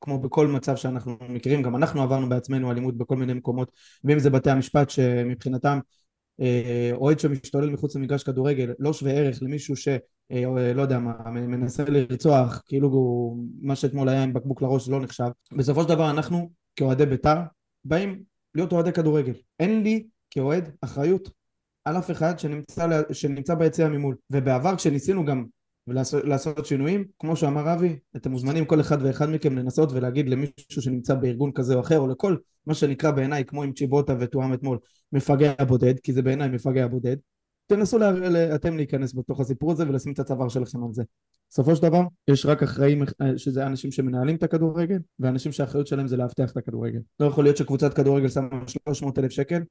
כמו 0.00 0.18
בכל 0.18 0.46
מצב 0.48 0.76
שאנחנו 0.76 1.16
מכירים. 1.28 1.62
גם 1.62 1.76
אנחנו 1.76 2.02
עברנו 2.02 2.28
בעצמנו 2.28 2.70
אלימות 2.70 2.96
בכל 2.98 3.16
מיני 3.16 3.32
מקומות 3.32 3.72
ואם 4.04 4.18
זה 4.18 4.30
בתי 4.30 4.50
המשפט 4.50 4.90
שמבחינתם 4.90 5.78
אה, 6.40 6.90
אוהד 6.92 7.18
שמשתולל 7.18 7.70
מחוץ 7.70 7.96
למגרש 7.96 8.22
כדורגל 8.22 8.72
לא 8.78 8.92
שווה 8.92 9.12
ערך 9.12 9.42
למישהו 9.42 9.76
שלא 9.76 9.98
אה, 10.58 10.72
יודע 10.76 10.98
מה 10.98 11.30
מנסה 11.30 11.84
לרצוח 11.84 12.62
כאילו 12.66 13.36
מה 13.62 13.76
שאתמול 13.76 14.08
היה 14.08 14.22
עם 14.22 14.32
בקבוק 14.32 14.62
לראש 14.62 14.88
לא 14.88 15.00
נחשב. 15.00 15.28
בסופו 15.56 15.82
של 15.82 15.88
דבר 15.88 16.10
אנחנו 16.10 16.50
כאוהדי 16.76 17.06
בית"ר 17.06 17.36
באים 17.84 18.22
להיות 18.54 18.72
אוהדי 18.72 18.92
כדורגל. 18.92 19.34
אין 19.60 19.82
לי 19.82 20.06
כאוהד 20.30 20.70
אחריות 20.80 21.30
על 21.84 21.98
אף 21.98 22.10
אחד 22.10 22.38
שנמצא, 22.38 23.02
שנמצא 23.12 23.54
ביציע 23.54 23.88
ממול. 23.88 24.16
ובעבר 24.30 24.76
כשניסינו 24.76 25.24
גם 25.24 25.44
לעשות, 25.86 26.24
לעשות 26.24 26.66
שינויים, 26.66 27.04
כמו 27.18 27.36
שאמר 27.36 27.74
אבי, 27.74 27.98
אתם 28.16 28.30
מוזמנים 28.30 28.64
כל 28.64 28.80
אחד 28.80 29.02
ואחד 29.02 29.30
מכם 29.30 29.58
לנסות 29.58 29.92
ולהגיד 29.92 30.28
למישהו 30.28 30.82
שנמצא 30.82 31.14
בארגון 31.14 31.52
כזה 31.52 31.74
או 31.74 31.80
אחר, 31.80 31.98
או 31.98 32.08
לכל 32.08 32.36
מה 32.66 32.74
שנקרא 32.74 33.10
בעיניי, 33.10 33.44
כמו 33.44 33.62
עם 33.62 33.72
צ'יבוטה 33.72 34.14
ותואם 34.20 34.54
אתמול, 34.54 34.78
מפגע 35.12 35.52
בודד, 35.68 35.94
כי 36.02 36.12
זה 36.12 36.22
בעיניי 36.22 36.48
מפגע 36.48 36.86
בודד, 36.86 37.16
תנסו 37.74 37.98
לה, 37.98 38.10
אתם 38.54 38.76
להיכנס 38.76 39.14
בתוך 39.14 39.40
הסיפור 39.40 39.72
הזה 39.72 39.88
ולשים 39.88 40.12
את 40.12 40.18
הצוואר 40.18 40.48
שלכם 40.48 40.84
על 40.84 40.92
זה. 40.92 41.02
בסופו 41.50 41.76
של 41.76 41.82
דבר 41.82 42.02
יש 42.28 42.46
רק 42.46 42.62
אחראים 42.62 43.02
שזה 43.36 43.66
אנשים 43.66 43.90
שמנהלים 43.90 44.36
את 44.36 44.42
הכדורגל 44.42 44.98
ואנשים 45.20 45.52
שהאחריות 45.52 45.86
שלהם 45.86 46.08
זה 46.08 46.16
לאבטח 46.16 46.52
את 46.52 46.56
הכדורגל. 46.56 46.98
לא 47.20 47.26
יכול 47.26 47.44
להיות 47.44 47.56
שקבוצת 47.56 47.94
כדורגל 47.94 48.28
שמה 48.28 48.48
300 48.66 49.18
אלף 49.18 49.30
שקל 49.30 49.62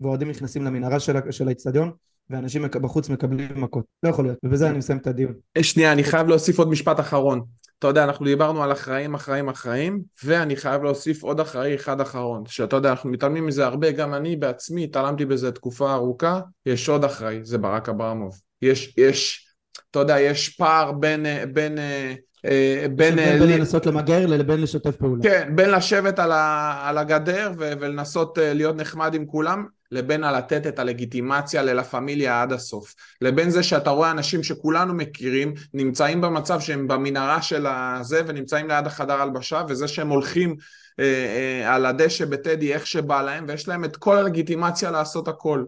ואוהדים 0.00 0.30
נכנסים 0.30 0.64
למנהרה 0.64 1.00
של 1.30 1.46
האיצטדיון 1.46 1.90
ואנשים 2.30 2.62
בחוץ 2.82 3.08
מקבלים 3.08 3.48
מכות. 3.56 3.84
לא 4.02 4.08
יכול 4.08 4.24
להיות, 4.24 4.38
ובזה 4.44 4.70
אני 4.70 4.78
מסיים 4.78 4.98
את 4.98 5.06
הדיון. 5.06 5.32
שנייה, 5.62 5.92
אני 5.92 6.04
חייב 6.04 6.28
להוסיף 6.28 6.58
עוד 6.58 6.68
משפט 6.68 7.00
אחרון. 7.00 7.40
אתה 7.78 7.86
יודע, 7.86 8.04
אנחנו 8.04 8.24
דיברנו 8.24 8.62
על 8.62 8.72
אחראים, 8.72 9.14
אחראים, 9.14 9.48
אחראים, 9.48 10.00
ואני 10.24 10.56
חייב 10.56 10.82
להוסיף 10.82 11.22
עוד 11.22 11.40
אחראי 11.40 11.74
אחד 11.74 12.00
אחרון, 12.00 12.46
שאתה 12.46 12.76
יודע, 12.76 12.90
אנחנו 12.90 13.10
מתעלמים 13.10 13.46
מזה 13.46 13.66
הרבה, 13.66 13.90
גם 13.90 14.14
אני 14.14 14.36
בעצמי 14.36 14.84
התעלמתי 14.84 15.24
בזה 15.24 15.52
תקופה 15.52 15.94
ארוכה, 15.94 16.40
יש 16.66 16.88
עוד 16.88 17.04
אחראי, 17.04 17.40
זה 17.42 17.58
ברק 17.58 17.88
אברמוב. 17.88 18.40
יש, 18.62 18.94
יש, 18.98 19.46
אתה 19.90 19.98
יודע, 19.98 20.20
יש 20.20 20.48
פער 20.48 20.92
בין, 20.92 21.26
בין 21.52 21.78
אה, 21.78 22.14
אה, 22.44 22.86
בין... 22.94 23.16
בין 23.16 23.58
לנסות 23.58 23.86
למגר 23.86 24.26
לבין 24.26 24.60
לשתף 24.62 24.96
פעולה. 24.96 25.22
כן, 25.22 25.52
בין 25.54 25.70
לשבת 25.70 26.18
על, 26.18 26.32
ה, 26.32 26.80
על 26.88 26.98
הגדר 26.98 27.52
ו, 27.58 27.72
ולנסות 27.80 28.38
אה, 28.38 28.54
להיות 28.54 28.76
נחמד 28.76 29.14
עם 29.14 29.26
כולם, 29.26 29.66
לבין 29.92 30.20
לתת 30.20 30.66
את 30.66 30.78
הלגיטימציה 30.78 31.62
ללה 31.62 31.84
פמיליה 31.84 32.42
עד 32.42 32.52
הסוף. 32.52 32.94
לבין 33.20 33.50
זה 33.50 33.62
שאתה 33.62 33.90
רואה 33.90 34.10
אנשים 34.10 34.42
שכולנו 34.42 34.94
מכירים, 34.94 35.54
נמצאים 35.74 36.20
במצב 36.20 36.60
שהם 36.60 36.88
במנהרה 36.88 37.42
של 37.42 37.66
הזה 37.66 38.22
ונמצאים 38.26 38.68
ליד 38.68 38.86
החדר 38.86 39.22
הלבשה, 39.22 39.62
וזה 39.68 39.88
שהם 39.88 40.08
הולכים 40.08 40.56
אה, 41.00 41.04
אה, 41.04 41.74
על 41.74 41.86
הדשא 41.86 42.24
בטדי 42.24 42.74
איך 42.74 42.86
שבא 42.86 43.22
להם, 43.22 43.44
ויש 43.48 43.68
להם 43.68 43.84
את 43.84 43.96
כל 43.96 44.16
הלגיטימציה 44.16 44.90
לעשות 44.90 45.28
הכל. 45.28 45.64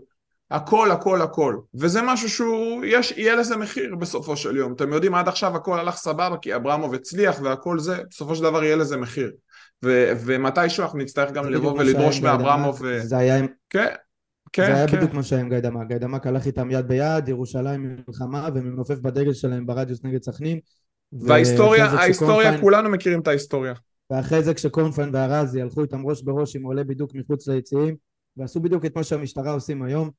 הכל, 0.51 0.91
הכל, 0.91 1.23
הכל. 1.23 1.57
וזה 1.75 2.03
משהו 2.03 2.31
שהוא, 2.31 2.85
יש, 2.85 3.11
יהיה 3.17 3.37
לזה 3.37 3.57
מחיר 3.57 3.95
בסופו 3.95 4.37
של 4.37 4.57
יום. 4.57 4.73
אתם 4.73 4.93
יודעים, 4.93 5.15
עד 5.15 5.29
עכשיו 5.29 5.57
הכל 5.57 5.79
הלך 5.81 5.97
סבבה, 5.97 6.37
כי 6.43 6.55
אברמוב 6.55 6.95
הצליח 6.95 7.41
והכל 7.43 7.79
זה, 7.79 8.03
בסופו 8.11 8.35
של 8.35 8.43
דבר 8.43 8.65
יהיה 8.65 8.77
לזה 8.77 8.97
מחיר. 8.97 9.33
ו- 9.85 10.13
ומתישהו 10.25 10.83
אנחנו 10.83 10.99
נצטרך 10.99 11.33
גם 11.33 11.51
לבוא 11.51 11.73
ולדרוש 11.73 12.21
מאברמוב... 12.21 12.79
ו... 12.83 13.01
זה 13.03 13.17
היה 13.17 13.37
עם... 13.37 13.47
כן. 13.71 13.95
כן, 14.53 14.67
זה 14.67 14.75
היה 14.75 14.89
כן. 14.89 14.97
בדיוק 14.97 15.15
מה 15.15 15.23
שהיה 15.23 15.43
עם 15.43 15.49
גיא 15.49 15.61
דמק, 15.61 15.89
גיא 15.89 15.99
דמק 15.99 16.27
הלך 16.27 16.47
איתם 16.47 16.71
יד 16.71 16.89
ביד, 16.89 17.29
ירושלים 17.29 17.97
מלחמה 18.09 18.49
ומנופף 18.55 18.99
בדגל 18.99 19.33
שלהם 19.33 19.67
ברדיוס 19.67 20.05
נגד 20.05 20.23
סכנין. 20.23 20.59
וההיסטוריה, 21.13 21.87
ההיסטוריה, 21.87 22.61
כולנו 22.61 22.89
מכירים 22.89 23.21
את 23.21 23.29
ההיסטוריה. 23.29 23.75
ואחרי 24.11 24.43
זה 24.43 24.55
כשקורנפיין 24.55 25.11
וארזי 25.13 25.63
הלכו 25.63 25.83
איתם 25.83 26.07
ראש 26.07 26.23
בראש 26.23 26.57
עם 26.57 26.63
עולה 26.63 26.85
בדיוק 26.85 27.15
מחוץ 27.15 27.49
ליציעים, 27.49 27.97
ועשו 28.37 28.61
בדיוק 28.61 28.85
את 28.85 28.97
מה 28.97 29.05
שהמשטרה 29.05 29.53
עושים 29.53 29.83
היום, 29.83 30.11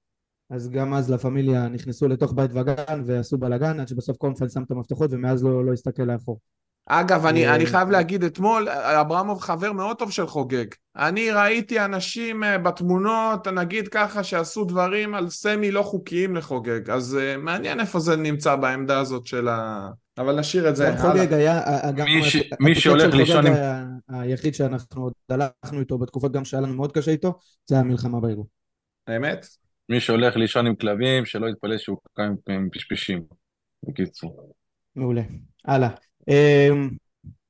אז 0.50 0.70
גם 0.70 0.94
אז 0.94 1.10
לה 1.10 1.18
פמיליה 1.18 1.68
נכנסו 1.68 2.08
לתוך 2.08 2.34
בית 2.34 2.52
וגן 2.54 3.04
ועשו 3.06 3.38
בלאגן 3.38 3.80
עד 3.80 3.88
שבסוף 3.88 4.18
קורנפיין 4.18 4.50
שם 4.50 4.63
את 4.63 4.72
המפתחות 4.72 5.13
ומאז 5.13 5.44
לא, 5.44 5.65
לא 5.65 5.74
הסתכל 5.74 6.04
לאחור. 6.04 6.39
אגב, 6.91 7.25
אני, 7.25 7.47
אה, 7.47 7.56
אני 7.56 7.65
חייב 7.65 7.89
להגיד, 7.89 8.23
אתמול 8.23 8.69
אברמוב 8.69 9.41
חבר 9.41 9.71
מאוד 9.71 9.97
טוב 9.97 10.12
של 10.12 10.28
חוגג. 10.28 10.65
אני 10.95 11.32
ראיתי 11.32 11.80
אנשים 11.80 12.43
אה, 12.43 12.58
בתמונות, 12.58 13.47
נגיד 13.47 13.88
ככה, 13.88 14.23
שעשו 14.23 14.65
דברים 14.65 15.15
על 15.15 15.30
סמי 15.30 15.71
לא 15.71 15.82
חוקיים 15.82 16.36
לחוגג, 16.36 16.89
אז 16.89 17.17
uh, 17.19 17.38
מעניין 17.38 17.80
איפה 17.80 17.99
זה 17.99 18.15
נמצא 18.15 18.56
בעמדה 18.56 18.99
הזאת 18.99 19.28
של 19.28 19.47
ה... 19.47 19.89
אבל 20.17 20.39
נשאיר 20.39 20.69
את 20.69 20.75
זה. 20.75 20.89
גם 20.89 20.97
חוגג 20.97 21.34
היה, 21.34 21.61
גם 21.95 22.07
מי, 22.59 22.76
שהולך 22.76 23.14
לישון 23.14 23.47
עם... 23.47 23.53
היחיד 24.09 24.55
שאנחנו 24.55 25.03
עוד 25.03 25.14
הלכנו 25.30 25.80
איתו 25.80 25.97
בתקופות 25.97 26.32
גם 26.32 26.45
שהיה 26.45 26.61
לנו 26.61 26.74
מאוד 26.74 26.91
קשה 26.91 27.11
איתו, 27.11 27.39
זה 27.66 27.80
המלחמה 27.80 28.20
בארגון. 28.20 28.45
האמת? 29.07 29.45
מי 29.89 29.99
שהולך 29.99 30.36
לישון 30.36 30.68
עם 30.68 30.76
כלבים, 30.76 31.26
שלא 31.26 31.47
יתפלא 31.47 31.78
שהוא 31.78 31.97
קם 32.14 32.34
עם 32.49 32.70
פשפשים. 32.72 33.24
בקיצור. 33.84 34.53
מעולה. 34.95 35.22
הלאה. 35.66 35.89
אמ, 36.30 36.89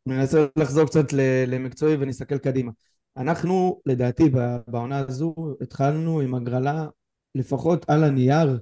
ננסה 0.06 0.46
לחזור 0.56 0.86
קצת 0.86 1.14
למקצועי 1.48 1.96
ונסתכל 2.00 2.38
קדימה. 2.38 2.72
אנחנו 3.18 3.82
לדעתי 3.86 4.30
בעונה 4.68 4.98
הזו 4.98 5.36
התחלנו 5.62 6.20
עם 6.20 6.36
הגרלה 6.36 6.88
לפחות 7.36 7.90
על 7.90 8.04
הנייר 8.04 8.60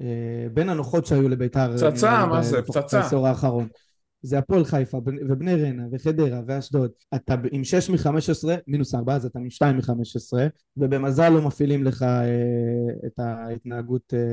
אה, 0.00 0.46
בין 0.52 0.68
הנוחות 0.68 1.06
שהיו 1.06 1.28
לביתר. 1.28 1.76
פצצה, 1.76 2.26
מה 2.26 2.42
זה? 2.42 2.62
פצצה. 2.62 3.00
בעשור 3.00 3.26
האחרון. 3.28 3.68
זה 4.26 4.38
הפועל 4.38 4.64
חיפה 4.64 5.00
ובני 5.28 5.54
ריינה 5.54 5.82
וחדרה 5.92 6.40
ואשדוד. 6.46 6.90
אתה 7.14 7.34
עם 7.52 7.64
6 7.64 7.90
מ-15 7.90 8.48
מינוס 8.66 8.94
4 8.94 9.14
אז 9.14 9.26
אתה 9.26 9.38
עם 9.38 9.50
2 9.50 9.76
מ-15 9.76 10.38
ובמזל 10.76 11.28
לא 11.28 11.42
מפעילים 11.42 11.84
לך 11.84 12.02
אה, 12.02 12.26
את 13.06 13.18
ההתנהגות 13.18 14.14
אה, 14.14 14.32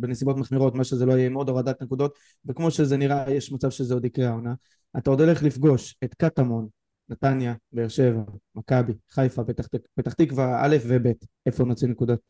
בנסיבות 0.00 0.36
מחמירות 0.36 0.74
מה 0.74 0.84
שזה 0.84 1.06
לא 1.06 1.12
יהיה 1.12 1.26
עם 1.26 1.34
עוד 1.34 1.48
הורדת 1.48 1.82
נקודות 1.82 2.18
וכמו 2.46 2.70
שזה 2.70 2.96
נראה 2.96 3.30
יש 3.30 3.52
מצב 3.52 3.70
שזה 3.70 3.94
עוד 3.94 4.04
יקרה 4.04 4.28
העונה. 4.28 4.54
אתה 4.98 5.10
עוד 5.10 5.20
הולך 5.20 5.42
לפגוש 5.42 5.96
את 6.04 6.14
קטמון 6.14 6.68
נתניה, 7.08 7.54
באר 7.72 7.88
שבע, 7.88 8.22
מכבי, 8.54 8.92
חיפה, 9.10 9.44
פתח, 9.44 9.66
פתח 9.94 10.12
תקווה 10.12 10.64
א' 10.64 10.76
וב' 10.86 11.06
איפה 11.46 11.64
נוציא 11.64 11.88
נקודות? 11.88 12.20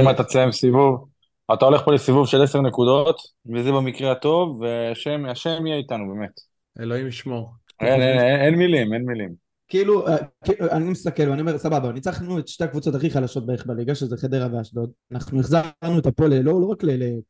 אם 0.00 0.10
אתה 0.10 0.24
תסיים 0.24 0.52
סיבוב 0.52 1.08
אתה 1.54 1.64
הולך 1.64 1.80
פה 1.84 1.92
לסיבוב 1.92 2.26
של 2.26 2.42
עשר 2.42 2.60
נקודות, 2.60 3.20
וזה 3.54 3.72
במקרה 3.72 4.12
הטוב, 4.12 4.60
והשם 4.60 5.26
השם 5.26 5.66
יהיה 5.66 5.78
איתנו, 5.78 6.14
באמת. 6.14 6.40
אלוהים 6.80 7.06
ישמור. 7.06 7.50
אין, 7.80 8.00
אין, 8.00 8.18
אין, 8.18 8.40
אין 8.40 8.54
מילים, 8.54 8.92
אין 8.94 9.04
מילים. 9.06 9.34
כאילו, 9.68 10.08
אה, 10.08 10.16
כאילו, 10.44 10.70
אני 10.70 10.84
מסתכל 10.84 11.28
ואני 11.28 11.40
אומר, 11.40 11.58
סבבה, 11.58 11.92
ניצחנו 11.92 12.38
את 12.38 12.48
שתי 12.48 12.64
הקבוצות 12.64 12.94
הכי 12.94 13.10
חלשות 13.10 13.46
בערך 13.46 13.66
בליגה, 13.66 13.94
שזה 13.94 14.16
חדרה 14.16 14.48
ואשדוד. 14.52 14.90
אנחנו 15.12 15.40
החזרנו 15.40 15.98
את 15.98 16.06
הפועל, 16.06 16.40
לא, 16.40 16.60
לא 16.60 16.66
רק 16.66 16.84
ל... 16.84 16.90
ל- 16.90 17.20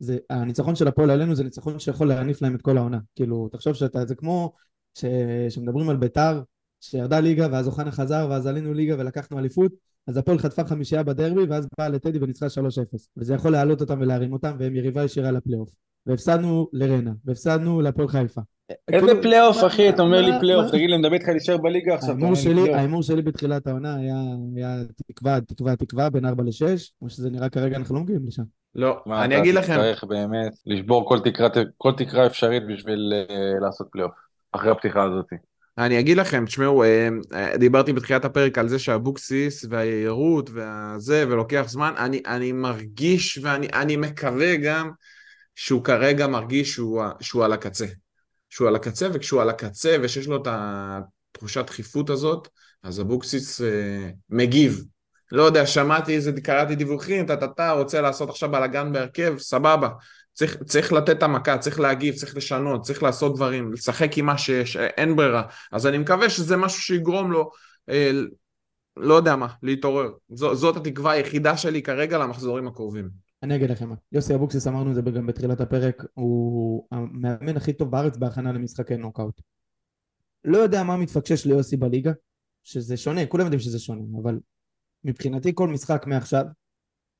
זה, 0.00 0.18
הניצחון 0.30 0.74
של 0.74 0.88
הפועל 0.88 1.10
עלינו 1.10 1.34
זה 1.34 1.44
ניצחון 1.44 1.78
שיכול 1.78 2.08
להניף 2.08 2.42
להם 2.42 2.54
את 2.54 2.62
כל 2.62 2.78
העונה. 2.78 2.98
כאילו, 3.16 3.48
תחשוב 3.52 3.74
שאתה, 3.74 4.06
זה 4.06 4.14
כמו 4.14 4.52
ש, 4.98 5.04
שמדברים 5.48 5.88
על 5.90 5.96
ביתר, 5.96 6.42
שירדה 6.80 7.20
ליגה, 7.20 7.46
ואז 7.52 7.66
אוחנה 7.66 7.92
חזר, 7.92 8.26
ואז 8.30 8.46
עלינו 8.46 8.74
ליגה 8.74 8.94
ולקחנו 8.98 9.38
אליפות, 9.38 9.72
אז 10.08 10.16
הפועל 10.16 10.38
חטפה 10.38 10.64
חמישייה 10.64 11.02
בדרבי, 11.02 11.44
ואז 11.48 11.68
באה 11.78 11.88
לטדי 11.88 12.18
וניצחה 12.18 12.46
3-0. 12.46 12.50
וזה 13.16 13.34
יכול 13.34 13.52
להעלות 13.52 13.80
אותם 13.80 14.00
ולהרים 14.00 14.32
אותם, 14.32 14.56
והם 14.58 14.76
יריבה 14.76 15.04
ישירה 15.04 15.30
לפלייאוף. 15.30 15.68
והפסדנו 16.06 16.68
לרנה, 16.72 17.12
והפסדנו 17.24 17.80
להפועל 17.80 18.08
חיפה. 18.08 18.40
איזה 18.70 19.06
כאילו, 19.06 19.22
פלייאוף, 19.22 19.64
אחי? 19.66 19.88
אתה 19.88 20.02
אומר 20.02 20.20
לי 20.20 20.32
פלייאוף, 20.40 20.70
תגיד 20.70 20.90
לי, 20.90 20.94
אני 20.94 21.02
מדבר 21.02 21.14
איתך 21.14 21.28
להישאר 21.28 21.56
בליגה 21.56 21.94
עכשיו. 21.94 22.16
אתה 22.18 22.76
ההימור 22.76 23.02
שלי, 23.02 23.22
בתחילת 23.22 23.66
העונה 23.66 23.96
היה, 23.96 24.76
תקווה, 25.06 25.40
תקווה, 25.40 25.76
תקווה 25.76 26.10
בין 26.10 26.26
4 26.26 26.44
ל-6, 26.44 26.90
כמו 26.98 27.10
שזה 27.10 27.30
נראה 27.30 27.48
כרגע 27.48 27.76
אנחנו 27.76 27.94
לא 27.94 28.00
מגיעים 28.00 28.26
לשם. 28.26 28.42
לא, 28.74 28.96
אני 29.06 29.34
אתה 29.34 29.42
אגיד 29.42 29.54
לכם, 29.54 29.72
תצטרך 29.72 30.04
באמת 30.04 30.52
לשבור 30.66 31.08
כל 31.08 31.18
תקרה, 31.24 31.48
כל 31.76 31.92
תקרה 31.96 32.26
אפשרית 32.26 32.62
בשביל 32.66 33.12
אה, 33.30 33.60
לעשות 33.60 33.88
פלייאוף, 33.92 34.12
אחרי 34.52 34.70
הפתיחה 34.70 35.02
הזאת. 35.02 35.26
אני 35.78 36.00
אגיד 36.00 36.16
לכם, 36.16 36.44
תשמעו, 36.46 36.82
אה, 36.82 37.08
אה, 37.34 37.56
דיברתי 37.56 37.92
בתחילת 37.92 38.24
הפרק 38.24 38.58
על 38.58 38.68
זה 38.68 38.78
שאבוקסיס 38.78 39.64
והיהירות 39.70 40.50
והזה, 40.50 41.24
ולוקח 41.28 41.64
זמן, 41.68 41.94
אני, 41.96 42.22
אני 42.26 42.52
מרגיש 42.52 43.38
ואני 43.42 43.68
אני 43.72 43.96
מקווה 43.96 44.56
גם 44.56 44.90
שהוא 45.54 45.84
כרגע 45.84 46.26
מרגיש 46.26 46.72
שהוא, 46.72 47.02
שהוא 47.20 47.44
על 47.44 47.52
הקצה. 47.52 47.86
שהוא 48.50 48.68
על 48.68 48.76
הקצה, 48.76 49.08
וכשהוא 49.12 49.42
על 49.42 49.50
הקצה 49.50 49.96
ושיש 50.02 50.26
לו 50.26 50.42
את 50.42 50.48
התחושת 50.50 51.66
דחיפות 51.66 52.10
הזאת, 52.10 52.48
אז 52.82 53.00
אבוקסיס 53.00 53.60
אה, 53.60 54.10
מגיב. 54.30 54.84
לא 55.32 55.42
יודע, 55.42 55.66
שמעתי 55.66 56.16
איזה, 56.16 56.32
קראתי 56.40 56.74
דיווחים, 56.74 57.26
טה-טה-טה, 57.26 57.70
רוצה 57.72 58.00
לעשות 58.00 58.28
עכשיו 58.30 58.50
בלאגן 58.50 58.92
בהרכב, 58.92 59.34
סבבה. 59.38 59.88
צריך, 60.38 60.62
צריך 60.62 60.92
לתת 60.92 61.10
את 61.18 61.22
המכה, 61.22 61.58
צריך 61.58 61.80
להגיב, 61.80 62.14
צריך 62.14 62.36
לשנות, 62.36 62.82
צריך 62.82 63.02
לעשות 63.02 63.36
דברים, 63.36 63.72
לשחק 63.72 64.18
עם 64.18 64.26
מה 64.26 64.38
שיש, 64.38 64.76
אין 64.76 65.16
ברירה. 65.16 65.42
אז 65.72 65.86
אני 65.86 65.98
מקווה 65.98 66.30
שזה 66.30 66.56
משהו 66.56 66.82
שיגרום 66.82 67.32
לו, 67.32 67.50
אה, 67.88 68.10
לא 68.96 69.14
יודע 69.14 69.36
מה, 69.36 69.46
להתעורר. 69.62 70.10
זו, 70.28 70.54
זאת 70.54 70.76
התקווה 70.76 71.12
היחידה 71.12 71.56
שלי 71.56 71.82
כרגע 71.82 72.18
למחזורים 72.18 72.68
הקרובים. 72.68 73.10
אני 73.42 73.56
אגיד 73.56 73.70
לכם 73.70 73.90
יוסי 74.12 74.34
אבוקסיס 74.34 74.66
אמרנו 74.66 74.90
את 74.90 74.94
זה 74.94 75.00
גם 75.00 75.26
בתחילת 75.26 75.60
הפרק, 75.60 76.04
הוא 76.14 76.86
המאמן 76.90 77.56
הכי 77.56 77.72
טוב 77.72 77.90
בארץ 77.90 78.16
בהכנה 78.16 78.52
למשחקי 78.52 78.96
נוקאוט. 78.96 79.40
לא 80.44 80.58
יודע 80.58 80.82
מה 80.82 80.96
מתפקשש 80.96 81.46
ליוסי 81.46 81.76
בליגה, 81.76 82.12
שזה 82.62 82.96
שונה, 82.96 83.26
כולם 83.26 83.44
יודעים 83.44 83.60
שזה 83.60 83.78
שונה, 83.78 84.02
אבל 84.22 84.38
מבחינתי 85.04 85.52
כל 85.54 85.68
משחק 85.68 86.06
מעכשיו, 86.06 86.44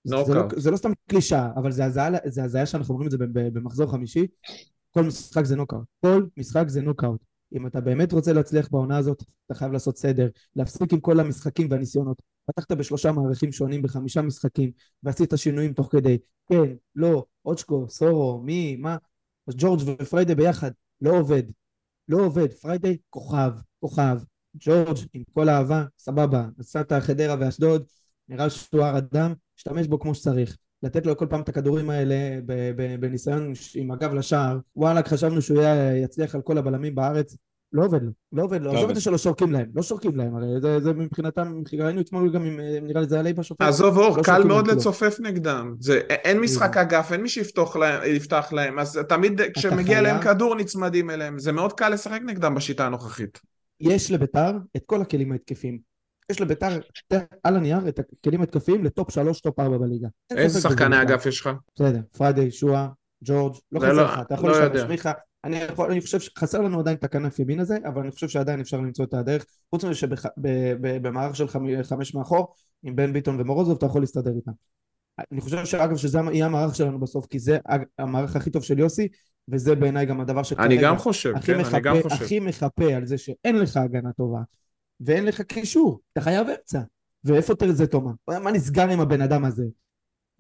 זה, 0.09 0.34
לא. 0.34 0.42
זה 0.56 0.70
לא 0.70 0.76
סתם 0.76 0.92
קלישאה, 1.11 1.50
אבל 1.56 1.72
זה 1.72 1.84
הזיה, 2.44 2.66
שאנחנו 2.66 2.94
אומרים 2.94 3.06
את 3.06 3.11
זה 3.11 3.18
במחזור 3.52 3.90
חמישי, 3.90 4.26
כל 4.90 5.02
משחק 5.02 5.44
זה 5.44 5.56
נוקאוט, 5.56 5.84
כל 6.00 6.26
משחק 6.36 6.64
זה 6.68 6.82
נוקאוט. 6.82 7.20
אם 7.56 7.66
אתה 7.66 7.80
באמת 7.80 8.12
רוצה 8.12 8.32
להצליח 8.32 8.68
בעונה 8.70 8.96
הזאת, 8.96 9.22
אתה 9.46 9.54
חייב 9.54 9.72
לעשות 9.72 9.98
סדר, 9.98 10.28
להפסיק 10.56 10.92
עם 10.92 11.00
כל 11.00 11.20
המשחקים 11.20 11.68
והניסיונות. 11.70 12.22
פתחת 12.46 12.72
בשלושה 12.72 13.12
מערכים 13.12 13.52
שונים 13.52 13.82
בחמישה 13.82 14.22
משחקים, 14.22 14.70
ועשית 15.02 15.32
שינויים 15.36 15.72
תוך 15.72 15.88
כדי. 15.92 16.18
כן, 16.48 16.74
לא, 16.96 17.24
אוצ'קו, 17.44 17.86
סורו, 17.88 18.40
מי, 18.42 18.76
מה, 18.76 18.96
ג'ורג' 19.50 19.80
ופריידי 19.86 20.34
ביחד, 20.34 20.70
לא 21.00 21.18
עובד. 21.18 21.42
לא 22.09 22.16
עובד. 22.16 22.52
פריידי, 22.52 22.96
כוכב, 23.11 23.52
כוכב. 23.80 24.18
ג'ורג', 24.54 24.98
עם 25.12 25.22
כל 25.32 25.48
האהבה, 25.48 25.84
סבבה. 25.98 26.46
נסעת 26.59 26.92
חדרה 26.92 27.36
ואשדוד, 27.40 27.84
נראה 28.28 28.50
שהוא 28.50 28.82
הר 28.82 28.98
אדם, 28.98 29.34
השתמש 29.59 29.86
בו 29.86 29.98
כמו 29.98 30.14
שצריך. 30.14 30.56
לתת 30.82 31.06
לו 31.06 31.16
כל 31.16 31.26
פעם 31.30 31.40
את 31.40 31.48
הכדורים 31.48 31.90
האלה 31.90 32.14
בניסיון 33.00 33.52
עם 33.74 33.90
הגב 33.90 34.14
לשער. 34.14 34.59
וואלכ, 34.76 35.09
חשבנו 35.09 35.42
שהוא 35.42 35.62
יצליח 36.04 36.34
על 36.34 36.42
כל 36.42 36.59
הבלמים 36.59 36.94
בארץ. 36.94 37.36
לא 37.72 37.84
עובד 37.84 38.02
לו, 38.02 38.11
לא 38.32 38.42
עובד 38.42 38.61
לו. 38.61 38.72
לא 38.72 38.78
עזוב. 38.78 38.88
את 38.88 38.94
זה 38.94 39.00
שלא 39.00 39.18
שורקים 39.18 39.52
להם, 39.52 39.66
לא 39.74 39.82
שורקים 39.82 40.16
להם, 40.16 40.36
הרי 40.36 40.61
זה, 40.61 40.80
זה 40.80 40.92
מבחינתם, 40.92 41.62
ראינו 41.78 42.00
אתמול 42.00 42.32
גם 42.32 42.61
אה, 42.61 42.78
נראה 42.82 43.00
לי 43.00 43.06
זה 43.06 43.20
עלי 43.20 43.32
בשופט. 43.32 43.62
עזוב 43.62 43.98
אור, 43.98 44.16
לא 44.16 44.22
קל 44.22 44.44
מאוד. 44.44 44.66
לצופף 44.66 45.20
נגדם. 45.20 45.74
זה, 45.80 46.00
אין 46.09 46.40
משחק 46.40 46.76
אגף, 46.76 47.12
אין 47.12 47.22
מי 47.22 47.28
שיפתח 47.28 47.76
להם, 47.76 48.00
להם, 48.52 48.78
אז 48.78 49.00
תמיד 49.09 49.40
כשמגיע 49.54 50.00
להם 50.00 50.22
כדור 50.22 50.54
נצמדים 50.54 51.11
אליהם. 51.11 51.38
זה 51.38 51.52
מאוד 51.52 51.72
קל 51.72 51.88
לשחק 51.88 52.20
נגדם 52.26 52.54
בשיטה 52.54 52.86
הנוכחית. 52.86 53.40
יש 53.80 54.11
לביתר 54.11 54.50
את 54.76 54.82
כל 54.86 55.02
הכלים 55.02 55.32
ההתקפיים. 55.32 55.78
יש 56.31 56.41
לביתר 56.41 56.79
על 57.45 57.57
הנייר 57.57 57.89
את 57.89 57.99
הכלים 57.99 58.41
ההתקפיים 58.41 58.85
לטופ 58.85 59.11
3, 59.11 59.41
טופ 59.41 59.59
4 59.61 59.79
בליגה. 59.79 60.09
איזה 60.31 60.61
שחקני. 60.61 61.03
אגף 61.03 61.26
יש 61.26 61.41
לך? 61.41 61.51
בסדר, 61.76 62.01
פריידי, 62.18 62.51
שועה, 62.51 62.89
ג'ורג', 63.24 63.55
לא 63.72 63.81
חסר 63.81 63.93
לא- 63.93 64.05
לך, 64.05 64.20
אתה 64.20 64.35
יכול 64.35 64.51
לא 64.51 64.59
להשתמש, 64.61 64.76
יודע. 64.81 64.89
מיכה, 64.89 65.12
אני 65.45 65.57
יכול- 65.57 65.91
אני 65.91 66.01
חושב 66.01 66.20
שחסר 66.20 66.61
לנו 66.61 66.81
עדיין 66.81 66.97
את 66.97 67.05
הכנף 67.05 67.39
ימין 67.39 67.61
הזה, 67.61 67.76
אבל 67.85 68.03
אני 68.03 68.11
חושב 68.11 68.29
שעדיין 68.29 68.61
אפשר 68.61 68.76
למצוא 68.76 69.05
את 69.05 69.14
הדרך, 69.14 69.45
חוץ 69.70 69.85
מזה 69.85 69.95
שבמערך 69.95 71.37
של 71.37 71.49
חמ- 71.49 71.83
חמש 71.83 72.14
מאחור, 72.14 72.55
עם 72.83 72.97
בן 72.97 73.12
ביטון 73.12 73.41
ומורוזוב, 73.41 73.76
אתה 73.76 73.87
יכול 73.87 74.03
להסתדר 74.03 74.31
איתם. 74.37 74.53
אני 75.33 75.41
חושב 75.41 75.64
שאגב 75.64 75.97
שזה 75.97 76.18
יהיה 76.33 76.47
המערך 76.47 76.74
שלנו 76.74 77.01
בסוף, 77.01 77.26
כי 77.26 77.39
זה 77.39 77.59
המערך 77.99 78.37
הכי 78.37 78.51
טוב 78.51 78.62
של 78.62 78.79
יוסי, 78.79 79.09
וזה 79.49 79.74
בעיניי 79.74 80.07
גם 80.07 80.20
הדבר 80.20 80.43
שכרגע 80.43 80.64
אני 80.66 80.76
גם 80.83 80.99
חושב, 80.99 81.39
כן, 81.39 81.55
אני 81.55 81.81
גם 81.83 81.97
חושב. 82.03 82.24
הכי 82.24 82.41
מחפה 82.41 82.95
על 82.95 83.07
זה 83.07 83.18
שאין 83.18 83.57
לך 83.59 83.76
הגנה 83.76 84.12
טובה, 84.12 84.41
ואין 85.01 85.24
לך 85.24 85.40
קישור, 85.40 86.01
אתה 86.12 86.20
חייב 86.20 86.46
אמצע. 86.49 86.80
ואיפה 87.24 87.55
תרזה 87.55 87.86
תומה? 87.86 88.11
מה 88.28 88.53
נסגר 88.53 88.88
עם 88.90 89.01
הבן 89.01 89.20
אדם 89.22 89.44
הזה? 89.44 89.64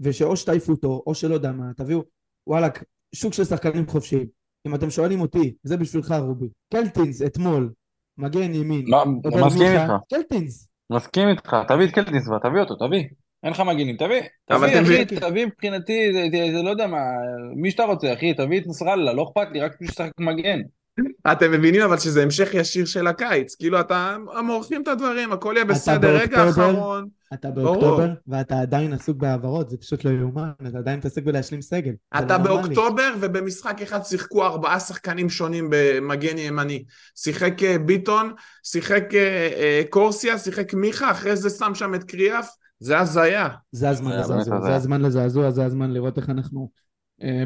ושאו 0.00 0.36
שתעיפו 0.36 0.72
אותו, 0.72 1.02
או 1.06 1.14
שלא 1.14 1.34
יודע 1.34 1.52
מה, 1.52 1.64
תביאו, 1.76 2.02
וואלכ, 2.46 2.82
שוק 3.14 3.32
של 3.34 3.44
שחקנים 3.44 3.86
חופשיים. 3.86 4.26
אם 4.66 4.74
אתם 4.74 4.90
שואלים 4.90 5.20
אותי, 5.20 5.54
זה 5.62 5.76
בשבילך 5.76 6.14
רובי. 6.20 6.46
קלטינס 6.72 7.22
אתמול, 7.22 7.72
מגן 8.18 8.54
ימין. 8.54 8.84
עובר 9.24 9.46
מסכים 9.46 9.62
איתך, 9.82 9.92
קלטינס. 10.10 10.68
מסכים 10.92 11.28
איתך, 11.28 11.56
תביא 11.68 11.84
את 11.84 11.90
קלטיס 11.90 12.24
כבר, 12.26 12.38
תביא 12.38 12.60
אותו, 12.60 12.86
תביא. 12.86 13.04
אין 13.42 13.52
לך 13.52 13.60
מגינים, 13.60 13.96
תביא. 13.96 14.20
תביא, 14.46 14.80
תביא- 14.80 15.04
אחי, 15.04 15.16
תביא 15.20 15.46
מבחינתי, 15.46 16.12
זה, 16.12 16.22
זה, 16.32 16.56
זה 16.56 16.62
לא 16.62 16.70
יודע 16.70 16.86
מה, 16.86 16.98
מי 17.56 17.70
שאתה 17.70 17.84
רוצה, 17.84 18.14
אחי, 18.14 18.34
תביא 18.34 18.60
את 18.60 18.66
נסראללה, 18.66 19.12
לא 19.12 19.22
אכפת 19.28 19.48
לי, 19.52 19.60
רק 19.60 19.72
בשביל 19.72 19.88
לשחק 19.88 20.10
מגן. 20.20 20.60
אתם 21.32 21.52
מבינים 21.52 21.82
אבל 21.82 21.98
שזה 21.98 22.22
המשך 22.22 22.48
ישיר 22.52 22.84
של 22.84 23.06
הקיץ. 23.06 23.54
כאילו, 23.54 23.80
אתה 23.80 24.16
מורחים 24.44 24.82
את 24.82 24.88
הדברים, 24.88 25.32
הכל 25.32 25.52
יהיה 25.56 25.64
בסדר. 25.64 26.16
רגע 26.16 26.42
האחרון. 26.42 27.08
אתה. 27.34 27.50
באוקטובר, 27.50 28.08
ואתה 28.26 28.60
עדיין 28.60 28.92
עסוק 28.92 29.16
בהעברות, 29.16 29.70
זה 29.70 29.76
פשוט 29.76 30.04
לא 30.04 30.10
יאומן, 30.10 30.50
אתה 30.68 30.78
עדיין 30.78 30.98
מתעסק 30.98 31.22
בלהשלים 31.22 31.62
סגל. 31.62 31.92
אתה 32.18 32.38
לא. 32.38 32.44
באוקטובר, 32.44 33.14
ובמשחק 33.20 33.82
אחד 33.82 34.02
שיחקו 34.02 34.44
ארבעה 34.44 34.80
שחקנים 34.80 35.30
שונים 35.30 35.68
במגן 35.70 36.38
ימני. 36.38 36.84
שיחק 37.16 37.62
אה, 37.62 37.78
ביטון, 37.78 38.32
שיחק 38.62 39.14
אה, 39.14 39.48
אה, 39.56 39.82
קורסיה, 39.90 40.38
שיחק 40.38 40.74
מיכה, 40.74 41.10
אחרי 41.10 41.36
זה 41.36 41.50
שם 41.50 41.74
שם 41.74 41.94
את 41.94 42.04
קריאף. 42.04 42.48
זה 42.80 42.98
הזיה. 42.98 43.48
זה 43.72 43.88
הזמן 43.88 44.18
לזעזוע. 44.18 44.60
זה 44.60 44.74
הזמן 44.74 45.02
לזעזוע, 45.02 45.50
זה 45.50 45.64
הזמן 45.64 45.90
לראות 45.90 46.18
איך 46.18 46.30
אנחנו 46.30 46.70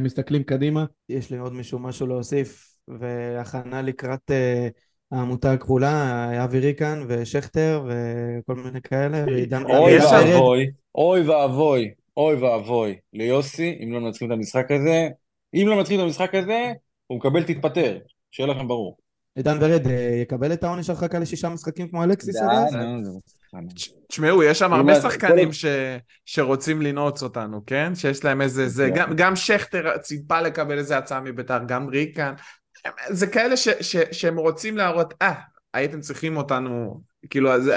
מסתכלים 0.01 0.43
קדימה. 0.43 0.85
יש 1.09 1.31
לי 1.31 1.39
עוד 1.39 1.53
מישהו 1.53 1.79
משהו 1.79 2.07
להוסיף, 2.07 2.72
והכנה 2.89 3.83
לקראת 3.83 4.31
אה, 4.31 4.69
העמותה 5.13 5.53
הכחולה, 5.53 6.45
אבי 6.45 6.59
ריקן 6.59 7.03
ושכטר 7.09 7.85
וכל 7.87 8.55
מיני 8.55 8.83
כאלה, 8.83 9.25
ועידן 9.27 9.63
אוי. 9.65 9.99
ואבוי, 9.99 10.71
אוי 10.95 11.21
ואבוי, 11.29 11.91
אוי 12.17 12.35
ואבוי 12.35 12.97
ליוסי, 13.13 13.79
אם 13.85 13.93
לא 13.93 14.01
מנצחים 14.01 14.33
את 14.33 14.37
המשחק 14.37 14.71
הזה, 14.71 15.09
אם 15.55 15.65
לא 15.69 15.77
מנצחים 15.77 16.01
את 16.01 16.05
המשחק 16.05 16.35
הזה, 16.35 16.73
הוא 17.07 17.19
מקבל 17.19 17.43
תתפטר, 17.43 17.99
שיהיה 18.31 18.47
לכם 18.55 18.69
ברור. 18.69 18.97
עידן 19.37 19.59
ורד 19.61 19.87
אה, 19.87 20.19
יקבל 20.23 20.53
את 20.53 20.65
העונש 20.65 20.91
הרחקה 20.91 21.19
לשישה 21.19 21.49
משחקים 21.49 21.89
כמו 21.89 22.03
תש- 23.75 23.91
תשמעו, 24.09 24.43
יש 24.43 24.59
שם 24.59 24.73
הרבה 24.73 24.93
אז- 24.93 25.03
שחקנים. 25.03 25.49
שרוצים 26.27 26.83
לנעוץ 26.83 27.23
אותנו, 27.23 27.61
כן? 27.67 27.95
שיש 27.95 28.25
להם 28.25 28.41
איזה... 28.41 28.69
זה... 28.69 28.89
כן. 28.95 29.01
גם, 29.01 29.17
גם 29.17 29.37
שכטר 29.37 29.99
ציפה 29.99 30.41
לקבל 30.41 30.79
איזה 30.79 30.99
הצעה 30.99 31.21
מביתר, 31.21 31.59
גם 31.69 31.89
ריקן. 31.89 32.33
זה 33.11 33.27
כאלה 33.27 33.57
ש... 33.57 33.69
ש... 33.69 33.97
שהם 34.13 34.39
רוצים 34.39 34.77
להראות, 34.77 35.15
אה, 35.23 35.35
הייתם 35.75 36.01
צריכים 36.01 36.37
אותנו, 36.37 37.01
כאילו, 37.31 37.53
אז... 37.53 37.71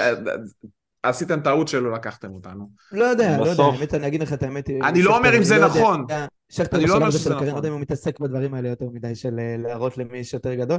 עשיתם 1.02 1.40
טעות 1.40 1.68
שלא 1.68 1.92
לקחתם 1.92 2.30
אותנו. 2.30 2.70
לא 2.92 3.04
יודע, 3.04 3.36
לא 3.36 3.42
יודע, 3.42 3.52
בסוף- 3.52 3.74
האמת, 3.74 3.94
אני 3.94 4.06
אגיד 4.06 4.22
לך 4.22 4.32
את 4.32 4.42
האמת. 4.42 4.70
אני 4.70 5.02
לא 5.02 5.16
אומר 5.18 5.36
אם 5.36 5.42
זה 5.42 5.54
יודע, 5.54 5.66
נכון. 5.66 6.06
שכטר 6.48 6.76
אני 6.76 6.86
לא 6.86 6.88
בשלב 6.88 6.96
אומר 6.96 7.08
הזה 7.08 7.18
שזה 7.18 7.24
של 7.24 7.32
הקריירה, 7.32 7.46
נכון. 7.46 7.54
לא 7.54 7.58
יודע 7.58 7.68
אם 7.68 7.72
הוא 7.72 7.80
מתעסק 7.80 8.20
בדברים 8.20 8.54
האלה 8.54 8.68
יותר 8.68 8.86
מדי, 8.92 9.14
של 9.14 9.38
אה, 9.38 9.56
להראות 9.58 9.98
למי 9.98 10.18
יש 10.18 10.34
יותר 10.34 10.54
גדול. 10.54 10.78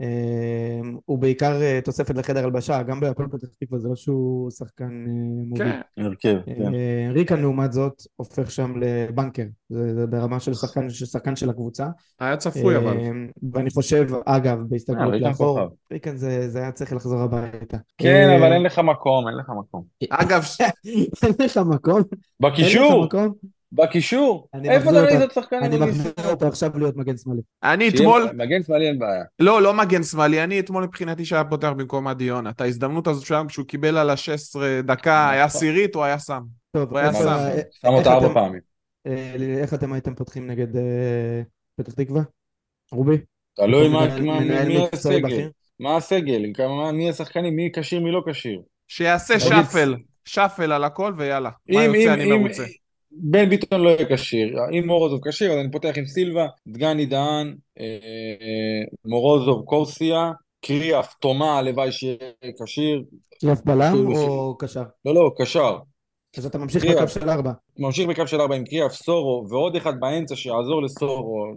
אה, 0.00 0.80
הוא 1.04 1.18
בעיקר 1.18 1.62
אה, 1.62 1.80
תוספת 1.84 2.14
לחדר 2.14 2.44
הלבשה, 2.44 2.82
גם 2.82 3.00
בהפועל 3.00 3.28
פתח 3.28 3.48
תקווה 3.60 3.78
זה 3.78 3.88
לא 3.88 3.96
שהוא 3.96 4.50
שחקן 4.50 4.84
אה, 4.84 5.12
מוביל. 5.46 5.72
כן, 5.72 5.80
הרכב, 6.04 6.36
כן. 6.46 6.74
אה, 6.74 7.08
ריקן 7.12 7.40
לעומת 7.40 7.72
זאת 7.72 8.02
הופך 8.16 8.50
שם 8.50 8.72
לבנקר, 8.80 9.44
זה, 9.68 9.94
זה 9.94 10.06
ברמה 10.06 10.40
של 10.40 10.54
שחקן, 10.54 10.90
של 10.90 11.06
שחקן 11.06 11.36
של 11.36 11.50
הקבוצה. 11.50 11.86
היה 12.20 12.36
צפוי 12.36 12.76
אבל. 12.76 12.96
אה, 12.96 13.10
ואני 13.52 13.70
חושב, 13.70 14.06
אגב, 14.24 14.58
בהסתכלות 14.68 15.20
לאחור. 15.20 15.60
ריקן 15.92 16.16
זה, 16.16 16.48
זה 16.48 16.58
היה 16.58 16.72
צריך 16.72 16.92
לחזור 16.92 17.20
הביתה. 17.20 17.76
כן, 17.98 18.36
אבל 18.38 18.52
אין 18.52 18.62
לך 18.62 18.78
מקום, 18.78 19.28
אין 19.28 19.36
לך 19.36 19.50
מקום. 19.58 19.84
אגב, 20.10 20.44
אין 21.22 21.32
לך 21.38 21.56
מקום? 21.56 21.96
אין 21.96 22.04
לך 22.04 22.52
בקישור, 22.52 23.04
מקום? 23.04 23.59
בקישור. 23.72 24.48
איפה 24.64 24.90
אתה 24.90 25.00
ראית 25.02 25.22
את 25.22 25.32
שחקנים 25.32 25.62
אני 25.62 25.76
מחזיר 25.76 26.12
אותו 26.30 26.46
עכשיו 26.46 26.78
להיות 26.78 26.96
מגן 26.96 27.16
שמאלי. 27.16 27.40
אני 27.62 27.88
אתמול, 27.88 28.28
מגן 28.34 28.62
שמאלי 28.62 28.88
אין 28.88 28.98
בעיה. 28.98 29.24
לא, 29.38 29.62
לא 29.62 29.74
מגן 29.74 30.02
שמאלי, 30.02 30.44
אני 30.44 30.60
אתמול 30.60 30.84
מבחינתי 30.84 31.24
שהיה 31.24 31.44
פותח 31.44 31.68
במקום 31.76 32.08
עדי 32.08 32.24
יונה. 32.24 32.50
את 32.50 32.60
ההזדמנות 32.60 33.06
הזאת 33.06 33.26
שם, 33.26 33.46
כשהוא 33.48 33.66
קיבל 33.66 33.96
על 33.96 34.10
ה-16 34.10 34.60
דקה, 34.84 35.30
היה 35.30 35.44
עשירית, 35.44 35.94
הוא 35.94 36.04
היה 36.04 36.18
שם. 36.18 36.40
טוב, 36.72 36.90
הוא 36.90 36.98
היה 36.98 37.08
איפה- 37.08 37.18
שם. 37.18 37.28
אה, 37.28 37.60
שם 37.70 37.88
אותה 37.88 38.12
ארבע 38.12 38.34
פעמים. 38.34 38.60
אה, 39.06 39.34
איך 39.62 39.74
אתם 39.74 39.92
הייתם 39.92 40.14
פותחים 40.14 40.46
נגד 40.46 40.76
אה, 40.76 41.42
פתח 41.76 41.92
תקווה? 41.92 42.22
רובי? 42.92 43.16
תלוי 43.56 43.88
מה- 43.88 44.18
מי 44.64 44.86
הסגל. 44.92 45.48
מה 45.80 45.96
הסגל, 45.96 46.42
מי 46.92 47.10
השחקנים, 47.10 47.56
מי 47.56 47.70
כשיר, 47.72 48.00
מי 48.00 48.10
לא 48.10 48.22
כשיר. 48.30 48.62
שיעשה 48.88 49.40
שאפל, 49.40 49.94
שאפל 50.24 50.72
על 50.72 50.84
הכל 50.84 51.12
ויאללה. 51.16 51.50
מה 51.68 51.84
יוצא, 51.84 52.14
אני 52.14 52.32
מרוצה. 52.32 52.64
בן 53.12 53.48
ביטון 53.48 53.80
לא 53.80 53.88
יהיה 53.88 54.16
כשיר, 54.16 54.58
אם 54.72 54.86
מורוזוב 54.86 55.20
כשיר 55.28 55.52
אז 55.52 55.58
אני 55.58 55.70
פותח 55.70 55.92
עם 55.96 56.06
סילבה, 56.06 56.46
דגני 56.68 57.06
דהן, 57.06 57.56
אה, 57.80 57.84
אה, 57.84 58.84
מורוזוב, 59.04 59.64
קורסיה, 59.64 60.32
קריאף, 60.60 61.14
תומה, 61.20 61.58
הלוואי 61.58 61.92
שיהיה 61.92 62.16
כשיר, 62.64 63.04
קריאף 63.40 63.64
בלם 63.64 64.06
או 64.16 64.56
קשר? 64.58 64.82
לא 65.04 65.14
לא, 65.14 65.30
קשר, 65.38 65.78
אז 66.36 66.46
אתה 66.46 66.58
ממשיך 66.58 66.82
קריאף. 66.82 66.98
בקו 66.98 67.08
של 67.08 67.30
ארבע. 67.30 67.52
ממשיך 67.78 68.08
בקו 68.08 68.26
של 68.26 68.40
ארבע 68.40 68.56
עם 68.56 68.64
קריאף, 68.64 68.92
סורו, 68.92 69.46
ועוד 69.50 69.76
אחד 69.76 70.00
באמצע 70.00 70.36
שיעזור 70.36 70.82
לסורו, 70.82 71.54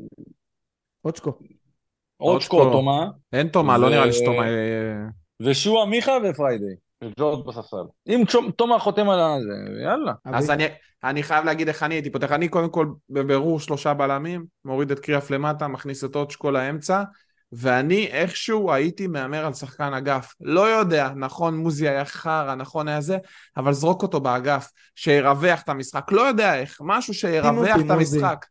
אוצ'קו. 1.05 1.31
אוצ'קו. 2.19 2.71
תומה, 2.71 3.07
אין 3.33 3.47
תומה, 3.47 3.77
לא 3.77 3.89
נראה 3.89 4.05
לי 4.05 4.13
שתומה... 4.13 4.47
אה, 4.47 5.07
ושועה 5.41 5.85
מיכה 5.85 6.17
ופריידי, 6.23 6.75
וג'ורג' 7.05 7.47
בספסל. 7.47 7.83
אם 8.07 8.23
תומה 8.55 8.79
חותם 8.79 9.09
על 9.09 9.19
הזה, 9.19 9.83
יאללה. 9.83 10.13
אז? 10.25 10.49
אני, 10.49 10.65
אני 11.03 11.23
חייב 11.23 11.45
להגיד 11.45 11.67
איך 11.67 11.83
אני 11.83 11.95
הייתי 11.95 12.09
פותח. 12.09 12.31
אני 12.31 12.47
קודם 12.47 12.69
כל 12.69 12.87
בבירור 13.09 13.59
שלושה 13.59 13.93
בלמים, 13.93 14.45
מוריד 14.65 14.91
את 14.91 14.99
קריאף 14.99 15.31
למטה, 15.31 15.67
מכניס 15.67 16.03
את 16.03 16.15
אוצ'קו 16.15 16.51
לאמצע, 16.51 17.03
ואני 17.51 18.07
איכשהו 18.07 18.73
הייתי 18.73 19.07
מהמר 19.07 19.45
על 19.45 19.53
שחקן 19.53 19.93
אגף. 19.93 20.33
לא 20.41 20.61
יודע, 20.61 21.09
נכון 21.15 21.57
מוזי 21.57 21.89
היה 21.89 22.05
חרא, 22.05 22.55
נכון 22.55 22.87
היה 22.87 23.01
זה, 23.01 23.17
אבל 23.57 23.73
זרוק 23.73 24.01
אותו 24.01 24.19
באגף, 24.19 24.71
שירווח 24.95 25.61
את 25.61 25.69
המשחק. 25.69 26.11
לא 26.11 26.21
יודע 26.21 26.55
איך, 26.55 26.77
משהו 26.81 27.13
שירווח 27.13 27.79
את 27.85 27.89
המשחק. 27.89 28.45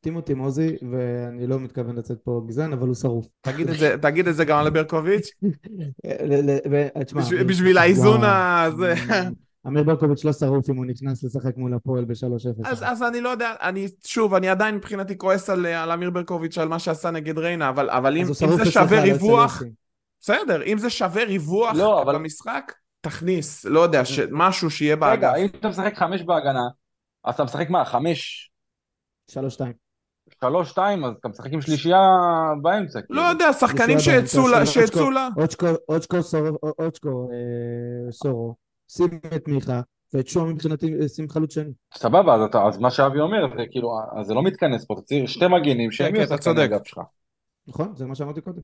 טימותי 0.00 0.34
מוזי, 0.34 0.76
ואני 0.92 1.46
לא 1.46 1.60
מתכוון 1.60 1.96
לצאת 1.96 2.18
פה 2.24 2.42
גזען, 2.46 2.72
אבל 2.72 2.86
הוא 2.86 2.94
שרוף. 2.94 3.26
תגיד 3.40 3.68
את 3.70 3.78
זה, 3.78 3.94
תגיד 4.02 4.28
את 4.28 4.36
זה 4.36 4.44
גם 4.44 4.58
על 4.58 4.70
ברקוביץ', 4.70 5.30
ל- 6.30 6.50
ל- 6.50 6.58
ו- 6.70 7.04
תשמע, 7.04 7.20
בשביל- 7.46 7.78
האיזון. 7.78 8.20
הזה. 8.24 8.94
אמיר 9.66 9.82
ברקוביץ' 9.82 10.24
לא 10.24 10.32
שרוף 10.32 10.70
אם 10.70 10.76
הוא 10.76 10.86
נכנס 10.86 11.24
לשחק 11.24 11.56
מול 11.56 11.74
הפועל 11.74 12.04
ב-3-0. 12.04 12.68
אז, 12.68 12.82
אז 12.86 13.02
אני 13.02 13.20
לא 13.20 13.28
יודע, 13.28 13.54
אני 13.62 13.88
שוב, 14.04 14.34
אני 14.34 14.48
עדיין 14.48 14.74
מבחינתי 14.74 15.18
כועס 15.18 15.50
על, 15.50 15.66
על 15.66 15.90
אמיר 15.92 16.10
ברקוביץ' 16.10 16.58
על 16.58 16.68
מה 16.68 16.78
שעשה 16.78 17.10
נגד 17.10 17.38
ריינה, 17.38 17.68
אבל, 17.68 17.90
אבל 17.90 18.16
אם, 18.16 18.26
אם 18.26 18.56
זה 18.64 18.70
שווה 18.70 18.96
לא 18.96 19.02
ריווח. 19.02 19.62
בסדר, 20.20 20.62
אם 20.64 20.78
זה 20.78 20.90
שווה 20.90 21.24
ריווח 21.24 21.76
לא, 21.76 22.02
אבל- 22.02 22.14
במשחק, 22.14 22.72
תכניס, 23.00 23.64
לא 23.64 23.80
יודע, 23.80 24.04
ש... 24.04 24.20
משהו 24.30 24.70
שיהיה 24.70 24.96
באגף. 24.96 25.32
רגע, 25.34 25.34
אם 25.34 25.46
אתה 25.46 25.68
משחק 25.68 25.94
חמש 25.96 26.22
בהגנה, 26.22 26.64
אז 27.24 27.34
אתה 27.34 27.44
משחק 27.44 27.70
מה, 27.70 27.84
חמש, 27.84 28.50
3-2. 29.30 29.34
שלוש, 29.34 29.54
שתיים, 29.54 29.72
אז 30.42 31.14
אתה 31.20 31.28
משחק 31.28 31.52
עם 31.52 31.60
שלישייה 31.60 32.00
באמצע. 32.62 32.98
לא 32.98 33.04
כאילו. 33.06 33.22
יודע, 33.22 33.52
שחקנים 33.52 33.98
שיצאו 33.98 34.48
לה, 34.48 34.60
אוצ'קו. 34.60 35.10
לה. 35.10 35.28
אוצ'קו, 35.36 35.66
אוצ'קו, 35.88 36.22
סורו, 36.22 36.58
אוצ'קו, 36.78 37.28
אה, 37.32 38.12
סורו, 38.12 38.54
שים 38.88 39.08
את 39.36 39.48
מיכה, 39.48 39.80
ואת 40.14 40.28
שועה 40.28 40.46
מבחינתי 40.46 40.94
אה, 41.02 41.08
שים 41.08 41.28
חלוץ 41.28 41.54
שני. 41.54 41.72
סבבה, 41.94 42.34
אז, 42.34 42.40
אתה, 42.42 42.66
אז 42.66 42.78
מה 42.78 42.90
שאבי 42.90 43.20
אומר, 43.20 43.56
זה 43.56 43.62
כאילו, 43.70 43.90
אז 44.20 44.26
זה 44.26 44.34
לא 44.34 44.42
מתכנס 44.42 44.84
פה, 44.84 44.94
אתה 44.94 45.02
צריך 45.02 45.28
שתי 45.28 45.46
מגנים 45.48 45.90
שהם 45.92 46.10
כן, 46.10 46.16
יהיו 46.16 46.26
שחקני 46.26 46.42
צודק. 46.42 46.62
אגף 46.64 46.86
שלך. 46.86 47.00
נכון? 47.68 47.92
זה 47.96 48.06
מה 48.06 48.14
שאמרתי 48.14 48.40
קודם. 48.40 48.60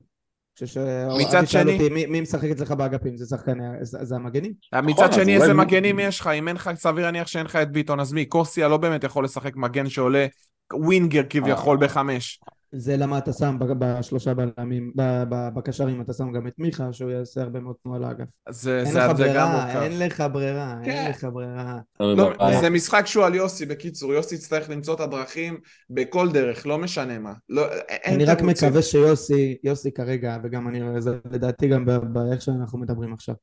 מצד 1.19 1.47
שני- 1.47 1.73
אותי, 1.73 1.89
מי- 1.89 2.05
מי 2.05 2.21
משחק 2.21 2.49
אצלך 2.49 2.71
באגפים? 2.71 3.17
זה 3.17 3.25
שחקני, 3.25 3.63
זה 3.81 4.05
זה 4.05 4.15
המגנים? 4.15 4.53
מצד 4.83 5.03
אז 5.09 5.15
שני, 5.15 5.35
איזה 5.35 5.53
מגנים 5.53 5.99
יש 5.99 6.19
לך? 6.19 6.27
אם 6.27 6.47
אין 6.47 6.55
לך, 6.55 6.69
סביר 6.75 7.05
להניח 7.05 7.27
שאין 7.27 7.45
לך 7.45 7.55
את 7.55 7.71
ביטון, 7.71 7.99
אז 7.99 8.13
מי? 8.13 8.25
קורסיה 8.25 8.67
לא 8.67 8.77
באמת 8.77 9.03
יכול 9.03 9.23
לשחק 9.23 9.55
מגן 9.55 9.89
שעולה 9.89 10.25
ווינגר 10.73 11.21
כביכול 11.29 11.77
אה. 11.81 11.87
בחמש. 11.87 12.39
זה 12.75 12.97
למה 12.97 13.17
אתה 13.17 13.33
שם 13.33 13.57
בשלושה 13.59 14.33
בלמים, 14.33 14.91
בקשרים 15.29 16.01
אתה 16.01 16.13
שם 16.13 16.31
גם 16.31 16.47
את 16.47 16.53
מיכה, 16.57 16.93
שהוא 16.93 17.11
יעשה 17.11 17.41
הרבה 17.41 17.59
מאוד 17.59 17.75
תנועה 17.83 17.99
לאגף. 17.99 18.25
זה 18.49 18.79
אין 18.79 18.91
זה- 18.91 18.99
לך 18.99 19.05
זה 19.05 19.11
גם 19.11 19.17
ברירה, 19.17 19.65
מורכב. 19.65 19.79
אין 19.81 19.99
לך 19.99 20.23
ברירה, 20.33 20.75
כן. 20.85 20.91
אין 20.91 21.09
לך 21.11 21.27
ברירה. 21.33 21.79
לא. 21.99 22.31
זה 22.61 22.69
משחק 22.69 23.03
שהוא 23.05 23.25
על 23.25 23.35
יוסי, 23.35 23.65
בקיצור, 23.65 24.13
יוסי 24.13 24.35
יצטרך 24.35 24.69
למצוא 24.69 24.95
את 24.95 24.99
הדרכים 24.99 25.57
בכל 25.89 26.31
דרך, 26.31 26.67
לא 26.67 26.77
משנה 26.77 27.19
מה. 27.19 27.33
לא, 27.49 27.65
אין 27.89 28.13
אני 28.15 28.25
רק 28.25 28.37
תירוצים. 28.39 28.67
מקווה 28.67 28.81
שיוסי, 28.81 29.57
יוסי 29.63 29.91
כרגע, 29.91 30.37
וגם 30.43 30.67
אני, 30.67 31.01
זה 31.01 31.17
לדעתי 31.31 31.67
גם 31.67 31.85
באיך 32.13 32.41
שאנחנו 32.41 32.79
מדברים 32.79 33.13
עכשיו, 33.13 33.35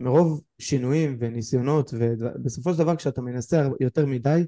מרוב 0.00 0.40
שינויים 0.58 1.16
וניסיונות, 1.20 1.90
ובסופו 1.98 2.72
של 2.72 2.78
דבר 2.78 2.96
כשאתה 2.96 3.20
מנסה 3.20 3.68
יותר 3.80 4.06
מדי, 4.06 4.44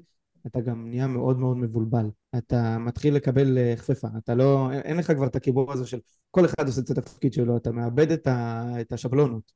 אתה 0.47 0.61
גם 0.61 0.89
נהיה 0.89 1.07
מאוד 1.07 1.39
מאוד 1.39 1.57
מבולבל. 1.57 2.05
אתה 2.37 2.77
מתחיל 2.79 3.15
לקבל 3.15 3.57
אה, 3.57 3.73
חפפה, 3.77 4.07
אתה 4.17 4.35
לא, 4.35 4.71
אין- 4.71 4.81
אין 4.81 4.97
לך 4.97 5.11
כבר 5.11 5.25
את 5.25 5.35
הקיבור 5.35 5.71
הזה 5.71 5.87
של 5.87 5.99
כל 6.31 6.45
אחד 6.45 6.67
עושה 6.67 6.81
את 6.81 6.97
התפקיד 6.97 7.33
שלו, 7.33 7.57
אתה 7.57 7.71
מאבד 7.71 8.11
את, 8.11 8.27
ה, 8.27 8.63
את 8.81 8.93
השבלונות. 8.93 9.51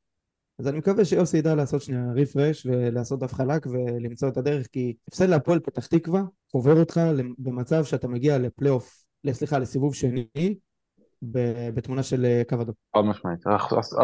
אז 0.60 0.68
אני 0.68 0.78
מקווה 0.78 1.06
שיוסי 1.06 1.38
ידע 1.38 1.56
לעשות 1.56 1.82
שנייה 1.82 2.12
refresh 2.16 2.66
ולעשות 2.66 3.20
דף 3.20 3.34
חלק 3.34 3.66
ולמצוא 3.66 4.30
את 4.30 4.38
הדרך, 4.38 4.68
כי 4.68 4.96
הפסד 5.08 5.30
להפועל 5.30 5.60
פתח 5.60 5.86
תקווה 5.88 6.22
עובר 6.52 6.80
אותך 6.80 7.02
במצב 7.38 7.84
שאתה 7.84 8.08
מגיע 8.08 8.38
לפלייאוף, 8.38 9.04
סליחה, 9.32 9.60
לסיבוב 9.60 9.96
שני, 9.96 10.28
ב- 11.32 11.70
בתמונה 11.74 12.04
של 12.04 12.26
אה, 12.26 12.42
קו 12.50 12.56
אדום. 12.62 12.76
חד 12.96 13.02
משמעית. 13.02 13.40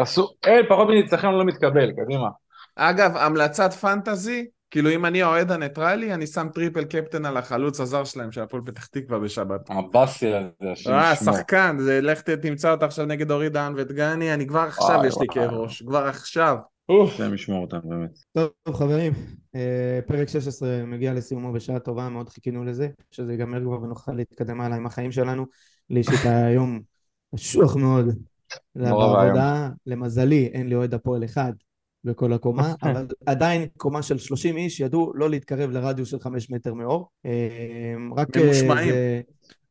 עשו, 0.02 0.28
אין, 0.46 0.64
פחות 0.68 0.88
מניצחון 0.88 1.34
לא 1.34 1.44
מתקבל, 1.44 1.92
קדימה. 1.92 2.28
אגב, 2.76 3.16
המלצת 3.16 3.72
פנטזי, 3.72 4.46
כאילו 4.72 4.90
אם 4.90 5.06
אני 5.06 5.22
האוהד 5.22 5.50
הניטרלי, 5.50 6.14
אני 6.14 6.26
שם 6.26 6.48
triple 6.54 6.84
captain 6.84 7.24
על 7.24 7.36
החלוץ 7.36 7.80
הזר 7.80 8.04
שלהם 8.04 8.32
של 8.32 8.40
הפועל 8.40 8.62
פתח 8.66 8.86
תקווה 8.86 9.18
בשבת. 9.18 9.60
הבאסי 9.70 10.34
הזה, 10.34 10.72
השם 10.72 10.92
אה. 10.92 11.16
שחקן, 11.16 11.76
זה 11.80 12.00
לך 12.00 12.20
תמצא 12.20 12.72
אותה 12.72 12.86
עכשיו 12.86 13.06
נגד 13.06 13.30
אורי 13.30 13.48
דהן 13.48 13.74
ודגני, 13.76 14.34
אני 14.34 14.46
כבר 14.46 14.60
עכשיו 14.60 14.96
וואי, 14.96 15.06
יש 15.06 15.14
לי. 15.20 15.26
כאב 15.30 15.50
ראש, 15.50 15.82
כבר 15.82 16.06
עכשיו. 16.06 16.56
השם 17.04 17.34
ישמור 17.34 17.62
אותם, 17.62 17.78
באמת. 17.84 18.18
טוב 18.32 18.76
חברים, 18.76 19.12
אה, 19.54 20.00
פרק 20.06 20.28
16 20.28 20.84
מגיע 20.86 21.12
לסיומו 21.12 21.52
בשעה 21.52 21.78
טובה, 21.78 22.08
מאוד 22.08 22.28
חיכינו 22.28 22.64
לזה, 22.64 22.88
שזה 23.10 23.32
ייגמר 23.32 23.60
כבר 23.60 23.82
ונוכל 23.82 24.12
להתקדם 24.12 24.60
הלאה 24.60 24.76
עם 24.76 24.86
החיים 24.86 25.12
שלנו. 25.12 25.46
לי 25.90 25.98
אישית 25.98 26.24
היה 26.24 26.50
יום 26.50 26.80
קשוח 27.34 27.76
מאוד 27.76 28.06
נורא 28.74 29.06
בעבודה, 29.06 29.68
למזלי 29.86 30.50
אין 30.52 30.68
לי 30.68 30.74
אוהד 30.74 30.94
הפועל 30.94 31.24
אחד 31.24 31.52
בכל 32.04 32.32
הקומה, 32.32 32.74
אבל 32.82 33.06
עדיין 33.26 33.66
קומה 33.76 34.02
של 34.02 34.18
30 34.18 34.56
איש 34.56 34.80
ידעו 34.80 35.12
לא 35.14 35.30
להתקרב 35.30 35.70
לרדיוס 35.70 36.08
של 36.08 36.20
5 36.20 36.50
מטר 36.50 36.74
מאור. 36.74 37.10
אה, 37.26 37.94
רק. 38.16 38.36
איזה, 38.36 39.20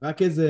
רק 0.01 0.21
איזה 0.21 0.47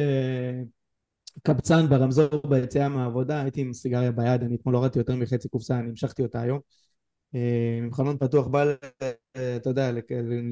קבצן 1.43 1.89
ברמזור 1.89 2.47
ביציאה 2.49 2.89
מהעבודה, 2.89 3.41
הייתי 3.41 3.61
עם 3.61 3.73
סיגריה 3.73 4.11
ביד, 4.11 4.43
אני 4.43 4.55
אתמול 4.55 4.75
הורדתי 4.75 4.99
יותר 4.99 5.15
מחצי 5.15 5.49
קופסה, 5.49 5.79
אני 5.79 5.89
המשכתי 5.89 6.23
אותה 6.23 6.41
היום. 6.41 6.59
אה, 7.35 7.77
עם 7.77 7.93
חלון 7.93 8.17
פתוח 8.17 8.47
בא, 8.47 8.65
אה, 9.35 9.55
אתה 9.55 9.69
יודע, 9.69 9.91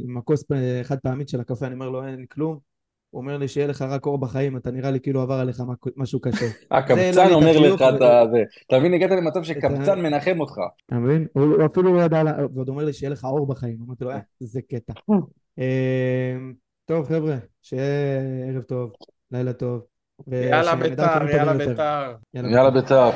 עם 0.05 0.17
הכוס 0.17 0.43
פ- 0.43 0.83
חד 0.83 0.99
פעמית 0.99 1.29
של 1.29 1.39
הקפה, 1.39 1.65
אני 1.65 1.73
אומר 1.73 1.89
לו 1.89 2.05
אין 2.07 2.25
כלום. 2.25 2.68
הוא 3.09 3.21
אומר 3.21 3.37
לי 3.37 3.47
שיהיה 3.47 3.67
לך 3.67 3.81
רק 3.81 4.05
אור 4.05 4.17
בחיים, 4.17 4.57
אתה 4.57 4.71
נראה 4.71 4.91
לי 4.91 4.99
כאילו 4.99 5.21
עבר 5.21 5.33
עליך 5.33 5.63
משהו 5.97 6.19
קשה. 6.19 6.45
הקבצן 6.71 7.29
לא 7.29 7.35
אומר 7.35 7.59
לך 7.59 7.81
את. 7.81 7.99
זה. 8.31 8.43
אתה 8.67 8.79
מבין, 8.79 8.93
הגעת 8.93 9.11
למצב 9.11 9.43
שקבצן 9.43 10.01
מנחם 10.01 10.39
אותך. 10.39 10.55
אתה 10.85 10.95
מבין? 10.95 11.27
הוא 11.33 11.43
הוא 11.43 11.65
אפילו 11.65 11.93
לא 11.93 12.01
ידע, 12.01 12.21
ועוד 12.55 12.69
אומר 12.69 12.85
לי 12.85 12.93
שיהיה 12.93 13.09
לך 13.09 13.23
אור 13.23 13.47
בחיים. 13.47 13.77
אמרתי 13.87 14.03
לו, 14.03 14.11
אה, 14.11 14.19
זה 14.39 14.61
קטע. 14.61 14.93
אה, 15.59 16.35
טוב 16.85 17.07
חבר'ה, 17.07 17.35
שיהיה 17.61 18.21
ערב 18.47 18.63
טוב, 18.63 18.91
לילה 19.31 19.53
טוב. 19.53 19.81
יאללה 20.27 20.75
ביתר, 20.75 21.29
יאללה. 21.29 21.53
ביתר. 21.53 22.13
יאללה 22.33 22.69
בית"ר. 22.69 23.09